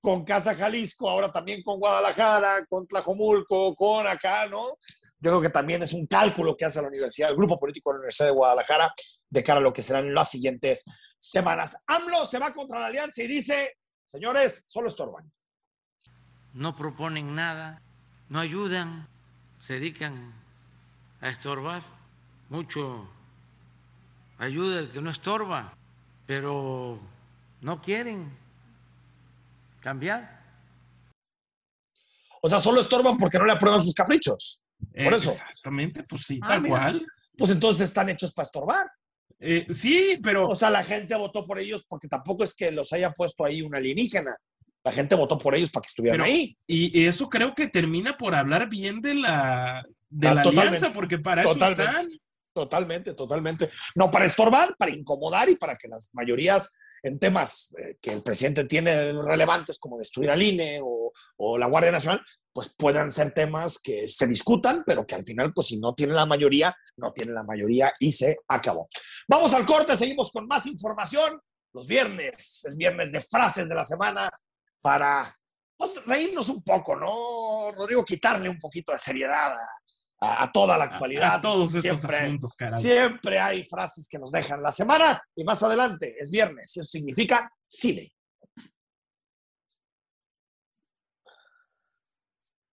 con 0.00 0.24
Casa 0.24 0.54
Jalisco, 0.54 1.08
ahora 1.10 1.30
también 1.30 1.62
con 1.62 1.78
Guadalajara, 1.78 2.64
con 2.68 2.86
Tlajomulco, 2.86 3.74
con 3.74 4.06
acá, 4.06 4.46
¿no? 4.48 4.78
Yo 5.22 5.30
creo 5.32 5.40
que 5.40 5.50
también 5.50 5.82
es 5.82 5.92
un 5.92 6.06
cálculo 6.06 6.56
que 6.56 6.64
hace 6.64 6.80
la 6.80 6.88
universidad, 6.88 7.30
el 7.30 7.36
grupo 7.36 7.58
político 7.58 7.90
de 7.90 7.94
la 7.94 7.98
Universidad 7.98 8.28
de 8.28 8.34
Guadalajara, 8.34 8.92
de 9.28 9.42
cara 9.42 9.58
a 9.60 9.62
lo 9.62 9.72
que 9.72 9.82
serán 9.82 10.14
las 10.14 10.30
siguientes 10.30 10.84
semanas. 11.18 11.76
AMLO 11.86 12.24
se 12.26 12.38
va 12.38 12.54
contra 12.54 12.80
la 12.80 12.86
alianza 12.86 13.22
y 13.22 13.26
dice, 13.26 13.76
señores, 14.06 14.64
solo 14.68 14.88
estorban. 14.88 15.30
no 16.54 16.74
proponen 16.76 17.34
nada, 17.34 17.82
no 18.28 18.40
ayudan, 18.40 19.08
se 19.60 19.74
dedican 19.74 20.32
a 21.20 21.28
estorbar. 21.28 21.82
Mucho 22.48 23.06
ayuda 24.40 24.80
el 24.80 24.90
que 24.90 25.00
no 25.00 25.10
estorba, 25.10 25.76
pero 26.26 26.98
no 27.60 27.80
quieren 27.80 28.30
cambiar. 29.80 30.40
O 32.42 32.48
sea, 32.48 32.58
solo 32.58 32.80
estorban 32.80 33.16
porque 33.16 33.38
no 33.38 33.44
le 33.44 33.52
aprueban 33.52 33.82
sus 33.82 33.94
caprichos. 33.94 34.58
Por 34.78 35.12
Eh, 35.12 35.16
eso. 35.16 35.30
Exactamente, 35.30 36.02
pues 36.04 36.22
sí, 36.22 36.40
Ah, 36.42 36.48
tal 36.48 36.62
mira. 36.62 36.74
cual. 36.76 37.06
Pues 37.36 37.50
entonces 37.50 37.88
están 37.88 38.08
hechos 38.08 38.32
para 38.32 38.44
estorbar. 38.44 38.90
Eh, 39.38 39.66
sí, 39.70 40.18
pero 40.22 40.48
O 40.48 40.56
sea, 40.56 40.70
la 40.70 40.82
gente 40.82 41.14
votó 41.14 41.44
por 41.44 41.58
ellos 41.58 41.84
porque 41.88 42.08
tampoco 42.08 42.44
es 42.44 42.54
que 42.54 42.70
los 42.72 42.92
haya 42.92 43.10
puesto 43.12 43.44
ahí 43.44 43.62
un 43.62 43.74
alienígena. 43.74 44.34
La 44.84 44.92
gente 44.92 45.14
votó 45.14 45.36
por 45.36 45.54
ellos 45.54 45.70
para 45.70 45.82
que 45.82 45.88
estuvieran 45.88 46.20
Pero- 46.20 46.30
ahí. 46.30 46.54
Y 46.66 47.04
eso 47.06 47.28
creo 47.28 47.54
que 47.54 47.68
termina 47.68 48.16
por 48.16 48.34
hablar 48.34 48.68
bien 48.70 49.00
de 49.02 49.14
la, 49.14 49.82
de 50.08 50.28
Ah, 50.28 50.34
la 50.34 50.42
totalmente. 50.42 50.76
alianza, 50.78 50.90
porque 50.98 51.18
para 51.18 51.42
eso 51.42 51.52
Totalmente. 51.52 51.84
están. 51.84 52.08
Totalmente, 52.52 53.14
totalmente. 53.14 53.70
No 53.94 54.10
para 54.10 54.24
estorbar, 54.24 54.74
para 54.76 54.90
incomodar 54.90 55.48
y 55.48 55.56
para 55.56 55.76
que 55.76 55.88
las 55.88 56.10
mayorías 56.12 56.76
en 57.02 57.18
temas 57.18 57.74
eh, 57.78 57.96
que 58.00 58.12
el 58.12 58.22
presidente 58.22 58.64
tiene 58.64 59.12
relevantes 59.22 59.78
como 59.78 59.98
destruir 59.98 60.30
al 60.30 60.42
INE 60.42 60.80
o, 60.82 61.12
o 61.36 61.58
la 61.58 61.66
Guardia 61.66 61.92
Nacional, 61.92 62.22
pues 62.52 62.74
puedan 62.76 63.10
ser 63.10 63.32
temas 63.32 63.78
que 63.78 64.08
se 64.08 64.26
discutan, 64.26 64.82
pero 64.84 65.06
que 65.06 65.14
al 65.14 65.24
final, 65.24 65.52
pues 65.52 65.68
si 65.68 65.78
no 65.78 65.94
tienen 65.94 66.16
la 66.16 66.26
mayoría, 66.26 66.74
no 66.96 67.12
tienen 67.12 67.34
la 67.34 67.44
mayoría 67.44 67.92
y 68.00 68.12
se 68.12 68.38
acabó. 68.48 68.88
Vamos 69.28 69.54
al 69.54 69.64
corte, 69.64 69.96
seguimos 69.96 70.30
con 70.30 70.46
más 70.46 70.66
información. 70.66 71.40
Los 71.72 71.86
viernes, 71.86 72.64
es 72.64 72.76
viernes 72.76 73.12
de 73.12 73.20
frases 73.20 73.68
de 73.68 73.74
la 73.74 73.84
semana 73.84 74.28
para 74.80 75.36
pues, 75.76 76.04
reírnos 76.04 76.48
un 76.48 76.62
poco, 76.62 76.96
¿no, 76.96 77.70
Rodrigo? 77.72 78.04
Quitarle 78.04 78.48
un 78.48 78.58
poquito 78.58 78.92
de 78.92 78.98
seriedad 78.98 79.52
a, 79.52 79.68
a- 80.20 80.44
a 80.44 80.52
toda 80.52 80.76
la 80.78 80.84
actualidad. 80.84 81.30
A, 81.30 81.34
a 81.36 81.40
todos 81.40 81.74
estos 81.74 81.82
Siempre- 82.00 82.16
asuntos, 82.16 82.54
caray. 82.54 82.80
Siempre 82.82 83.38
hay 83.40 83.64
frases 83.64 84.06
que 84.08 84.18
nos 84.18 84.30
dejan 84.32 84.62
la 84.62 84.72
semana 84.72 85.22
y 85.34 85.44
más 85.44 85.62
adelante 85.62 86.14
es 86.18 86.30
viernes 86.30 86.76
y 86.76 86.80
eso 86.80 86.88
significa 86.90 87.50
cine. 87.68 88.10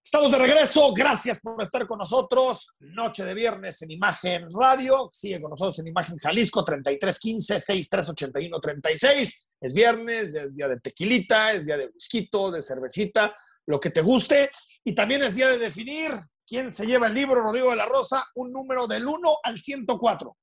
Estamos 0.03 0.31
de 0.31 0.37
regreso, 0.37 0.93
gracias 0.93 1.39
por 1.41 1.61
estar 1.61 1.85
con 1.85 1.99
nosotros. 1.99 2.73
Noche 2.79 3.25
de 3.25 3.33
viernes 3.33 3.81
en 3.81 3.91
Imagen 3.91 4.47
Radio. 4.57 5.09
Sigue 5.11 5.41
con 5.41 5.49
nosotros 5.49 5.77
en 5.79 5.87
Imagen 5.87 6.17
Jalisco 6.17 6.63
3315-6381-36. 6.63 9.49
Es 9.59 9.73
viernes, 9.73 10.33
es 10.33 10.55
día 10.55 10.69
de 10.69 10.79
tequilita, 10.79 11.51
es 11.51 11.65
día 11.65 11.75
de 11.75 11.87
whisky, 11.87 12.29
de 12.53 12.61
cervecita, 12.61 13.35
lo 13.65 13.81
que 13.81 13.89
te 13.89 13.99
guste. 13.99 14.49
Y 14.85 14.95
también 14.95 15.23
es 15.23 15.35
día 15.35 15.49
de 15.49 15.57
definir 15.57 16.13
quién 16.47 16.71
se 16.71 16.85
lleva 16.85 17.07
el 17.07 17.13
libro, 17.13 17.41
Rodrigo 17.41 17.71
de 17.71 17.75
la 17.75 17.85
Rosa, 17.85 18.25
un 18.35 18.51
número 18.51 18.87
del 18.87 19.05
1 19.05 19.37
al 19.43 19.59
104. 19.59 20.37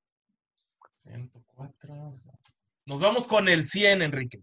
104. 0.98 2.12
Nos 2.86 3.00
vamos 3.00 3.26
con 3.26 3.48
el 3.48 3.64
100, 3.64 4.02
Enrique. 4.02 4.42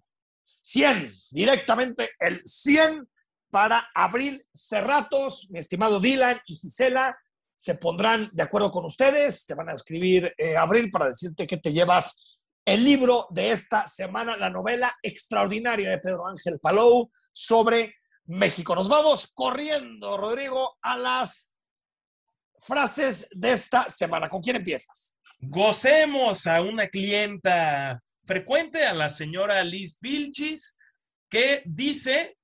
100, 0.62 1.14
directamente 1.32 2.09
el 2.20 2.41
100 2.43 3.07
para 3.51 3.89
Abril 3.93 4.43
Cerratos. 4.53 5.49
Mi 5.51 5.59
estimado 5.59 5.99
Dylan 5.99 6.39
y 6.45 6.55
Gisela 6.55 7.16
se 7.53 7.76
pondrán 7.76 8.30
de 8.34 8.43
acuerdo 8.43 8.72
con 8.72 8.86
ustedes. 8.86 9.45
Te 9.45 9.53
van 9.53 9.70
a 9.70 9.74
escribir 9.74 10.34
eh, 10.38 10.57
Abril 10.57 10.89
para 10.89 11.09
decirte 11.09 11.45
que 11.45 11.57
te 11.57 11.72
llevas 11.72 12.39
el 12.66 12.84
libro 12.84 13.28
de 13.30 13.51
esta 13.51 13.88
semana, 13.88 14.38
la 14.38 14.49
novela 14.49 14.95
extraordinaria 15.03 15.89
de 15.89 15.97
Pedro 15.99 16.28
Ángel 16.28 16.59
Palou 16.59 17.12
sobre 17.32 17.95
México. 18.26 18.76
Nos 18.76 18.88
vamos 18.88 19.32
corriendo, 19.34 20.18
Rodrigo, 20.18 20.78
a 20.82 20.97
las 20.97 21.51
frases 22.62 23.28
de 23.32 23.53
esta 23.53 23.89
semana. 23.89 24.30
¿Con 24.30 24.41
quién 24.41 24.57
empiezas? 24.57 25.18
Gocemos 25.39 26.47
a 26.47 26.62
una 26.62 26.88
clienta 26.88 28.01
frecuente, 28.24 28.86
a 28.86 28.93
la 28.93 29.09
señora 29.09 29.64
Liz 29.64 29.97
Vilchis, 29.99 30.78
que 31.30 31.64
dice, 31.66 32.38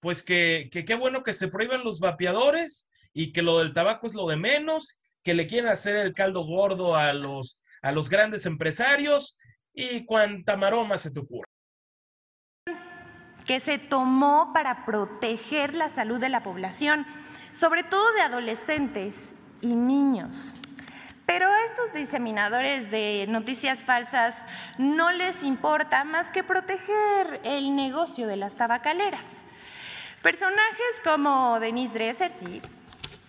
pues 0.00 0.22
que 0.22 0.68
que 0.72 0.84
qué 0.84 0.94
bueno 0.94 1.22
que 1.22 1.34
se 1.34 1.48
prohíban 1.48 1.84
los 1.84 2.00
vapeadores 2.00 2.88
y 3.12 3.32
que 3.32 3.42
lo 3.42 3.58
del 3.58 3.72
tabaco 3.72 4.06
es 4.06 4.14
lo 4.14 4.26
de 4.26 4.36
menos, 4.36 5.02
que 5.22 5.34
le 5.34 5.46
quieren 5.46 5.70
hacer 5.70 5.96
el 5.96 6.14
caldo 6.14 6.44
gordo 6.44 6.96
a 6.96 7.12
los, 7.12 7.62
a 7.82 7.92
los 7.92 8.08
grandes 8.08 8.46
empresarios 8.46 9.38
y 9.72 10.04
cuanta 10.04 10.56
maroma 10.56 10.98
se 10.98 11.10
te 11.10 11.20
ocurra. 11.20 11.46
que 13.46 13.58
se 13.60 13.78
tomó 13.78 14.52
para 14.52 14.84
proteger 14.84 15.74
la 15.74 15.88
salud 15.88 16.20
de 16.20 16.28
la 16.28 16.42
población, 16.42 17.04
sobre 17.58 17.82
todo 17.82 18.12
de 18.12 18.22
adolescentes 18.22 19.34
y 19.60 19.74
niños. 19.74 20.56
Pero 21.26 21.46
a 21.46 21.64
estos 21.64 21.92
diseminadores 21.92 22.90
de 22.90 23.26
noticias 23.28 23.84
falsas 23.84 24.36
no 24.78 25.12
les 25.12 25.44
importa 25.44 26.02
más 26.02 26.30
que 26.32 26.42
proteger 26.42 27.40
el 27.44 27.76
negocio 27.76 28.26
de 28.26 28.36
las 28.36 28.56
tabacaleras. 28.56 29.26
Personajes 30.22 31.00
como 31.04 31.60
Denise 31.60 31.94
Dresser, 31.94 32.32
sí, 32.32 32.60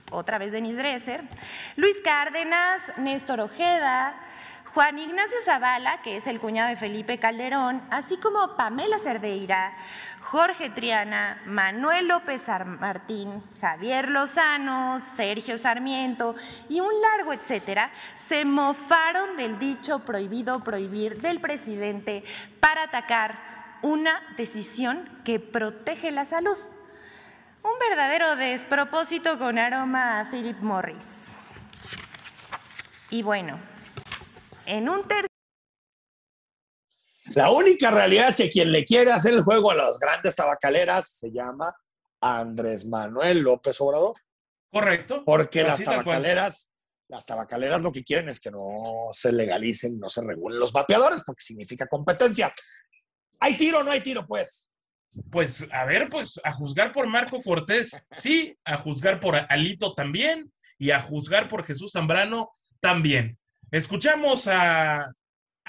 otra 0.10 0.38
vez 0.40 0.52
Denise 0.52 0.78
Dresser, 0.78 1.24
Luis 1.76 1.96
Cárdenas, 2.04 2.82
Néstor 2.98 3.40
Ojeda, 3.40 4.16
Juan 4.74 5.00
Ignacio 5.00 5.38
Zavala, 5.44 6.02
que 6.02 6.18
es 6.18 6.28
el 6.28 6.40
cuñado 6.40 6.70
de 6.70 6.78
Felipe 6.78 7.18
Calderón, 7.18 7.82
así 7.92 8.18
como 8.18 8.56
Pamela 8.56 9.00
Cerdeira, 9.00 9.74
Jorge 10.32 10.70
Triana, 10.70 11.42
Manuel 11.46 12.08
López 12.08 12.48
Ar- 12.48 12.66
Martín, 12.66 13.44
Javier 13.60 14.10
Lozano, 14.10 15.02
Sergio 15.02 15.58
Sarmiento 15.58 16.36
y 16.70 16.80
un 16.80 17.02
largo 17.02 17.34
etcétera, 17.34 17.92
se 18.30 18.46
mofaron 18.46 19.36
del 19.36 19.60
dicho 19.60 20.00
prohibido 20.06 20.64
prohibir 20.64 21.20
del 21.20 21.42
presidente 21.42 22.24
para 22.62 22.84
atacar 22.84 23.38
una 23.82 24.22
decisión 24.38 25.10
que 25.26 25.42
protege 25.42 26.12
la 26.12 26.24
salud. 26.24 26.58
Un 27.62 27.78
verdadero 27.90 28.38
despropósito 28.38 29.38
con 29.38 29.60
aroma 29.60 30.22
a 30.22 30.30
Philip 30.30 30.62
Morris. 30.62 31.36
Y 33.10 33.22
bueno, 33.22 33.60
en 34.66 34.88
un 34.88 35.06
tercer 35.06 35.31
La 37.36 37.52
única 37.52 37.92
realidad 37.92 38.30
es 38.30 38.38
que 38.38 38.52
quien 38.52 38.72
le 38.72 38.86
quiere 38.86 39.12
hacer 39.12 39.34
el 39.34 39.44
juego 39.44 39.72
a 39.72 39.76
las 39.76 40.00
grandes 40.00 40.36
tabacaleras 40.36 41.20
se 41.20 41.32
llama 41.32 41.76
Andrés 42.22 42.86
Manuel 42.86 43.40
López 43.40 43.80
Obrador. 43.82 44.16
Correcto. 44.72 45.24
Porque 45.26 45.64
las 45.64 45.76
Así 45.76 45.84
tabacaleras, 45.84 46.72
las 47.08 47.26
tabacaleras 47.26 47.82
lo 47.82 47.92
que 47.92 48.04
quieren 48.04 48.30
es 48.30 48.40
que 48.40 48.52
no 48.52 49.10
se 49.12 49.32
legalicen, 49.32 50.00
no 50.00 50.10
se 50.10 50.26
regulen 50.26 50.60
los 50.60 50.72
vapeadores, 50.72 51.24
porque 51.26 51.42
significa 51.42 51.88
competencia. 51.88 52.52
¿Hay 53.40 53.58
tiro 53.58 53.80
o 53.80 53.84
no 53.84 53.92
hay 53.92 54.02
tiro, 54.02 54.26
pues? 54.26 54.70
Pues 55.30 55.68
a 55.74 55.84
ver, 55.84 56.08
pues 56.08 56.40
a 56.44 56.54
juzgar 56.54 56.94
por 56.94 57.08
Marco 57.08 57.42
Cortés, 57.42 58.08
sí, 58.12 58.58
a 58.64 58.78
juzgar 58.78 59.20
por 59.20 59.36
Alito 59.36 59.94
también 59.94 60.54
y 60.78 60.92
a 60.92 61.00
juzgar 61.00 61.50
por 61.50 61.66
Jesús 61.66 61.92
Zambrano 61.92 62.50
también. 62.80 63.36
Escuchamos 63.72 64.48
a, 64.48 65.12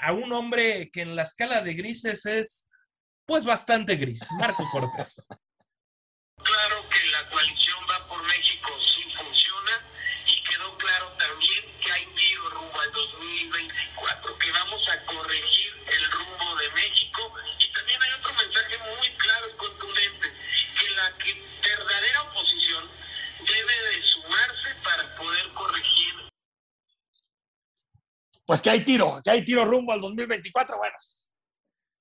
a 0.03 0.11
un 0.11 0.33
hombre 0.33 0.89
que 0.91 1.01
en 1.01 1.15
la 1.15 1.23
escala 1.23 1.61
de 1.61 1.73
grises 1.73 2.25
es 2.25 2.69
pues 3.25 3.45
bastante 3.45 3.95
gris, 3.95 4.27
Marco 4.37 4.63
Cortés. 4.71 5.27
Pues 28.45 28.61
que 28.61 28.69
hay 28.69 28.83
tiro, 28.83 29.21
que 29.23 29.31
hay 29.31 29.43
tiro 29.45 29.65
rumbo 29.65 29.93
al 29.93 30.01
2024. 30.01 30.77
Bueno, 30.77 30.95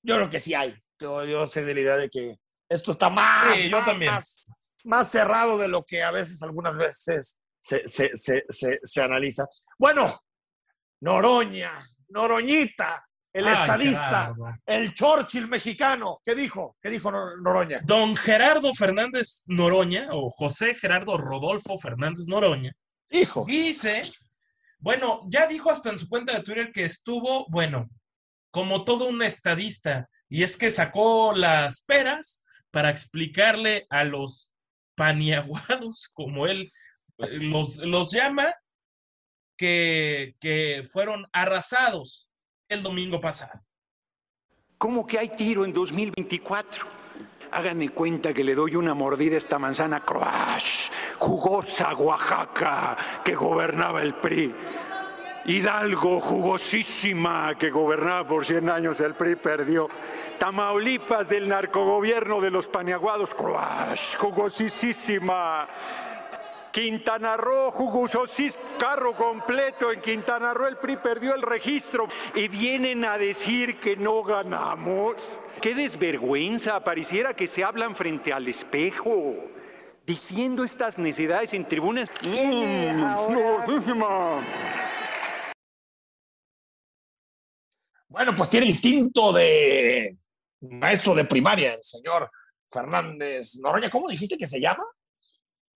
yo 0.02 0.16
creo 0.16 0.30
que 0.30 0.40
sí 0.40 0.54
hay. 0.54 0.74
Yo, 1.00 1.24
yo 1.24 1.46
sé 1.48 1.64
de 1.64 1.74
la 1.74 1.80
idea 1.80 1.96
de 1.96 2.08
que 2.10 2.36
esto 2.68 2.90
está 2.90 3.08
más, 3.10 3.56
Sí, 3.56 3.68
yo 3.68 3.76
más, 3.78 3.86
también. 3.86 4.12
más, 4.12 4.46
más 4.84 5.10
cerrado 5.10 5.58
de 5.58 5.68
lo 5.68 5.84
que 5.84 6.02
a 6.02 6.10
veces, 6.10 6.42
algunas 6.42 6.76
veces 6.76 7.36
se, 7.60 7.88
se, 7.88 8.10
se, 8.16 8.44
se 8.82 9.02
analiza. 9.02 9.46
Bueno, 9.78 10.18
Noroña, 11.00 11.86
Noroñita, 12.08 13.04
el 13.32 13.48
Ay, 13.48 13.54
estadista, 13.54 14.08
Gerardo. 14.08 14.44
el 14.66 14.94
Churchill 14.94 15.48
mexicano. 15.48 16.20
¿Qué 16.24 16.34
dijo? 16.34 16.76
¿Qué 16.80 16.90
dijo 16.90 17.10
Nor- 17.10 17.40
Noroña? 17.42 17.80
Don 17.84 18.14
Gerardo 18.16 18.72
Fernández 18.74 19.42
Noroña, 19.46 20.08
o 20.12 20.30
José 20.30 20.74
Gerardo 20.74 21.16
Rodolfo 21.16 21.78
Fernández 21.78 22.26
Noroña, 22.28 22.72
Hijo. 23.10 23.44
dice, 23.46 24.02
bueno, 24.82 25.20
ya 25.28 25.46
dijo 25.46 25.70
hasta 25.70 25.90
en 25.90 25.98
su 25.98 26.08
cuenta 26.08 26.34
de 26.34 26.42
Twitter 26.42 26.72
que 26.72 26.84
estuvo, 26.84 27.46
bueno, 27.48 27.88
como 28.50 28.84
todo 28.84 29.08
un 29.08 29.22
estadista, 29.22 30.10
y 30.28 30.42
es 30.42 30.56
que 30.56 30.72
sacó 30.72 31.32
las 31.34 31.84
peras 31.84 32.44
para 32.72 32.90
explicarle 32.90 33.86
a 33.90 34.02
los 34.02 34.52
paniaguados, 34.96 36.08
como 36.14 36.48
él 36.48 36.72
eh, 37.18 37.38
los, 37.38 37.78
los 37.78 38.10
llama, 38.10 38.52
que, 39.56 40.34
que 40.40 40.82
fueron 40.90 41.26
arrasados 41.32 42.30
el 42.68 42.82
domingo 42.82 43.20
pasado. 43.20 43.64
¿Cómo 44.78 45.06
que 45.06 45.16
hay 45.16 45.28
tiro 45.28 45.64
en 45.64 45.72
2024? 45.72 47.01
Háganme 47.54 47.90
cuenta 47.90 48.32
que 48.32 48.44
le 48.44 48.54
doy 48.54 48.76
una 48.76 48.94
mordida 48.94 49.34
a 49.34 49.38
esta 49.38 49.58
manzana 49.58 50.00
croash, 50.00 50.88
jugosa 51.18 51.94
Oaxaca, 51.94 52.96
que 53.22 53.34
gobernaba 53.34 54.00
el 54.00 54.14
PRI. 54.14 54.54
Hidalgo, 55.44 56.18
jugosísima, 56.18 57.54
que 57.58 57.70
gobernaba 57.70 58.26
por 58.26 58.46
100 58.46 58.70
años, 58.70 59.00
el 59.00 59.12
PRI 59.12 59.36
perdió. 59.36 59.90
Tamaulipas 60.38 61.28
del 61.28 61.46
narcogobierno 61.46 62.40
de 62.40 62.50
los 62.50 62.68
paniaguados, 62.68 63.34
croash, 63.34 64.16
jugosísima. 64.16 65.68
Quintana 66.72 67.36
Roo, 67.36 67.70
jugosís, 67.70 68.56
carro 68.78 69.14
completo 69.14 69.92
en 69.92 70.00
Quintana 70.00 70.54
Roo, 70.54 70.66
el 70.66 70.78
PRI 70.78 70.96
perdió 70.96 71.34
el 71.34 71.42
registro 71.42 72.08
y 72.34 72.48
vienen 72.48 73.04
a 73.04 73.18
decir 73.18 73.78
que 73.78 73.94
no 73.94 74.22
ganamos. 74.22 75.42
Qué 75.60 75.74
desvergüenza, 75.74 76.82
pareciera 76.82 77.36
que 77.36 77.46
se 77.46 77.62
hablan 77.62 77.94
frente 77.94 78.32
al 78.32 78.48
espejo, 78.48 79.34
diciendo 80.06 80.64
estas 80.64 80.98
necedades 80.98 81.52
en 81.52 81.68
tribunas. 81.68 82.10
Mm, 82.22 82.98
no, 82.98 83.94
no. 83.94 84.42
Bueno, 88.08 88.34
pues 88.34 88.48
tiene 88.48 88.66
instinto 88.66 89.30
de 89.32 90.16
maestro 90.60 91.14
de 91.14 91.26
primaria, 91.26 91.74
el 91.74 91.84
señor 91.84 92.30
Fernández 92.66 93.56
Noroña. 93.60 93.90
¿Cómo 93.90 94.08
dijiste 94.08 94.38
que 94.38 94.46
se 94.46 94.58
llama? 94.58 94.84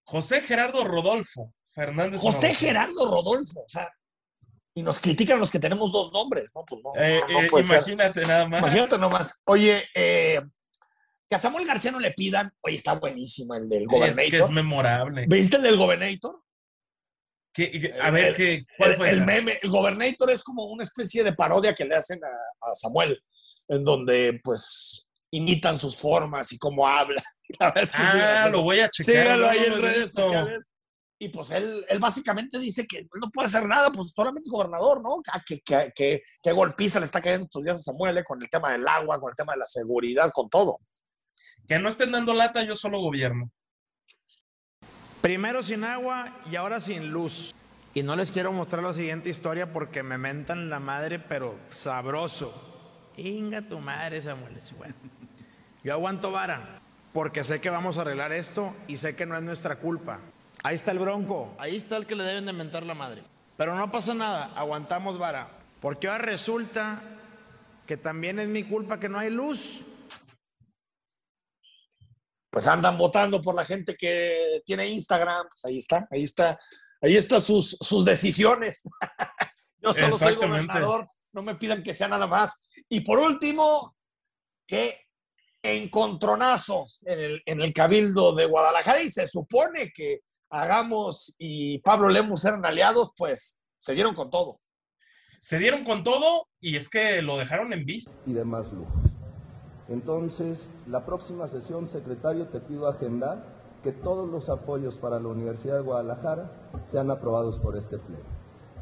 José 0.07 0.41
Gerardo 0.41 0.83
Rodolfo 0.85 1.53
Fernández 1.75 2.21
José. 2.21 2.55
Gerardo 2.55 3.11
Rodolfo. 3.11 3.61
O 3.61 3.69
sea, 3.69 3.91
y 4.75 4.83
nos 4.83 5.01
critican 5.01 5.39
los 5.41 5.51
que 5.51 5.59
tenemos 5.59 5.91
dos 5.93 6.13
nombres, 6.13 6.53
¿no? 6.55 6.65
Pues 6.65 6.81
no, 6.83 6.93
Eh, 7.01 7.21
no, 7.29 7.43
no 7.51 7.59
eh, 7.59 7.63
ser. 7.63 7.77
imagínate 7.79 8.27
nada 8.27 8.47
más. 8.49 8.61
Imagínate 8.61 8.99
nomás. 8.99 9.35
Oye, 9.45 9.85
eh, 9.95 10.41
que 11.29 11.35
a 11.35 11.39
Samuel 11.39 11.67
García 11.67 11.91
no 11.91 11.99
le 12.01 12.13
pidan. 12.13 12.51
Oye, 12.63 12.77
está 12.77 12.95
buenísimo 12.95 13.55
el 13.55 13.69
del 13.69 13.83
Es 13.83 13.89
que 13.89 13.95
Gobernator. 13.97 14.41
es 14.41 14.51
memorable. 14.51 15.27
¿Viste 15.29 15.57
el 15.57 15.63
del 15.63 15.77
Gobernator? 15.77 16.41
A 18.03 18.11
ver, 18.11 18.27
el, 18.27 18.37
¿qué, 18.37 18.63
¿cuál 18.77 18.91
el- 18.91 18.97
fue 18.99 19.09
el 19.11 19.25
meme, 19.25 19.59
el 19.63 19.71
Gobernator 19.71 20.31
es 20.31 20.43
como 20.45 20.67
una 20.67 20.83
especie 20.83 21.25
de 21.25 21.33
parodia 21.33 21.75
que 21.75 21.87
le 21.87 21.97
hacen 21.97 22.21
a, 22.23 22.29
a 22.29 22.75
Samuel, 22.75 23.19
en 23.69 23.83
donde 23.83 24.39
pues 24.45 25.06
imitan 25.33 25.79
sus 25.79 25.97
formas 25.97 26.53
y 26.53 26.59
cómo 26.59 26.87
habla. 26.87 27.23
La 27.61 27.67
verdad 27.69 27.85
es 27.85 27.93
que 27.93 27.99
Ah, 28.03 28.49
lo 28.51 28.63
voy 28.63 28.81
a 28.81 28.89
checar. 28.89 29.15
Sígalo 29.15 29.45
no 29.47 29.51
ahí 29.51 29.59
en 29.67 29.83
redes 29.83 30.01
visto. 30.03 30.23
sociales. 30.23 30.73
Y 31.19 31.31
pues 31.31 31.51
él, 31.51 31.85
él 31.89 31.99
básicamente 31.99 32.59
dice 32.59 32.87
que 32.87 33.07
no 33.21 33.31
puede 33.31 33.47
hacer 33.47 33.67
nada, 33.67 33.91
pues 33.91 34.13
solamente 34.13 34.49
es 34.49 34.51
gobernador, 34.53 35.01
¿no? 35.03 35.23
Ah, 35.33 35.41
Que, 35.47 35.61
que, 35.61 35.91
que, 35.95 36.23
que 36.43 36.53
golpiza 36.53 36.99
le 37.01 37.07
está 37.07 37.23
cayendo 37.23 37.47
estos 37.47 37.63
días 37.63 37.77
a 37.77 37.83
Samuel 37.83 38.19
eh, 38.19 38.25
con 38.25 38.41
el 38.43 38.51
tema 38.51 38.71
del 38.73 38.87
agua, 38.87 39.19
con 39.19 39.31
el 39.31 39.37
tema 39.37 39.55
de 39.55 39.61
la 39.61 39.67
seguridad, 39.67 40.31
con 40.35 40.51
todo. 40.51 40.79
Que 41.67 41.79
no 41.79 41.89
estén 41.89 42.13
dando 42.13 42.35
lata, 42.35 42.63
yo 42.65 42.75
solo 42.77 43.01
gobierno. 43.01 43.51
Primero 45.23 45.63
sin 45.63 45.85
agua 45.85 46.39
y 46.51 46.57
ahora 46.57 46.81
sin 46.81 47.09
luz. 47.09 47.53
Y 47.95 48.03
no 48.03 48.15
les 48.15 48.31
quiero 48.31 48.53
mostrar 48.53 48.83
la 48.83 48.93
siguiente 48.93 49.31
historia 49.31 49.73
porque 49.73 50.03
me 50.03 50.19
mentan 50.19 50.69
la 50.69 50.81
madre, 50.81 51.19
pero 51.19 51.59
sabroso. 51.71 52.53
Inga 53.17 53.63
tu 53.63 53.79
madre, 53.81 54.21
Samuel. 54.21 54.61
Bueno, 54.77 54.95
yo 55.87 55.93
aguanto 55.93 56.33
vara 56.33 56.83
porque 57.13 57.45
sé 57.45 57.61
que 57.61 57.71
vamos 57.71 57.97
a 57.97 58.01
arreglar 58.01 58.33
esto 58.33 58.75
y 58.89 58.97
sé 58.97 59.15
que 59.15 59.25
no 59.25 59.37
es 59.37 59.43
nuestra 59.45 59.79
culpa. 59.79 60.19
Ahí 60.65 60.75
está 60.75 60.91
el 60.91 60.99
bronco. 60.99 61.55
Ahí 61.61 61.77
está 61.77 61.97
el 61.97 62.07
que 62.07 62.17
le 62.17 62.25
deben 62.25 62.45
de 62.45 62.53
mentar 62.53 62.85
la 62.85 62.95
madre. 62.95 63.23
Pero 63.57 63.77
no 63.77 63.93
pasa 63.93 64.13
nada, 64.13 64.53
aguantamos 64.57 65.17
vara. 65.17 65.49
Porque 65.81 66.09
ahora 66.09 66.25
resulta 66.25 67.01
que 67.87 67.97
también 67.97 68.41
es 68.41 68.49
mi 68.49 68.65
culpa 68.65 68.99
que 68.99 69.09
no 69.09 69.21
hay 69.21 69.31
luz. 69.31 69.83
Pues 72.51 72.67
andan 72.67 72.99
votando 72.99 73.41
por 73.41 73.55
la 73.55 73.65
gente 73.65 73.95
que 73.95 74.61
tiene 74.67 74.89
Instagram, 74.89 75.47
pues 75.49 75.65
ahí 75.67 75.79
está, 75.79 76.09
ahí 76.11 76.25
está, 76.25 76.59
ahí 77.01 77.17
están 77.17 77.41
sus, 77.41 77.79
sus 77.81 78.05
decisiones. 78.05 78.83
Yo 79.81 79.95
solo 79.95 80.19
soy 80.19 80.35
gobernador, 80.35 81.07
no 81.33 81.43
me 81.43 81.55
pidan 81.55 81.85
que 81.85 81.95
sea 81.95 82.09
nada 82.09 82.27
más. 82.27 82.61
Y 82.89 83.03
por 83.03 83.21
último, 83.21 83.95
que 84.67 85.06
encontronazo 85.67 86.85
en 87.05 87.19
el, 87.19 87.43
en 87.47 87.63
el 87.63 87.73
Cabildo 87.73 88.35
de 88.35 88.47
Guadalajara 88.47 89.03
y 89.03 89.11
se 89.11 89.27
supone 89.27 89.93
que 89.95 90.21
Hagamos 90.49 91.35
y 91.39 91.79
Pablo 91.79 92.09
Lemus 92.09 92.45
eran 92.45 92.65
aliados, 92.65 93.13
pues 93.17 93.61
se 93.79 93.95
dieron 93.95 94.15
con 94.15 94.31
todo. 94.31 94.59
Se 95.41 95.59
dieron 95.59 95.85
con 95.85 96.05
todo 96.05 96.47
y 96.61 96.77
es 96.77 96.89
que 96.89 97.21
lo 97.21 97.37
dejaron 97.37 97.73
en 97.73 97.85
vista. 97.85 98.13
y 98.27 98.33
demás 98.33 98.73
lujos. 98.73 98.95
Entonces, 99.89 100.69
la 100.87 101.05
próxima 101.05 101.47
sesión, 101.49 101.89
secretario, 101.89 102.49
te 102.49 102.61
pido 102.61 102.89
agendar 102.89 103.45
que 103.83 103.93
todos 103.93 104.29
los 104.29 104.49
apoyos 104.49 104.97
para 104.97 105.21
la 105.21 105.29
Universidad 105.29 105.77
de 105.77 105.83
Guadalajara 105.83 106.51
sean 106.91 107.11
aprobados 107.11 107.61
por 107.61 107.77
este 107.77 107.99
pleno. 107.99 108.36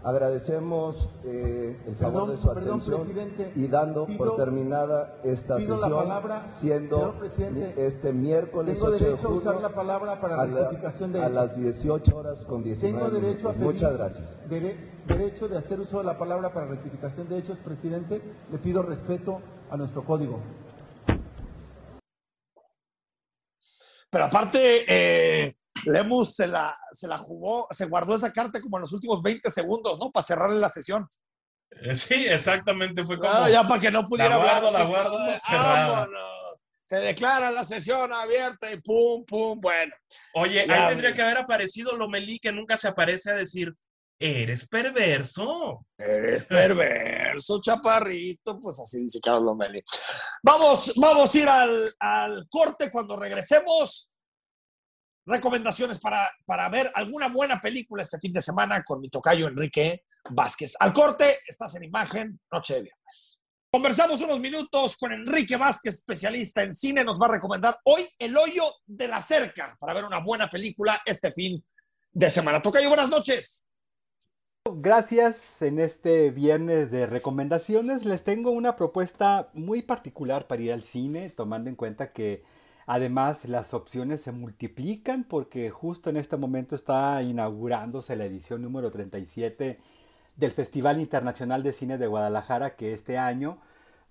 Agradecemos 0.05 1.09
eh, 1.25 1.81
el 1.87 1.97
favor 1.97 2.13
Perdón, 2.13 2.31
de 2.31 2.37
su 2.37 2.47
perdón, 2.49 2.63
atención 2.69 3.01
presidente. 3.05 3.53
y 3.57 3.67
dando 3.69 4.05
Pido- 4.05 4.19
por 4.19 4.37
terminada 4.37 5.19
esta 5.25 5.57
pido 5.57 5.77
la 5.77 5.81
sesión, 5.81 5.99
palabra, 6.03 6.49
siendo 6.51 6.97
señor 6.99 7.15
presidente. 7.19 7.75
mi- 7.75 7.83
este 7.83 8.13
miércoles 8.13 8.75
Tengo 8.75 8.87
8 8.89 8.93
de 8.99 9.05
derecho 9.07 9.27
a 9.27 9.31
junio 9.31 9.41
usar 9.41 9.61
la 9.63 9.69
palabra 9.71 10.21
para 10.21 10.43
a, 10.43 10.47
la- 10.47 10.61
rectificación 10.61 11.11
de 11.13 11.21
a 11.21 11.23
hechos. 11.23 11.35
las 11.35 11.57
18 11.57 12.17
horas 12.19 12.45
con 12.45 12.63
19 12.63 12.99
Tengo 13.09 13.11
derecho 13.19 13.49
a 13.49 13.53
minutos. 13.53 13.55
pedir 13.55 13.65
Muchas 13.67 13.93
gracias. 13.97 14.39
dere- 14.51 14.77
derecho 15.07 15.49
de 15.49 15.57
hacer 15.57 15.81
uso 15.81 15.97
de 15.99 16.05
la 16.05 16.19
palabra 16.19 16.53
para 16.53 16.67
rectificación 16.67 17.27
de 17.31 17.39
hechos, 17.39 17.59
presidente. 17.61 18.21
Le 18.53 18.59
pido 18.59 18.83
respeto 18.83 19.41
a 19.71 19.77
nuestro 19.79 20.05
código. 20.05 20.39
Pero 24.11 24.25
aparte, 24.25 24.59
eh, 24.87 25.57
Lemus 25.87 26.35
se 26.35 26.47
la, 26.47 26.77
se 26.93 27.07
la 27.09 27.19
jugó, 27.19 27.67
se 27.71 27.87
guardó 27.87 28.17
esa 28.17 28.33
carta 28.33 28.61
como 28.61 28.77
en 28.79 28.83
los 28.83 28.93
últimos 28.93 29.23
20 29.23 29.51
segundos, 29.51 29.99
¿no? 29.99 30.11
Para 30.11 30.25
cerrarle 30.25 30.59
la 30.61 30.69
sesión. 30.69 31.07
Eh, 31.71 31.95
Sí, 31.95 32.27
exactamente. 32.29 33.05
Fue 33.05 33.19
como. 33.19 33.31
Ah, 33.31 33.49
ya 33.51 33.67
para 33.67 33.81
que 33.81 33.91
no 33.91 34.05
pudiera 34.05 34.31
la 34.31 34.37
guardo, 34.37 34.67
hablar. 34.69 34.83
la 34.83 34.89
guardo, 34.89 35.39
cerrada. 35.39 35.89
Vámonos. 35.89 36.21
Se 36.85 36.97
declara 36.97 37.51
la 37.51 37.65
sesión 37.65 38.13
abierta 38.13 38.71
y 38.71 38.79
pum, 38.79 39.25
pum, 39.25 39.59
bueno. 39.59 39.95
Oye, 40.35 40.67
Ya, 40.69 40.75
ahí 40.85 40.89
tendría 40.91 41.15
que 41.15 41.23
haber 41.23 41.39
aparecido 41.39 41.97
Lomelí, 41.97 42.39
que 42.39 42.53
nunca 42.53 42.77
se 42.77 42.89
aparece 42.89 43.31
a 43.31 43.35
decir, 43.35 43.75
eres 44.19 44.69
perverso. 44.69 45.87
Eres 45.97 46.45
perverso, 46.45 47.61
chaparrito, 47.63 48.61
pues 48.61 48.79
así 48.81 49.03
dice 49.03 49.19
Carlos 49.23 49.45
Lomelí. 49.45 49.83
Vamos, 50.43 50.93
vamos 50.97 51.35
a 51.35 51.39
ir 51.39 51.49
al, 51.49 51.95
al 51.99 52.47
corte 52.51 52.91
cuando 52.91 53.17
regresemos. 53.17 54.11
Recomendaciones 55.27 55.99
para, 55.99 56.31
para 56.45 56.69
ver 56.69 56.91
alguna 56.95 57.29
buena 57.29 57.61
película 57.61 58.03
este 58.03 58.19
fin 58.19 58.33
de 58.33 58.41
semana 58.41 58.83
con 58.83 59.01
mi 59.01 59.09
tocayo 59.09 59.49
Enrique 59.49 60.05
Vázquez. 60.31 60.75
Al 60.81 60.93
corte, 60.93 61.25
estás 61.49 61.75
en 61.77 61.85
imagen, 61.85 62.39
noche 62.53 62.75
de 62.75 62.83
viernes. 62.83 63.41
Conversamos 63.71 64.21
unos 64.21 64.39
minutos 64.39 64.97
con 64.97 65.13
Enrique 65.13 65.57
Vázquez, 65.57 65.97
especialista 65.97 66.63
en 66.63 66.75
cine. 66.75 67.03
Nos 67.03 67.19
va 67.21 67.27
a 67.27 67.33
recomendar 67.33 67.77
hoy 67.85 68.07
El 68.19 68.37
hoyo 68.37 68.63
de 68.87 69.09
la 69.09 69.21
cerca 69.21 69.77
para 69.81 69.95
ver 69.95 70.05
una 70.05 70.21
buena 70.21 70.49
película 70.49 71.01
este 71.07 71.33
fin 71.33 71.65
de 72.13 72.31
semana. 72.31 72.63
Tocayo, 72.63 72.89
buenas 72.89 73.09
noches. 73.09 73.67
Gracias. 74.77 75.61
En 75.63 75.79
este 75.79 76.31
viernes 76.31 76.91
de 76.91 77.07
recomendaciones 77.07 78.05
les 78.05 78.23
tengo 78.23 78.51
una 78.51 78.77
propuesta 78.77 79.51
muy 79.55 79.83
particular 79.83 80.47
para 80.47 80.63
ir 80.63 80.73
al 80.73 80.85
cine, 80.85 81.31
tomando 81.31 81.69
en 81.69 81.77
cuenta 81.77 82.13
que 82.13 82.45
además 82.87 83.47
las 83.49 83.75
opciones 83.75 84.21
se 84.23 84.33
multiplican 84.33 85.25
porque 85.25 85.71
justo 85.71 86.11
en 86.11 86.17
este 86.17 86.37
momento 86.37 86.77
está 86.77 87.23
inaugurándose 87.23 88.17
la 88.17 88.25
edición 88.25 88.63
número 88.63 88.91
37 88.91 89.79
del 90.37 90.51
Festival 90.51 91.01
Internacional 91.01 91.63
de 91.63 91.73
Cine 91.73 91.99
de 91.99 92.07
Guadalajara 92.07 92.77
que 92.77 92.93
este 92.93 93.19
año 93.19 93.59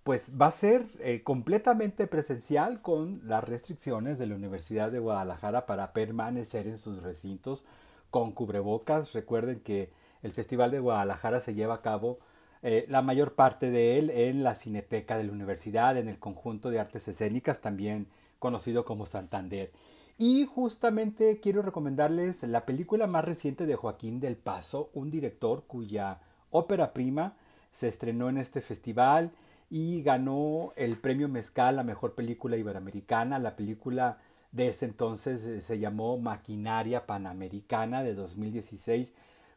pues 0.04 0.32
va 0.40 0.48
a 0.48 0.52
ser 0.52 0.86
eh, 1.00 1.24
completamente 1.24 2.08
presencial 2.08 2.82
con 2.82 3.22
las 3.26 3.44
restricciones 3.44 4.20
de 4.20 4.28
la 4.28 4.36
Universidad 4.36 4.92
de 4.92 5.00
Guadalajara 5.00 5.66
para 5.66 5.94
permanecer 5.94 6.68
en 6.68 6.78
sus 6.78 7.04
recintos 7.04 7.64
con 8.10 8.34
cubrebocas. 8.34 9.14
Recuerden 9.14 9.62
que 9.62 9.92
el 10.22 10.32
Festival 10.32 10.72
de 10.72 10.80
Guadalajara 10.80 11.40
se 11.40 11.54
lleva 11.54 11.76
a 11.76 11.82
cabo 11.82 12.20
eh, 12.64 12.86
la 12.90 13.02
mayor 13.02 13.36
parte 13.36 13.72
de 13.72 13.98
él 13.98 14.10
en 14.10 14.44
la 14.44 14.56
Cineteca 14.56 15.18
de 15.18 15.24
la 15.24 15.32
Universidad, 15.32 15.98
en 15.98 16.10
el 16.10 16.20
conjunto 16.20 16.70
de 16.70 16.80
artes 16.80 17.08
escénicas, 17.08 17.62
también 17.62 18.08
conocido 18.44 18.84
como 18.84 19.06
Santander. 19.06 19.72
Y 20.18 20.46
justamente 20.46 21.40
quiero 21.40 21.62
recomendarles 21.62 22.44
la 22.44 22.66
película 22.66 23.08
más 23.08 23.24
reciente 23.24 23.66
de 23.66 23.78
Joaquín 23.78 24.20
del 24.20 24.36
Paso, 24.36 24.90
un 24.94 25.10
director 25.10 25.64
cuya 25.66 26.20
ópera 26.52 26.92
prima 26.92 27.38
se 27.72 27.88
estrenó 27.88 28.28
en 28.28 28.38
este 28.38 28.60
festival 28.60 29.32
y 29.70 30.04
ganó 30.04 30.74
el 30.76 30.98
premio 30.98 31.30
Mezcal 31.30 31.80
a 31.80 31.84
Mejor 31.84 32.16
Película 32.16 32.58
Iberoamericana. 32.58 33.40
La 33.40 33.56
película 33.56 34.18
de 34.52 34.68
ese 34.68 34.88
entonces 34.88 35.46
eh, 35.46 35.62
se 35.62 35.80
llamó 35.80 36.18
Maquinaria 36.18 37.06
Panamericana 37.06 38.04
de 38.04 38.14
2016 38.14 39.14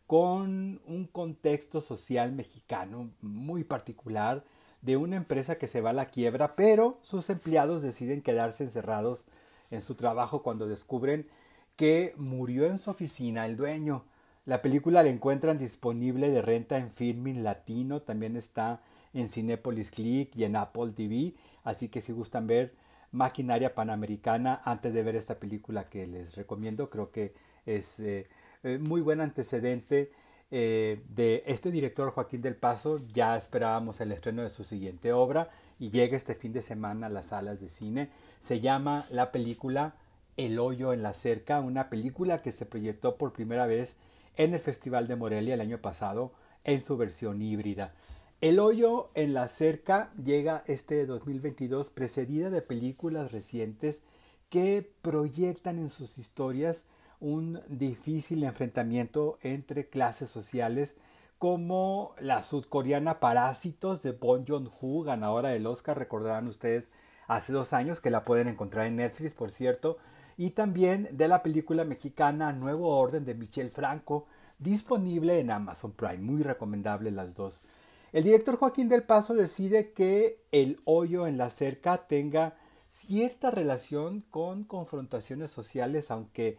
con 0.06 0.80
un 0.86 1.08
contexto 1.10 1.80
social 1.80 2.30
mexicano 2.30 3.10
muy 3.20 3.64
particular 3.64 4.44
de 4.86 4.96
una 4.96 5.16
empresa 5.16 5.58
que 5.58 5.66
se 5.66 5.80
va 5.80 5.90
a 5.90 5.92
la 5.92 6.06
quiebra, 6.06 6.54
pero 6.54 7.00
sus 7.02 7.28
empleados 7.28 7.82
deciden 7.82 8.22
quedarse 8.22 8.62
encerrados 8.62 9.26
en 9.72 9.80
su 9.80 9.96
trabajo 9.96 10.44
cuando 10.44 10.68
descubren 10.68 11.26
que 11.74 12.14
murió 12.16 12.66
en 12.66 12.78
su 12.78 12.90
oficina 12.90 13.46
el 13.46 13.56
dueño. 13.56 14.04
La 14.44 14.62
película 14.62 15.02
la 15.02 15.08
encuentran 15.08 15.58
disponible 15.58 16.30
de 16.30 16.40
renta 16.40 16.78
en 16.78 16.92
Filmin 16.92 17.42
Latino, 17.42 18.00
también 18.02 18.36
está 18.36 18.80
en 19.12 19.28
Cinepolis 19.28 19.90
Click 19.90 20.36
y 20.36 20.44
en 20.44 20.54
Apple 20.54 20.92
TV, 20.94 21.34
así 21.64 21.88
que 21.88 22.00
si 22.00 22.12
gustan 22.12 22.46
ver 22.46 22.72
Maquinaria 23.10 23.74
Panamericana 23.74 24.62
antes 24.64 24.94
de 24.94 25.02
ver 25.02 25.16
esta 25.16 25.40
película 25.40 25.88
que 25.88 26.06
les 26.06 26.36
recomiendo, 26.36 26.90
creo 26.90 27.10
que 27.10 27.34
es 27.66 27.98
eh, 27.98 28.28
eh, 28.62 28.78
muy 28.78 29.00
buen 29.00 29.20
antecedente 29.20 30.12
eh, 30.50 31.02
de 31.08 31.42
este 31.46 31.70
director 31.70 32.10
Joaquín 32.10 32.42
del 32.42 32.56
Paso. 32.56 33.00
Ya 33.12 33.36
esperábamos 33.36 34.00
el 34.00 34.12
estreno 34.12 34.42
de 34.42 34.50
su 34.50 34.64
siguiente 34.64 35.12
obra 35.12 35.50
y 35.78 35.90
llega 35.90 36.16
este 36.16 36.34
fin 36.34 36.52
de 36.52 36.62
semana 36.62 37.06
a 37.06 37.10
las 37.10 37.26
salas 37.26 37.60
de 37.60 37.68
cine. 37.68 38.10
Se 38.40 38.60
llama 38.60 39.06
la 39.10 39.32
película 39.32 39.94
El 40.36 40.58
hoyo 40.58 40.92
en 40.92 41.02
la 41.02 41.14
cerca, 41.14 41.60
una 41.60 41.90
película 41.90 42.42
que 42.42 42.52
se 42.52 42.66
proyectó 42.66 43.16
por 43.16 43.32
primera 43.32 43.66
vez 43.66 43.96
en 44.36 44.54
el 44.54 44.60
Festival 44.60 45.08
de 45.08 45.16
Morelia 45.16 45.54
el 45.54 45.60
año 45.60 45.78
pasado 45.78 46.32
en 46.64 46.82
su 46.82 46.96
versión 46.96 47.42
híbrida. 47.42 47.94
El 48.40 48.58
hoyo 48.58 49.10
en 49.14 49.32
la 49.32 49.48
cerca 49.48 50.12
llega 50.22 50.62
este 50.66 51.06
2022 51.06 51.90
precedida 51.90 52.50
de 52.50 52.60
películas 52.60 53.32
recientes 53.32 54.02
que 54.50 54.92
proyectan 55.02 55.78
en 55.78 55.88
sus 55.88 56.18
historias 56.18 56.84
un 57.20 57.60
difícil 57.68 58.44
enfrentamiento 58.44 59.38
entre 59.42 59.88
clases 59.88 60.30
sociales 60.30 60.96
como 61.38 62.14
la 62.18 62.42
sudcoreana 62.42 63.20
Parásitos 63.20 64.02
de 64.02 64.12
Bon 64.12 64.46
Joon-ho, 64.46 65.02
ganadora 65.02 65.50
del 65.50 65.66
Oscar, 65.66 65.98
recordarán 65.98 66.46
ustedes 66.46 66.90
hace 67.28 67.52
dos 67.52 67.72
años 67.72 68.00
que 68.00 68.10
la 68.10 68.22
pueden 68.22 68.48
encontrar 68.48 68.86
en 68.86 68.96
Netflix, 68.96 69.34
por 69.34 69.50
cierto, 69.50 69.98
y 70.38 70.50
también 70.50 71.08
de 71.12 71.28
la 71.28 71.42
película 71.42 71.84
mexicana 71.84 72.52
Nuevo 72.52 72.96
Orden 72.96 73.24
de 73.24 73.34
Michel 73.34 73.70
Franco, 73.70 74.26
disponible 74.58 75.38
en 75.38 75.50
Amazon 75.50 75.92
Prime, 75.92 76.18
muy 76.18 76.42
recomendable 76.42 77.10
las 77.10 77.34
dos. 77.34 77.64
El 78.12 78.24
director 78.24 78.56
Joaquín 78.56 78.88
del 78.88 79.02
Paso 79.02 79.34
decide 79.34 79.92
que 79.92 80.40
el 80.52 80.80
hoyo 80.84 81.26
en 81.26 81.36
la 81.36 81.50
cerca 81.50 82.06
tenga 82.06 82.56
cierta 82.88 83.50
relación 83.50 84.22
con 84.30 84.64
confrontaciones 84.64 85.50
sociales, 85.50 86.10
aunque 86.10 86.56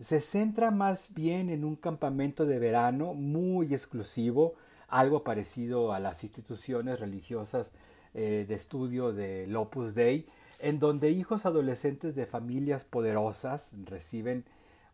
se 0.00 0.20
centra 0.20 0.70
más 0.70 1.14
bien 1.14 1.48
en 1.50 1.64
un 1.64 1.76
campamento 1.76 2.44
de 2.46 2.58
verano 2.58 3.14
muy 3.14 3.72
exclusivo, 3.72 4.54
algo 4.88 5.24
parecido 5.24 5.92
a 5.92 6.00
las 6.00 6.22
instituciones 6.22 7.00
religiosas 7.00 7.72
eh, 8.14 8.44
de 8.46 8.54
estudio 8.54 9.12
de 9.12 9.54
Opus 9.56 9.94
Dei, 9.94 10.26
en 10.58 10.78
donde 10.78 11.10
hijos 11.10 11.46
adolescentes 11.46 12.14
de 12.14 12.26
familias 12.26 12.84
poderosas 12.84 13.72
reciben 13.84 14.44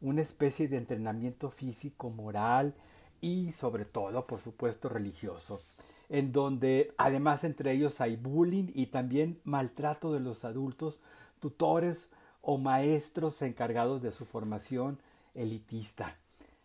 una 0.00 0.22
especie 0.22 0.68
de 0.68 0.76
entrenamiento 0.76 1.50
físico, 1.50 2.10
moral 2.10 2.74
y 3.20 3.52
sobre 3.52 3.84
todo, 3.84 4.26
por 4.26 4.40
supuesto, 4.40 4.88
religioso, 4.88 5.62
en 6.08 6.32
donde 6.32 6.92
además 6.98 7.44
entre 7.44 7.72
ellos 7.72 8.00
hay 8.00 8.16
bullying 8.16 8.72
y 8.74 8.86
también 8.86 9.40
maltrato 9.44 10.12
de 10.12 10.20
los 10.20 10.44
adultos, 10.44 11.00
tutores, 11.38 12.08
o 12.42 12.58
maestros 12.58 13.40
encargados 13.42 14.02
de 14.02 14.10
su 14.10 14.26
formación 14.26 14.98
elitista. 15.34 16.18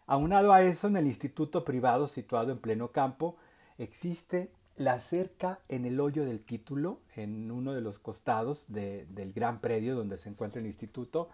Aunado 0.06 0.54
a 0.54 0.64
eso, 0.64 0.88
en 0.88 0.98
el 0.98 1.08
instituto 1.08 1.64
privado 1.64 2.08
situado 2.08 2.52
en 2.52 2.58
pleno 2.60 2.92
campo, 2.92 3.36
existe 3.78 4.52
la 4.76 5.00
cerca 5.00 5.60
en 5.70 5.86
el 5.86 6.00
hoyo 6.00 6.26
del 6.26 6.40
título, 6.40 7.00
en 7.16 7.52
uno 7.52 7.74
de 7.74 7.82
los 7.82 8.00
costados 8.00 8.66
del 8.70 9.34
gran 9.34 9.60
predio 9.60 9.96
donde 9.96 10.18
se 10.18 10.30
encuentra 10.30 10.62
el 10.62 10.68
instituto, 10.68 11.30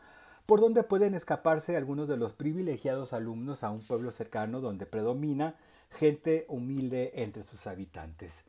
por 0.46 0.60
donde 0.60 0.84
pueden 0.84 1.14
escaparse 1.14 1.78
algunos 1.78 2.08
de 2.08 2.18
los 2.18 2.34
privilegiados 2.34 3.14
alumnos 3.14 3.64
a 3.64 3.70
un 3.70 3.82
pueblo 3.82 4.12
cercano 4.12 4.60
donde 4.60 4.86
predomina 4.86 5.56
gente 5.92 6.46
humilde 6.50 7.12
entre 7.16 7.44
sus 7.44 7.68
habitantes. 7.68 8.44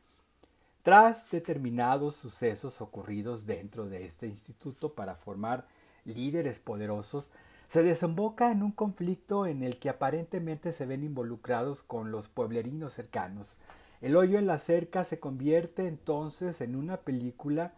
Tras 0.81 1.29
determinados 1.29 2.15
sucesos 2.15 2.81
ocurridos 2.81 3.45
dentro 3.45 3.85
de 3.85 4.05
este 4.05 4.27
instituto 4.27 4.93
para 4.93 5.15
formar 5.15 5.65
líderes 6.05 6.59
poderosos, 6.59 7.31
se 7.67 7.83
desemboca 7.83 8.51
en 8.51 8.63
un 8.63 8.71
conflicto 8.71 9.45
en 9.45 9.63
el 9.63 9.79
que 9.79 9.89
aparentemente 9.89 10.71
se 10.71 10.85
ven 10.85 11.03
involucrados 11.03 11.83
con 11.83 12.11
los 12.11 12.29
pueblerinos 12.29 12.93
cercanos. 12.93 13.57
El 14.01 14.15
hoyo 14.15 14.37
en 14.37 14.45
la 14.45 14.59
cerca 14.59 15.03
se 15.03 15.19
convierte 15.19 15.87
entonces 15.87 16.61
en 16.61 16.75
una 16.75 16.97
película 16.97 17.73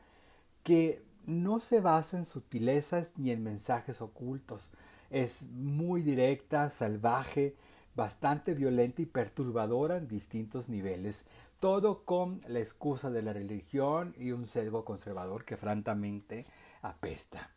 que 0.63 1.01
no 1.25 1.59
se 1.59 1.79
basa 1.79 2.17
en 2.17 2.25
sutilezas 2.25 3.13
ni 3.17 3.31
en 3.31 3.43
mensajes 3.43 4.01
ocultos. 4.01 4.71
Es 5.09 5.43
muy 5.43 6.01
directa, 6.01 6.69
salvaje, 6.69 7.55
bastante 7.95 8.53
violenta 8.53 9.01
y 9.01 9.05
perturbadora 9.05 9.97
en 9.97 10.07
distintos 10.07 10.69
niveles, 10.69 11.25
todo 11.59 12.03
con 12.03 12.41
la 12.47 12.59
excusa 12.59 13.09
de 13.09 13.21
la 13.21 13.33
religión 13.33 14.13
y 14.17 14.31
un 14.31 14.47
sesgo 14.47 14.85
conservador 14.85 15.45
que 15.45 15.57
francamente 15.57 16.45
apesta. 16.81 17.56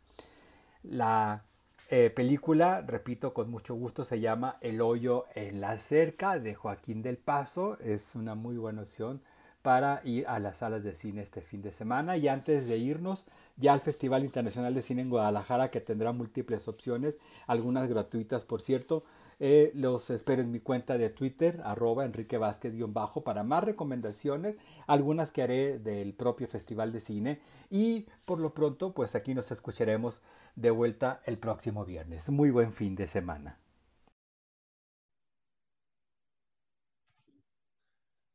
La 0.83 1.43
eh, 1.89 2.09
película, 2.09 2.81
repito, 2.81 3.33
con 3.33 3.51
mucho 3.51 3.75
gusto 3.75 4.03
se 4.03 4.19
llama 4.19 4.57
El 4.61 4.81
hoyo 4.81 5.25
en 5.35 5.61
la 5.61 5.77
cerca 5.77 6.39
de 6.39 6.55
Joaquín 6.55 7.01
del 7.03 7.17
Paso. 7.17 7.77
Es 7.79 8.15
una 8.15 8.33
muy 8.33 8.57
buena 8.57 8.81
opción 8.81 9.21
para 9.61 10.01
ir 10.03 10.25
a 10.27 10.39
las 10.39 10.57
salas 10.57 10.83
de 10.83 10.95
cine 10.95 11.21
este 11.21 11.41
fin 11.41 11.61
de 11.61 11.71
semana. 11.71 12.17
Y 12.17 12.27
antes 12.27 12.65
de 12.65 12.77
irnos 12.77 13.27
ya 13.57 13.73
al 13.73 13.81
Festival 13.81 14.23
Internacional 14.23 14.73
de 14.73 14.81
Cine 14.81 15.03
en 15.03 15.09
Guadalajara, 15.09 15.69
que 15.69 15.81
tendrá 15.81 16.13
múltiples 16.13 16.67
opciones, 16.67 17.19
algunas 17.45 17.87
gratuitas, 17.87 18.43
por 18.43 18.61
cierto. 18.61 19.03
Eh, 19.43 19.71
los 19.73 20.11
espero 20.11 20.43
en 20.43 20.51
mi 20.51 20.59
cuenta 20.59 20.99
de 20.99 21.09
Twitter, 21.09 21.61
arroba 21.63 22.05
Enrique 22.05 22.37
Vázquez-bajo, 22.37 23.23
para 23.23 23.41
más 23.41 23.63
recomendaciones, 23.63 24.55
algunas 24.85 25.31
que 25.31 25.41
haré 25.41 25.79
del 25.79 26.13
propio 26.13 26.47
Festival 26.47 26.91
de 26.91 26.99
Cine. 26.99 27.41
Y 27.67 28.05
por 28.25 28.39
lo 28.39 28.53
pronto, 28.53 28.93
pues 28.93 29.15
aquí 29.15 29.33
nos 29.33 29.49
escucharemos 29.49 30.21
de 30.55 30.69
vuelta 30.69 31.23
el 31.25 31.39
próximo 31.39 31.83
viernes. 31.85 32.29
Muy 32.29 32.51
buen 32.51 32.71
fin 32.71 32.95
de 32.95 33.07
semana. 33.07 33.59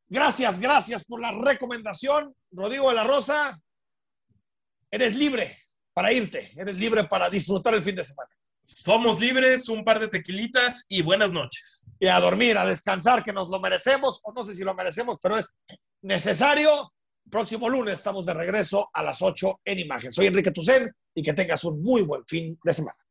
Gracias, 0.08 0.58
gracias 0.58 1.04
por 1.04 1.20
la 1.20 1.30
recomendación, 1.30 2.34
Rodrigo 2.50 2.88
de 2.88 2.96
la 2.96 3.04
Rosa. 3.04 3.56
Eres 4.90 5.14
libre 5.14 5.56
para 5.92 6.12
irte, 6.12 6.50
eres 6.56 6.74
libre 6.74 7.04
para 7.04 7.30
disfrutar 7.30 7.74
el 7.74 7.82
fin 7.84 7.94
de 7.94 8.04
semana. 8.04 8.35
Somos 8.66 9.20
libres, 9.20 9.68
un 9.68 9.84
par 9.84 10.00
de 10.00 10.08
tequilitas 10.08 10.86
y 10.88 11.00
buenas 11.00 11.30
noches. 11.30 11.86
Y 12.00 12.08
a 12.08 12.18
dormir, 12.18 12.58
a 12.58 12.66
descansar, 12.66 13.22
que 13.22 13.32
nos 13.32 13.48
lo 13.48 13.60
merecemos, 13.60 14.20
o 14.24 14.32
no 14.32 14.42
sé 14.42 14.54
si 14.54 14.64
lo 14.64 14.74
merecemos, 14.74 15.18
pero 15.22 15.38
es 15.38 15.56
necesario. 16.02 16.92
Próximo 17.30 17.68
lunes 17.68 17.94
estamos 17.94 18.26
de 18.26 18.34
regreso 18.34 18.90
a 18.92 19.04
las 19.04 19.22
8 19.22 19.60
en 19.64 19.78
imagen. 19.78 20.12
Soy 20.12 20.26
Enrique 20.26 20.50
Tucen 20.50 20.90
y 21.14 21.22
que 21.22 21.32
tengas 21.32 21.62
un 21.62 21.80
muy 21.80 22.02
buen 22.02 22.24
fin 22.26 22.58
de 22.64 22.74
semana. 22.74 23.05